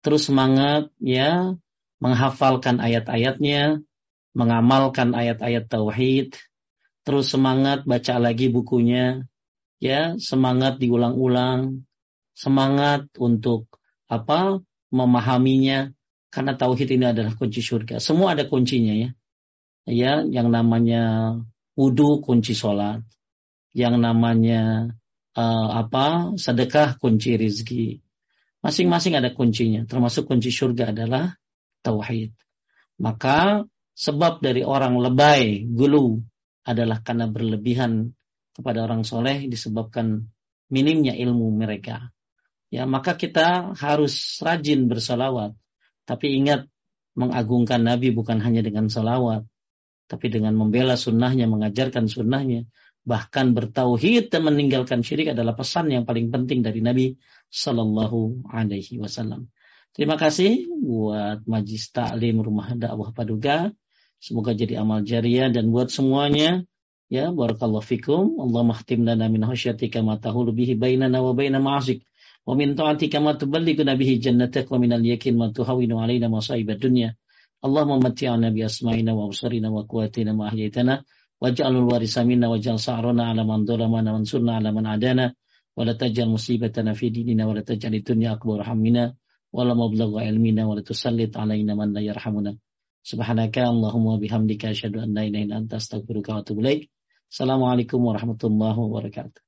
terus 0.02 0.26
semangat 0.26 0.90
ya 0.98 1.54
menghafalkan 2.02 2.82
ayat-ayatnya, 2.82 3.78
mengamalkan 4.32 5.12
ayat-ayat 5.12 5.68
tauhid, 5.68 6.36
terus 7.04 7.28
semangat 7.32 7.84
baca 7.84 8.16
lagi 8.16 8.48
bukunya, 8.48 9.24
ya, 9.82 10.16
semangat 10.16 10.80
diulang-ulang, 10.80 11.84
semangat 12.36 13.08
untuk 13.16 13.68
apa? 14.08 14.60
memahaminya 14.92 15.88
karena 16.28 16.52
tauhid 16.52 17.00
ini 17.00 17.16
adalah 17.16 17.32
kunci 17.32 17.64
surga. 17.64 17.96
Semua 17.96 18.36
ada 18.36 18.44
kuncinya 18.44 18.92
ya. 18.92 19.10
Ya, 19.88 20.20
yang 20.20 20.52
namanya 20.52 21.32
wudhu 21.80 22.20
kunci 22.20 22.52
sholat, 22.52 23.00
yang 23.72 23.96
namanya 23.96 24.92
uh, 25.32 25.68
apa? 25.80 26.36
sedekah 26.36 27.00
kunci 27.00 27.40
rizki. 27.40 28.04
Masing-masing 28.60 29.16
ada 29.16 29.32
kuncinya, 29.32 29.88
termasuk 29.88 30.28
kunci 30.28 30.52
surga 30.52 30.92
adalah 30.92 31.40
tauhid. 31.82 32.36
Maka 33.00 33.66
sebab 34.02 34.42
dari 34.42 34.66
orang 34.66 34.98
lebay, 34.98 35.70
gulu 35.70 36.18
adalah 36.66 36.98
karena 37.06 37.30
berlebihan 37.30 38.10
kepada 38.50 38.82
orang 38.82 39.06
soleh 39.06 39.46
disebabkan 39.46 40.26
minimnya 40.74 41.14
ilmu 41.14 41.54
mereka. 41.54 42.10
Ya, 42.74 42.82
maka 42.90 43.14
kita 43.14 43.78
harus 43.78 44.42
rajin 44.42 44.90
bersalawat. 44.90 45.54
Tapi 46.02 46.34
ingat, 46.34 46.66
mengagungkan 47.14 47.84
Nabi 47.84 48.10
bukan 48.10 48.42
hanya 48.42 48.64
dengan 48.64 48.90
salawat, 48.90 49.46
tapi 50.10 50.26
dengan 50.32 50.58
membela 50.58 50.98
sunnahnya, 50.98 51.46
mengajarkan 51.46 52.10
sunnahnya, 52.10 52.66
Bahkan 53.02 53.58
bertauhid 53.58 54.30
dan 54.30 54.46
meninggalkan 54.46 55.02
syirik 55.02 55.34
adalah 55.34 55.58
pesan 55.58 55.90
yang 55.90 56.06
paling 56.06 56.30
penting 56.30 56.62
dari 56.62 56.78
Nabi 56.78 57.18
Sallallahu 57.50 58.46
Alaihi 58.46 59.02
Wasallam. 59.02 59.50
Terima 59.90 60.14
kasih 60.14 60.70
buat 60.70 61.42
Majlis 61.44 61.90
Taklim 61.90 62.38
Rumah 62.38 62.78
Dakwah 62.78 63.10
Paduga. 63.10 63.74
Semoga 64.22 64.54
jadi 64.54 64.78
amal 64.78 65.02
jariah 65.02 65.50
dan 65.50 65.74
buat 65.74 65.90
semuanya 65.90 66.62
Ya, 67.12 67.28
barakallahu 67.28 67.84
fikum. 67.84 68.40
Allah 68.40 68.64
mahtim 68.64 69.04
lana 69.04 69.28
min 69.28 69.44
khasyatika 69.44 70.00
ma 70.00 70.16
tahulu 70.16 70.48
bihi 70.56 70.80
bainana 70.80 71.20
wa 71.20 71.36
baina 71.36 71.60
ma'asik. 71.60 72.08
Wa 72.48 72.56
min 72.56 72.72
ta'atika 72.72 73.20
ma 73.20 73.36
tuballighuna 73.36 74.00
bihi 74.00 74.16
jannatak 74.16 74.64
wa 74.72 74.80
min 74.80 74.96
al-yakin 74.96 75.36
ma 75.36 75.52
tuhawinu 75.52 76.00
alaina 76.00 76.32
masa'ib 76.32 76.72
ad-dunya. 76.72 77.12
Allahumma 77.60 78.08
matti'na 78.08 78.48
bi 78.48 78.64
asma'ina 78.64 79.12
wa 79.12 79.28
absarina 79.28 79.68
wa 79.68 79.84
quwwatina 79.84 80.32
ma 80.32 80.48
ahyaytana 80.48 81.04
waj'alul 81.36 81.84
warisa 81.84 82.24
minna 82.24 82.48
waj'al 82.48 82.80
sa'rana 82.80 83.28
'ala 83.28 83.44
man 83.44 83.68
dhalamana 83.68 84.16
wansurna 84.16 84.56
'ala 84.56 84.72
man 84.72 84.88
adana 84.88 85.36
wa 85.76 85.84
la 85.84 85.92
taj'al 85.92 86.32
musibatana 86.32 86.96
fi 86.96 87.12
dinina 87.12 87.44
wa 87.44 87.52
la 87.52 87.60
taj'al 87.60 87.92
dunya 88.00 88.40
akbar 88.40 88.64
hammina 88.64 89.12
wa 89.52 89.68
la 89.68 89.76
mablagha 89.76 90.24
ilmina 90.32 90.64
wa 90.64 90.80
la 90.80 90.82
tusallit 90.82 91.36
'alaina 91.36 91.76
man 91.76 91.92
la 91.92 92.00
yarhamuna. 92.00 92.56
Subhanaka 93.02 93.66
Allahumma 93.66 94.14
bihamdika 94.22 94.70
asyhadu 94.70 95.02
an 95.02 95.10
la 95.10 95.26
ilaha 95.26 95.42
illa 95.42 95.56
anta 95.58 95.82
astaghfiruka 95.82 96.38
wa 96.38 96.38
atubu 96.38 96.62
ilaik. 96.62 96.86
Assalamualaikum 97.26 97.98
warahmatullahi 97.98 98.78
wabarakatuh. 98.78 99.42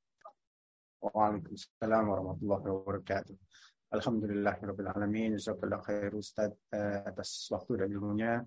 Waalaikumsalam 0.98 2.02
warahmatullahi 2.02 2.66
wabarakatuh. 2.66 3.35
Alhamdulillah 3.94 4.59
alamin. 4.90 5.39
Jazakallah 5.39 5.78
khair 5.86 6.10
Ustaz 6.18 6.51
uh, 6.74 7.06
atas 7.06 7.47
waktu 7.55 7.86
dan 7.86 7.94
ilmunya. 7.94 8.43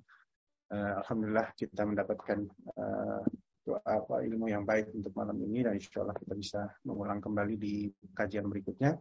Uh, 0.67 0.99
Alhamdulillah 0.99 1.55
kita 1.55 1.87
mendapatkan 1.87 2.43
uh, 2.75 3.23
doa 3.63 3.79
apa 3.87 4.27
ilmu 4.27 4.51
yang 4.51 4.67
baik 4.67 4.91
untuk 4.91 5.15
malam 5.15 5.39
ini 5.39 5.63
dan 5.63 5.79
insya 5.79 6.03
Allah 6.03 6.19
kita 6.19 6.35
bisa 6.35 6.67
mengulang 6.83 7.23
kembali 7.23 7.55
di 7.55 7.87
kajian 8.11 8.43
berikutnya. 8.51 8.99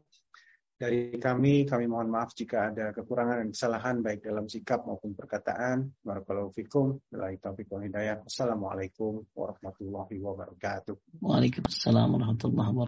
Dari 0.77 1.17
kami, 1.17 1.65
kami 1.65 1.89
mohon 1.89 2.13
maaf 2.13 2.37
jika 2.37 2.69
ada 2.69 2.93
kekurangan 2.93 3.41
dan 3.41 3.49
kesalahan 3.49 3.97
baik 4.05 4.21
dalam 4.21 4.45
sikap 4.45 4.85
maupun 4.85 5.17
perkataan. 5.17 5.89
Barakallahu 6.05 6.53
fikum. 6.53 7.01
taufiq 7.09 7.73
wal 7.73 7.89
hidayah. 7.89 8.21
Assalamualaikum 8.21 9.25
warahmatullahi 9.33 10.21
wabarakatuh. 10.21 11.25
Waalaikumsalam 11.25 12.21
warahmatullahi 12.21 12.77
wabarakatuh. 12.77 12.85